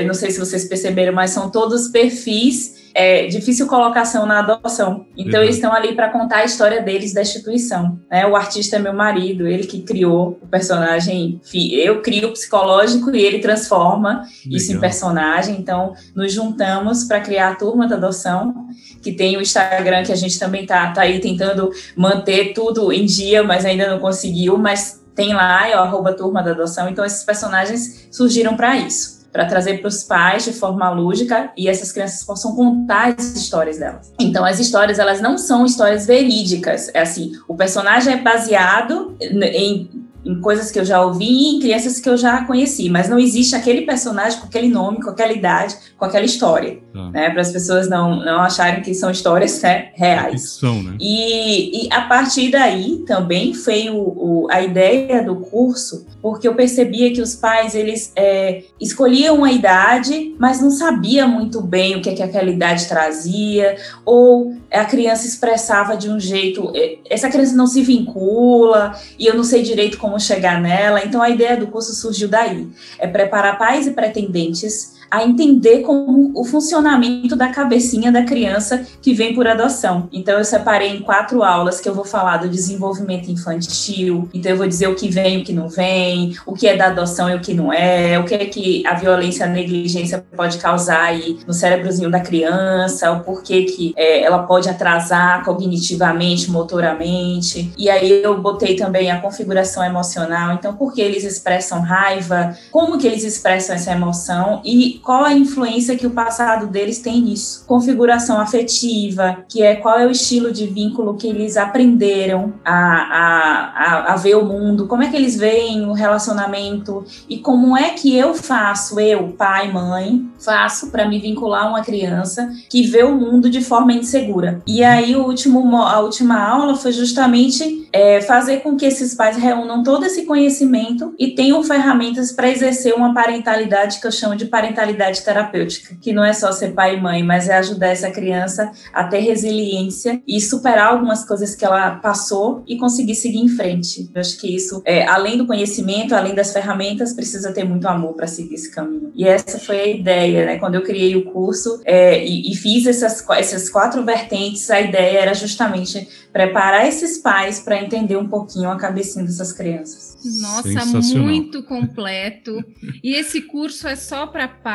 não 0.07 0.15
sei 0.15 0.31
se 0.31 0.41
vocês 0.41 0.65
perceberam, 0.65 1.13
mas 1.13 1.31
são 1.31 1.51
todos 1.51 1.89
perfis 1.89 2.84
é, 2.95 3.27
difícil 3.27 3.67
colocação 3.67 4.25
na 4.25 4.39
adoção. 4.39 5.07
Então, 5.17 5.41
uhum. 5.41 5.45
eles 5.45 5.57
estão 5.57 5.73
ali 5.73 5.97
para 5.97 6.09
contar 6.11 6.37
a 6.37 6.45
história 6.45 6.81
deles 6.81 7.13
da 7.13 7.23
instituição. 7.23 7.99
Né? 8.09 8.25
O 8.25 8.37
artista 8.37 8.77
é 8.77 8.79
meu 8.79 8.95
marido, 8.95 9.49
ele 9.49 9.65
que 9.65 9.83
criou 9.83 10.39
o 10.41 10.47
personagem. 10.47 11.41
Eu 11.53 12.01
crio 12.01 12.29
o 12.29 12.33
psicológico 12.33 13.15
e 13.15 13.21
ele 13.21 13.41
transforma 13.41 14.11
Legal. 14.11 14.29
isso 14.49 14.73
em 14.73 14.79
personagem. 14.79 15.57
Então, 15.59 15.95
nos 16.15 16.33
juntamos 16.33 17.05
para 17.05 17.21
criar 17.21 17.49
a 17.49 17.55
turma 17.57 17.89
da 17.89 17.97
adoção, 17.97 18.69
que 19.03 19.13
tem 19.13 19.37
o 19.37 19.41
Instagram, 19.41 20.05
que 20.05 20.13
a 20.13 20.17
gente 20.17 20.39
também 20.39 20.63
está 20.63 20.93
tá 20.93 21.03
aí 21.03 21.19
tentando 21.19 21.71
manter 21.97 22.53
tudo 22.53 22.93
em 22.93 23.05
dia, 23.05 23.43
mas 23.43 23.65
ainda 23.65 23.91
não 23.91 23.99
conseguiu. 23.99 24.57
Mas 24.57 25.03
tem 25.17 25.35
lá, 25.35 25.69
é 25.69 25.77
o 25.77 25.81
arroba 25.81 26.13
turma 26.13 26.43
da 26.43 26.53
adoção. 26.53 26.89
Então, 26.89 27.05
esses 27.05 27.25
personagens 27.25 28.09
surgiram 28.13 28.57
para 28.57 28.77
isso 28.77 29.14
para 29.35 29.47
trazer 29.47 29.79
para 29.79 29.89
os 29.89 30.05
pais 30.05 30.45
de 30.45 30.53
forma 30.53 30.89
lúdica 30.91 31.51
e 31.57 31.69
essas 31.69 31.91
crianças 31.91 32.23
possam 32.23 32.55
contar 32.55 33.17
as 33.19 33.35
histórias 33.35 33.79
delas. 33.79 34.13
Então, 34.17 34.45
as 34.45 34.61
histórias 34.61 35.01
elas 35.01 35.21
não 35.21 35.37
são 35.37 35.67
histórias 35.67 36.07
verídicas. 36.07 36.89
É 36.95 37.01
assim, 37.01 37.33
o 37.49 37.57
personagem 37.57 38.15
é 38.15 38.17
baseado 38.17 39.17
em 39.21 39.91
em 40.25 40.41
coisas 40.41 40.71
que 40.71 40.79
eu 40.79 40.85
já 40.85 41.03
ouvi 41.03 41.27
e 41.27 41.57
em 41.57 41.61
crianças 41.61 42.01
que 42.01 42.09
eu 42.09 42.17
já 42.17 42.45
conheci, 42.45 42.89
mas 42.89 43.09
não 43.09 43.19
existe 43.19 43.55
aquele 43.55 43.83
personagem 43.83 44.41
com 44.41 44.47
aquele 44.47 44.69
nome, 44.69 45.03
com 45.03 45.11
aquela 45.11 45.33
idade, 45.33 45.77
com 45.99 46.05
aquela 46.05 46.25
história, 46.25 46.79
ah. 46.95 47.11
né? 47.11 47.31
Para 47.31 47.43
as 47.43 47.53
pessoas 47.53 47.89
não, 47.89 48.25
não 48.25 48.41
acharem 48.41 48.83
que 48.83 48.95
são 48.95 49.11
histórias 49.11 49.61
né, 49.63 49.91
reais. 49.95 50.55
Ficção, 50.55 50.83
né? 50.83 50.97
E, 51.01 51.87
e 51.87 51.93
a 51.93 52.03
partir 52.03 52.51
daí 52.51 53.05
também 53.07 53.53
foi 53.53 53.91
o, 53.91 53.97
o, 53.97 54.47
a 54.51 54.63
ideia 54.63 55.23
do 55.23 55.37
curso, 55.37 56.07
porque 56.23 56.49
eu 56.49 56.55
percebia 56.55 57.13
que 57.13 57.21
os 57.21 57.35
pais 57.35 57.75
eles 57.75 58.13
é, 58.17 58.65
escolhiam 58.81 59.37
uma 59.37 59.53
idade, 59.53 60.35
mas 60.39 60.61
não 60.61 60.71
sabia 60.71 61.27
muito 61.27 61.61
bem 61.61 61.97
o 61.97 62.03
que, 62.03 62.09
é 62.09 62.15
que 62.15 62.23
aquela 62.23 62.51
idade 62.51 62.89
trazia, 62.89 63.77
ou 64.05 64.55
a 64.73 64.85
criança 64.85 65.27
expressava 65.27 65.97
de 65.97 66.09
um 66.09 66.19
jeito, 66.19 66.73
essa 67.09 67.29
criança 67.29 67.55
não 67.55 67.67
se 67.67 67.83
vincula 67.83 68.95
e 69.19 69.27
eu 69.27 69.35
não 69.35 69.45
sei 69.45 69.63
direito 69.63 69.99
como 69.99 70.14
chegar 70.19 70.61
nela. 70.61 71.05
Então 71.05 71.23
a 71.23 71.31
ideia 71.31 71.57
do 71.57 71.67
curso 71.67 71.95
surgiu 71.95 72.29
daí, 72.29 72.69
é 72.99 73.07
preparar 73.07 73.59
pais 73.59 73.87
e 73.87 73.93
pretendentes 73.93 74.94
a 75.15 75.25
entender 75.25 75.81
como 75.81 76.33
o 76.35 76.45
funcionamento 76.45 77.37
da 77.37 77.49
cabecinha 77.49 78.11
da 78.11 78.25
criança 78.25 78.85
que 79.01 79.15
vem 79.15 79.35
por 79.35 79.47
adoção. 79.47 80.09
Então 80.13 80.39
eu 80.39 80.45
separei 80.45 80.89
em 80.89 81.01
quatro 81.01 81.43
aulas 81.43 81.81
que 81.81 81.89
eu 81.89 81.95
vou 81.95 82.05
falar 82.05 82.39
do 82.39 82.49
desenvolvimento 82.49 83.31
infantil, 83.31 84.29
então 84.35 84.51
eu 84.51 84.59
vou 84.59 84.67
dizer 84.67 84.89
o 84.89 84.95
que 84.95 85.09
vem 85.09 85.41
o 85.41 85.45
que 85.45 85.53
não 85.53 85.69
vem, 85.69 86.37
o 86.47 86.53
que 86.53 86.67
é 86.67 86.77
da 86.77 86.87
adoção 86.87 87.31
e 87.31 87.35
o 87.35 87.41
que 87.41 87.55
não 87.55 87.73
é, 87.73 88.19
o 88.19 88.25
que 88.25 88.35
é 88.35 88.45
que 88.47 88.87
a 88.87 88.95
violência, 88.95 89.47
a 89.47 89.49
negligência 89.49 90.25
pode 90.37 90.59
causar 90.59 91.05
aí 91.05 91.39
no 91.47 91.53
cérebrozinho 91.53 92.11
da 92.11 92.21
criança, 92.21 93.13
o 93.13 93.21
porquê 93.21 93.63
que 93.63 93.95
é, 93.97 94.23
ela 94.23 94.43
pode 94.43 94.69
atrasar 94.69 95.45
cognitivamente, 95.45 96.51
motoramente. 96.51 97.73
E 97.77 97.89
aí 97.89 98.23
eu 98.23 98.41
botei 98.41 98.75
também 98.75 99.11
a 99.11 99.21
configuração 99.21 99.85
emocional, 99.85 100.55
então 100.55 100.75
por 100.75 100.93
que 100.93 101.01
eles 101.01 101.25
expressam 101.25 101.81
raiva, 101.81 102.57
como 102.71 102.99
que 102.99 103.07
eles 103.07 103.25
expressam 103.25 103.77
essa 103.77 103.93
emoção 103.93 104.61
e 104.65 105.01
qual 105.05 105.23
a 105.23 105.35
influência 105.35 105.97
que 105.97 106.07
o 106.07 106.11
passado 106.11 106.67
deles 106.67 106.99
tem 106.99 107.21
nisso. 107.21 107.65
Configuração 107.67 108.41
afetiva, 108.41 109.45
que 109.49 109.63
é 109.63 109.77
qual 109.77 109.99
é 109.99 110.07
o 110.07 110.11
estilo 110.11 110.51
de 110.51 110.67
vínculo 110.67 111.15
que 111.15 111.29
eles 111.29 111.59
aprenderam 111.59 112.55
a, 112.65 112.75
a, 112.75 113.73
a, 113.75 114.13
a 114.15 114.17
ver 114.17 114.37
o 114.37 114.45
mundo, 114.45 114.87
como 114.87 115.03
é 115.03 115.09
que 115.09 115.17
eles 115.17 115.37
veem 115.37 115.85
o 115.85 115.93
relacionamento 115.93 117.05
e 117.29 117.39
como 117.39 117.77
é 117.77 117.91
que 117.91 118.17
eu 118.17 118.35
faço, 118.35 118.99
eu, 118.99 119.29
pai, 119.37 119.71
mãe, 119.71 120.27
faço 120.39 120.91
para 120.91 121.07
me 121.07 121.19
vincular 121.19 121.65
a 121.65 121.69
uma 121.69 121.83
criança 121.83 122.51
que 122.71 122.83
vê 122.87 123.03
o 123.03 123.15
mundo 123.15 123.51
de 123.51 123.61
forma 123.61 123.93
insegura. 123.93 124.63
E 124.67 124.83
aí 124.83 125.15
o 125.15 125.25
último, 125.25 125.77
a 125.83 126.01
última 126.01 126.43
aula 126.43 126.77
foi 126.77 126.93
justamente 126.93 127.89
é, 127.93 128.23
fazer 128.23 128.59
com 128.59 128.77
que 128.77 128.87
esses 128.87 129.15
pais 129.15 129.37
reúnam 129.37 129.83
todo 129.83 130.07
esse 130.07 130.25
conhecimento 130.25 131.15
e 131.19 131.29
tenham 131.29 131.63
ferramentas 131.63 132.33
para 132.33 132.49
exercer 132.49 132.95
uma 132.95 133.13
parentalidade 133.13 134.01
que 134.01 134.07
eu 134.07 134.13
chamo 134.13 134.35
de 134.35 134.47
parentalidade 134.47 134.94
terapêutica, 135.25 135.97
que 136.01 136.13
não 136.13 136.25
é 136.25 136.33
só 136.33 136.53
ser 136.53 136.73
pai 136.73 136.97
e 136.97 137.01
mãe, 137.01 137.23
mas 137.23 137.49
é 137.49 137.57
ajudar 137.57 137.89
essa 137.89 138.11
criança 138.11 138.71
a 138.93 139.05
ter 139.05 139.21
resiliência 139.21 140.23
e 140.27 140.41
superar 140.41 140.89
algumas 140.89 141.25
coisas 141.25 141.55
que 141.55 141.65
ela 141.65 141.97
passou 141.97 142.63
e 142.67 142.77
conseguir 142.77 143.15
seguir 143.15 143.39
em 143.39 143.49
frente. 143.49 144.11
Eu 144.15 144.21
acho 144.21 144.39
que 144.39 144.55
isso, 144.55 144.83
é, 144.85 145.07
além 145.07 145.39
do 145.39 145.47
conhecimento, 145.47 146.15
além 146.15 146.35
das 146.35 146.53
ferramentas, 146.53 147.13
precisa 147.13 147.53
ter 147.53 147.65
muito 147.65 147.87
amor 147.87 148.15
para 148.15 148.27
seguir 148.27 148.55
esse 148.55 148.71
caminho. 148.71 149.13
E 149.15 149.27
essa 149.27 149.59
foi 149.59 149.81
a 149.81 149.87
ideia, 149.87 150.47
né? 150.47 150.59
Quando 150.59 150.75
eu 150.75 150.83
criei 150.83 151.17
o 151.17 151.25
curso 151.27 151.81
é, 151.85 152.25
e, 152.25 152.53
e 152.53 152.57
fiz 152.57 152.87
essas, 152.87 153.25
essas 153.31 153.69
quatro 153.69 154.05
vertentes, 154.05 154.71
a 154.71 154.81
ideia 154.81 155.19
era 155.19 155.35
justamente 155.35 156.09
preparar 156.33 156.87
esses 156.87 157.19
pais 157.19 157.61
para 157.61 157.81
entender 157.81 158.17
um 158.17 158.27
pouquinho 158.27 158.69
a 158.69 158.77
cabecinha 158.77 159.25
dessas 159.25 159.53
crianças. 159.53 160.17
Nossa, 160.41 160.85
muito 161.17 161.63
completo. 161.63 162.65
E 163.03 163.15
esse 163.15 163.43
curso 163.43 163.87
é 163.87 163.95
só 163.95 164.27
para 164.27 164.49
pais 164.49 164.74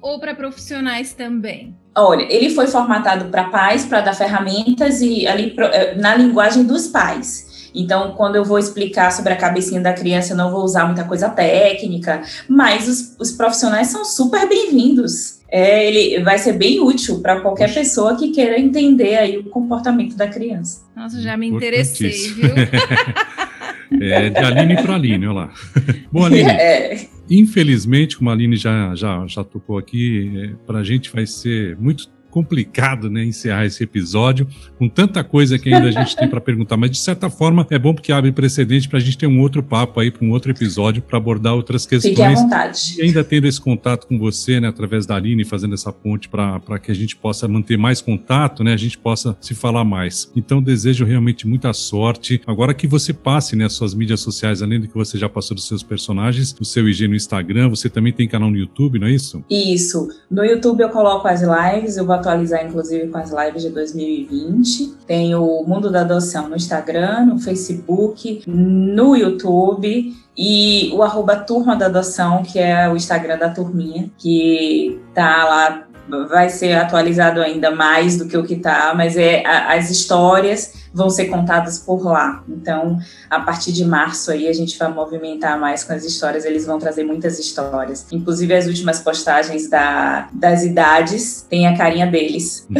ou 0.00 0.18
para 0.18 0.34
profissionais 0.34 1.12
também? 1.12 1.76
Olha, 1.96 2.26
ele 2.30 2.50
foi 2.50 2.66
formatado 2.66 3.26
para 3.26 3.44
pais, 3.44 3.84
para 3.84 4.00
dar 4.00 4.14
ferramentas 4.14 5.00
e 5.00 5.26
ali 5.26 5.54
eh, 5.58 5.94
na 5.96 6.14
linguagem 6.14 6.64
dos 6.64 6.86
pais. 6.86 7.70
Então, 7.74 8.12
quando 8.12 8.36
eu 8.36 8.44
vou 8.44 8.58
explicar 8.58 9.12
sobre 9.12 9.32
a 9.32 9.36
cabecinha 9.36 9.80
da 9.80 9.92
criança, 9.92 10.32
eu 10.32 10.36
não 10.36 10.50
vou 10.50 10.62
usar 10.62 10.86
muita 10.86 11.04
coisa 11.04 11.28
técnica, 11.28 12.22
mas 12.48 12.88
os, 12.88 13.16
os 13.18 13.32
profissionais 13.32 13.88
são 13.88 14.04
super 14.04 14.48
bem-vindos 14.48 15.38
é, 15.50 15.86
ele 15.86 16.22
vai 16.22 16.38
ser 16.38 16.52
bem 16.52 16.78
útil 16.80 17.20
para 17.20 17.40
qualquer 17.40 17.72
pessoa 17.72 18.16
que 18.16 18.30
queira 18.30 18.60
entender 18.60 19.16
aí 19.16 19.38
o 19.38 19.44
comportamento 19.44 20.14
da 20.14 20.28
criança. 20.28 20.86
Nossa, 20.94 21.20
já 21.22 21.36
me 21.36 21.46
interessei, 21.46 22.10
viu? 22.10 22.50
é, 24.00 24.30
de 24.30 24.38
Aline 24.38 24.82
para 24.82 24.94
Aline, 24.94 25.26
olha 25.26 25.34
lá. 25.34 25.52
Bom, 26.12 26.24
Aline, 26.24 26.50
é. 26.50 27.08
infelizmente, 27.30 28.16
como 28.16 28.30
a 28.30 28.32
Aline 28.32 28.56
já, 28.56 28.94
já, 28.94 29.26
já 29.26 29.44
tocou 29.44 29.78
aqui, 29.78 30.32
é, 30.36 30.66
para 30.66 30.80
a 30.80 30.84
gente 30.84 31.12
vai 31.12 31.26
ser 31.26 31.76
muito 31.76 32.10
complicado, 32.30 33.10
né, 33.10 33.24
encerrar 33.24 33.66
esse 33.66 33.82
episódio 33.82 34.46
com 34.78 34.88
tanta 34.88 35.24
coisa 35.24 35.58
que 35.58 35.72
ainda 35.72 35.88
a 35.88 35.90
gente 35.90 36.16
tem 36.16 36.28
para 36.28 36.40
perguntar, 36.40 36.76
mas 36.76 36.90
de 36.90 36.98
certa 36.98 37.28
forma 37.28 37.66
é 37.70 37.78
bom 37.78 37.94
porque 37.94 38.12
abre 38.12 38.32
precedente 38.32 38.88
para 38.88 38.98
a 38.98 39.00
gente 39.00 39.18
ter 39.18 39.26
um 39.26 39.40
outro 39.40 39.62
papo 39.62 40.00
aí, 40.00 40.10
para 40.10 40.24
um 40.24 40.30
outro 40.30 40.50
episódio, 40.50 41.02
para 41.02 41.18
abordar 41.18 41.54
outras 41.54 41.86
questões. 41.86 42.14
Fique 42.14 42.22
à 42.22 42.34
vontade. 42.34 42.96
E 42.98 43.02
ainda 43.02 43.24
tendo 43.24 43.46
esse 43.46 43.60
contato 43.60 44.06
com 44.06 44.18
você, 44.18 44.60
né, 44.60 44.68
através 44.68 45.06
da 45.06 45.16
Aline, 45.16 45.44
fazendo 45.44 45.74
essa 45.74 45.92
ponte 45.92 46.28
para 46.28 46.78
que 46.78 46.90
a 46.90 46.94
gente 46.94 47.16
possa 47.16 47.48
manter 47.48 47.76
mais 47.76 48.00
contato, 48.00 48.62
né, 48.62 48.72
a 48.72 48.76
gente 48.76 48.98
possa 48.98 49.36
se 49.40 49.54
falar 49.54 49.84
mais. 49.84 50.30
Então 50.36 50.62
desejo 50.62 51.04
realmente 51.04 51.46
muita 51.46 51.72
sorte. 51.72 52.40
Agora 52.46 52.74
que 52.74 52.86
você 52.86 53.12
passe, 53.12 53.56
né, 53.56 53.64
as 53.64 53.72
suas 53.72 53.94
mídias 53.94 54.20
sociais, 54.20 54.62
além 54.62 54.80
do 54.80 54.88
que 54.88 54.94
você 54.94 55.18
já 55.18 55.28
passou 55.28 55.54
dos 55.54 55.66
seus 55.66 55.82
personagens, 55.82 56.54
o 56.60 56.64
seu 56.64 56.88
IG 56.88 57.08
no 57.08 57.14
Instagram, 57.14 57.68
você 57.68 57.88
também 57.88 58.12
tem 58.12 58.28
canal 58.28 58.50
no 58.50 58.56
YouTube, 58.56 58.98
não 58.98 59.06
é 59.06 59.12
isso? 59.12 59.44
Isso. 59.50 60.08
No 60.30 60.44
YouTube 60.44 60.80
eu 60.80 60.88
coloco 60.90 61.26
as 61.26 61.42
lives, 61.42 61.96
eu 61.96 62.06
vou 62.06 62.17
atualizar 62.18 62.64
inclusive 62.64 63.08
com 63.08 63.18
as 63.18 63.30
lives 63.30 63.62
de 63.62 63.70
2020. 63.70 64.94
Tem 65.06 65.34
o 65.34 65.64
Mundo 65.64 65.90
da 65.90 66.02
Adoção 66.02 66.48
no 66.48 66.56
Instagram, 66.56 67.26
no 67.26 67.38
Facebook, 67.38 68.42
no 68.46 69.16
YouTube 69.16 70.14
e 70.36 70.92
o 70.94 71.02
arroba 71.02 71.34
Turma 71.36 71.74
da 71.74 71.86
Adoção, 71.86 72.44
que 72.44 72.60
é 72.60 72.88
o 72.88 72.96
Instagram 72.96 73.38
da 73.38 73.48
turminha, 73.48 74.08
que 74.16 75.00
tá 75.12 75.44
lá 75.44 75.87
vai 76.28 76.48
ser 76.48 76.72
atualizado 76.72 77.40
ainda 77.40 77.70
mais 77.70 78.16
do 78.16 78.26
que 78.26 78.36
o 78.36 78.44
que 78.44 78.54
está, 78.54 78.92
mas 78.94 79.16
é 79.16 79.42
as 79.46 79.90
histórias 79.90 80.88
vão 80.92 81.10
ser 81.10 81.26
contadas 81.26 81.78
por 81.78 82.02
lá. 82.04 82.42
Então, 82.48 82.98
a 83.30 83.40
partir 83.40 83.72
de 83.72 83.84
março 83.84 84.30
aí 84.30 84.48
a 84.48 84.52
gente 84.52 84.78
vai 84.78 84.92
movimentar 84.92 85.58
mais 85.58 85.84
com 85.84 85.92
as 85.92 86.04
histórias, 86.04 86.44
eles 86.44 86.66
vão 86.66 86.78
trazer 86.78 87.04
muitas 87.04 87.38
histórias. 87.38 88.06
Inclusive 88.10 88.54
as 88.54 88.66
últimas 88.66 89.00
postagens 89.00 89.68
da, 89.68 90.28
das 90.32 90.64
idades 90.64 91.46
tem 91.48 91.66
a 91.66 91.76
carinha 91.76 92.06
deles. 92.06 92.66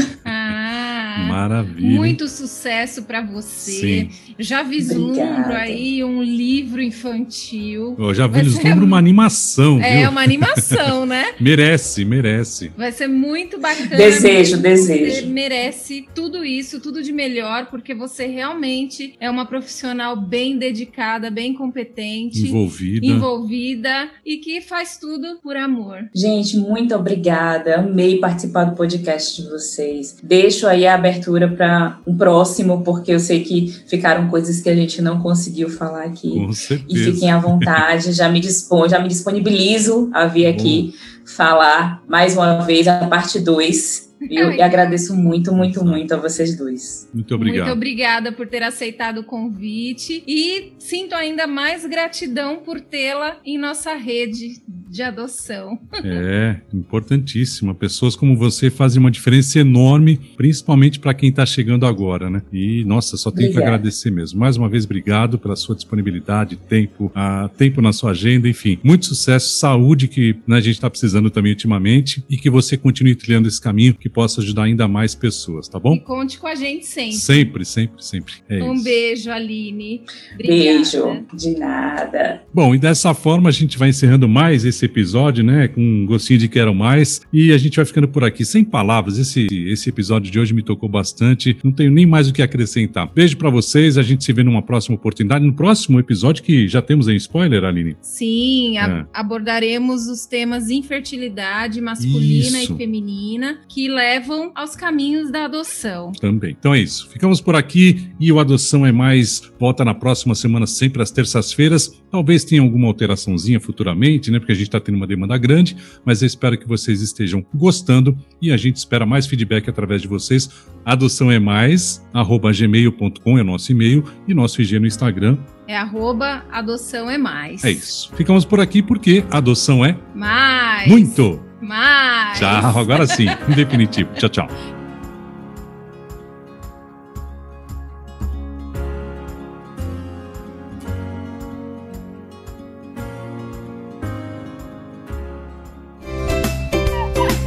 Maravilha. 1.26 1.96
Muito 1.96 2.28
sucesso 2.28 3.02
para 3.02 3.20
você. 3.22 4.08
Sim. 4.10 4.27
Já 4.38 4.62
vislumbro 4.62 5.20
Obrigada. 5.20 5.56
aí 5.58 6.04
um 6.04 6.22
livro 6.22 6.80
infantil. 6.80 7.96
Eu 7.98 8.14
já 8.14 8.26
vislumbro 8.28 8.84
uma 8.84 8.96
animação. 8.98 9.80
É, 9.82 10.02
viu? 10.02 10.10
uma 10.10 10.22
animação, 10.22 11.04
né? 11.04 11.32
merece, 11.40 12.04
merece. 12.04 12.70
Vai 12.76 12.92
ser 12.92 13.08
muito 13.08 13.58
bacana. 13.58 13.96
Desejo, 13.96 14.56
desejo. 14.58 15.22
Você 15.22 15.26
merece 15.26 16.06
tudo 16.14 16.44
isso, 16.44 16.80
tudo 16.80 17.02
de 17.02 17.12
melhor, 17.12 17.66
porque 17.66 17.94
você 17.94 18.26
realmente 18.26 19.14
é 19.18 19.28
uma 19.28 19.44
profissional 19.44 20.16
bem 20.16 20.56
dedicada, 20.56 21.30
bem 21.30 21.52
competente, 21.54 22.46
envolvida, 22.46 23.06
envolvida 23.06 24.10
e 24.24 24.36
que 24.36 24.60
faz 24.60 24.96
tudo 24.98 25.40
por 25.42 25.56
amor. 25.56 26.08
Gente, 26.14 26.56
muito 26.56 26.94
obrigada. 26.94 27.80
Amei 27.80 28.18
participar 28.18 28.64
do 28.64 28.76
podcast 28.76 29.42
de 29.42 29.48
vocês. 29.48 30.16
Deixo 30.22 30.66
aí 30.68 30.86
a 30.86 30.94
abertura 30.94 31.48
para 31.48 31.98
um 32.06 32.16
próximo, 32.16 32.82
porque 32.84 33.12
eu 33.12 33.18
sei 33.18 33.42
que 33.42 33.68
ficaram 33.88 34.27
coisas 34.28 34.60
que 34.60 34.68
a 34.68 34.74
gente 34.74 35.02
não 35.02 35.20
conseguiu 35.20 35.68
falar 35.68 36.04
aqui. 36.04 36.30
Com 36.30 36.52
certeza. 36.52 36.86
E 36.88 37.12
fiquem 37.12 37.30
à 37.30 37.38
vontade, 37.38 38.12
já 38.12 38.28
me 38.28 38.40
dispon, 38.40 38.88
já 38.88 38.98
me 39.00 39.08
disponibilizo 39.08 40.10
a 40.12 40.26
vir 40.26 40.46
aqui 40.46 40.94
falar 41.24 42.02
mais 42.08 42.34
uma 42.34 42.60
vez 42.62 42.88
a 42.88 43.06
parte 43.06 43.38
2 43.38 44.07
eu 44.30 44.62
agradeço 44.62 45.14
muito, 45.14 45.52
muito, 45.52 45.84
muito 45.84 46.14
a 46.14 46.16
vocês 46.16 46.56
dois. 46.56 47.08
Muito 47.12 47.34
obrigado. 47.34 47.66
Muito 47.66 47.76
obrigada 47.76 48.32
por 48.32 48.46
ter 48.46 48.62
aceitado 48.62 49.18
o 49.18 49.24
convite 49.24 50.22
e 50.26 50.72
sinto 50.78 51.14
ainda 51.14 51.46
mais 51.46 51.84
gratidão 51.86 52.56
por 52.58 52.80
tê-la 52.80 53.38
em 53.44 53.58
nossa 53.58 53.94
rede 53.94 54.62
de 54.88 55.02
adoção. 55.02 55.78
É, 56.02 56.56
importantíssima. 56.72 57.74
Pessoas 57.74 58.16
como 58.16 58.36
você 58.36 58.70
fazem 58.70 58.98
uma 58.98 59.10
diferença 59.10 59.58
enorme, 59.58 60.18
principalmente 60.36 60.98
para 60.98 61.14
quem 61.14 61.28
está 61.28 61.44
chegando 61.44 61.86
agora, 61.86 62.30
né? 62.30 62.42
E, 62.52 62.84
nossa, 62.84 63.16
só 63.16 63.30
tenho 63.30 63.50
Obrigada. 63.50 63.70
que 63.70 63.74
agradecer 63.76 64.10
mesmo. 64.10 64.40
Mais 64.40 64.56
uma 64.56 64.68
vez, 64.68 64.84
obrigado 64.84 65.38
pela 65.38 65.56
sua 65.56 65.76
disponibilidade, 65.76 66.56
tempo, 66.56 67.12
a, 67.14 67.50
tempo 67.56 67.82
na 67.82 67.92
sua 67.92 68.12
agenda, 68.12 68.48
enfim. 68.48 68.78
Muito 68.82 69.06
sucesso, 69.06 69.58
saúde 69.58 70.08
que 70.08 70.36
né, 70.46 70.56
a 70.56 70.60
gente 70.60 70.74
está 70.74 70.88
precisando 70.88 71.30
também 71.30 71.52
ultimamente 71.52 72.24
e 72.28 72.36
que 72.36 72.48
você 72.48 72.76
continue 72.76 73.14
trilhando 73.14 73.48
esse 73.48 73.60
caminho 73.60 73.94
que 73.94 74.07
possa 74.08 74.40
ajudar 74.40 74.64
ainda 74.64 74.88
mais 74.88 75.14
pessoas, 75.14 75.68
tá 75.68 75.78
bom? 75.78 75.94
E 75.94 76.00
conte 76.00 76.38
com 76.38 76.46
a 76.46 76.54
gente 76.54 76.86
sempre. 76.86 77.16
Sempre, 77.16 77.64
sempre, 77.64 78.02
sempre. 78.02 78.34
É 78.48 78.62
um 78.62 78.74
isso. 78.74 78.84
beijo, 78.84 79.30
Aline. 79.30 80.02
Obrigada. 80.34 80.58
Beijo, 80.58 81.26
de 81.34 81.58
nada. 81.58 82.42
Bom, 82.52 82.74
e 82.74 82.78
dessa 82.78 83.12
forma 83.12 83.48
a 83.50 83.52
gente 83.52 83.76
vai 83.76 83.90
encerrando 83.90 84.28
mais 84.28 84.64
esse 84.64 84.78
esse 84.78 84.84
episódio, 84.84 85.44
né? 85.44 85.68
Com 85.68 85.80
um 85.80 86.06
gostinho 86.06 86.38
de 86.38 86.48
quero 86.48 86.74
mais. 86.74 87.20
E 87.32 87.52
a 87.52 87.58
gente 87.58 87.76
vai 87.76 87.84
ficando 87.84 88.08
por 88.08 88.24
aqui. 88.24 88.44
Sem 88.44 88.64
palavras, 88.64 89.18
esse, 89.18 89.46
esse 89.68 89.88
episódio 89.88 90.30
de 90.30 90.38
hoje 90.38 90.54
me 90.54 90.62
tocou 90.62 90.88
bastante. 90.88 91.56
Não 91.64 91.72
tenho 91.72 91.90
nem 91.90 92.06
mais 92.06 92.28
o 92.28 92.32
que 92.32 92.40
acrescentar. 92.40 93.10
Beijo 93.12 93.36
para 93.36 93.50
vocês. 93.50 93.98
A 93.98 94.02
gente 94.02 94.24
se 94.24 94.32
vê 94.32 94.42
numa 94.42 94.62
próxima 94.62 94.94
oportunidade. 94.94 95.44
No 95.44 95.52
próximo 95.52 95.98
episódio, 95.98 96.42
que 96.42 96.68
já 96.68 96.80
temos 96.80 97.08
em 97.08 97.16
spoiler, 97.16 97.64
Aline? 97.64 97.96
Sim, 98.00 98.78
é. 98.78 99.04
abordaremos 99.12 100.06
os 100.06 100.24
temas 100.24 100.70
infertilidade 100.70 101.80
masculina 101.80 102.62
Isso. 102.62 102.74
e 102.74 102.76
feminina, 102.76 103.58
que 103.68 103.88
levam 103.98 104.52
aos 104.54 104.76
caminhos 104.76 105.28
da 105.32 105.46
adoção. 105.46 106.12
Também. 106.12 106.56
Então 106.56 106.72
é 106.72 106.78
isso. 106.78 107.08
Ficamos 107.10 107.40
por 107.40 107.56
aqui 107.56 108.12
e 108.20 108.30
o 108.30 108.38
Adoção 108.38 108.86
é 108.86 108.92
Mais 108.92 109.42
volta 109.58 109.84
na 109.84 109.92
próxima 109.92 110.36
semana, 110.36 110.68
sempre 110.68 111.02
às 111.02 111.10
terças-feiras. 111.10 112.00
Talvez 112.08 112.44
tenha 112.44 112.62
alguma 112.62 112.86
alteraçãozinha 112.86 113.58
futuramente, 113.58 114.30
né? 114.30 114.38
Porque 114.38 114.52
a 114.52 114.54
gente 114.54 114.68
está 114.68 114.78
tendo 114.78 114.94
uma 114.94 115.06
demanda 115.06 115.36
grande, 115.36 115.76
mas 116.04 116.22
eu 116.22 116.26
espero 116.26 116.56
que 116.56 116.68
vocês 116.68 117.02
estejam 117.02 117.44
gostando 117.52 118.16
e 118.40 118.52
a 118.52 118.56
gente 118.56 118.76
espera 118.76 119.04
mais 119.04 119.26
feedback 119.26 119.68
através 119.68 120.00
de 120.00 120.06
vocês. 120.06 120.48
Adoção 120.84 121.30
é 121.30 121.40
mais, 121.40 122.06
arroba 122.14 122.52
gmail.com 122.52 123.38
é 123.38 123.42
nosso 123.42 123.72
e-mail 123.72 124.04
e 124.28 124.32
nosso 124.32 124.62
IG 124.62 124.78
no 124.78 124.86
Instagram. 124.86 125.36
É 125.66 125.76
arroba 125.76 126.44
adoção 126.52 127.10
é 127.10 127.18
mais. 127.18 127.64
É 127.64 127.72
isso. 127.72 128.14
Ficamos 128.14 128.44
por 128.44 128.60
aqui 128.60 128.80
porque 128.80 129.24
adoção 129.28 129.84
é 129.84 129.98
mais. 130.14 130.88
Muito. 130.88 131.47
Mais. 131.60 132.38
Tchau, 132.38 132.78
agora 132.78 133.06
sim, 133.06 133.26
definitivo. 133.54 134.12
Tchau, 134.14 134.28
tchau. 134.28 134.48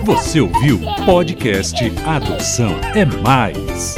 Você 0.03 0.41
ouviu 0.41 0.79
podcast 1.05 1.75
Adoção 2.05 2.75
é 2.95 3.05
Mais. 3.05 3.95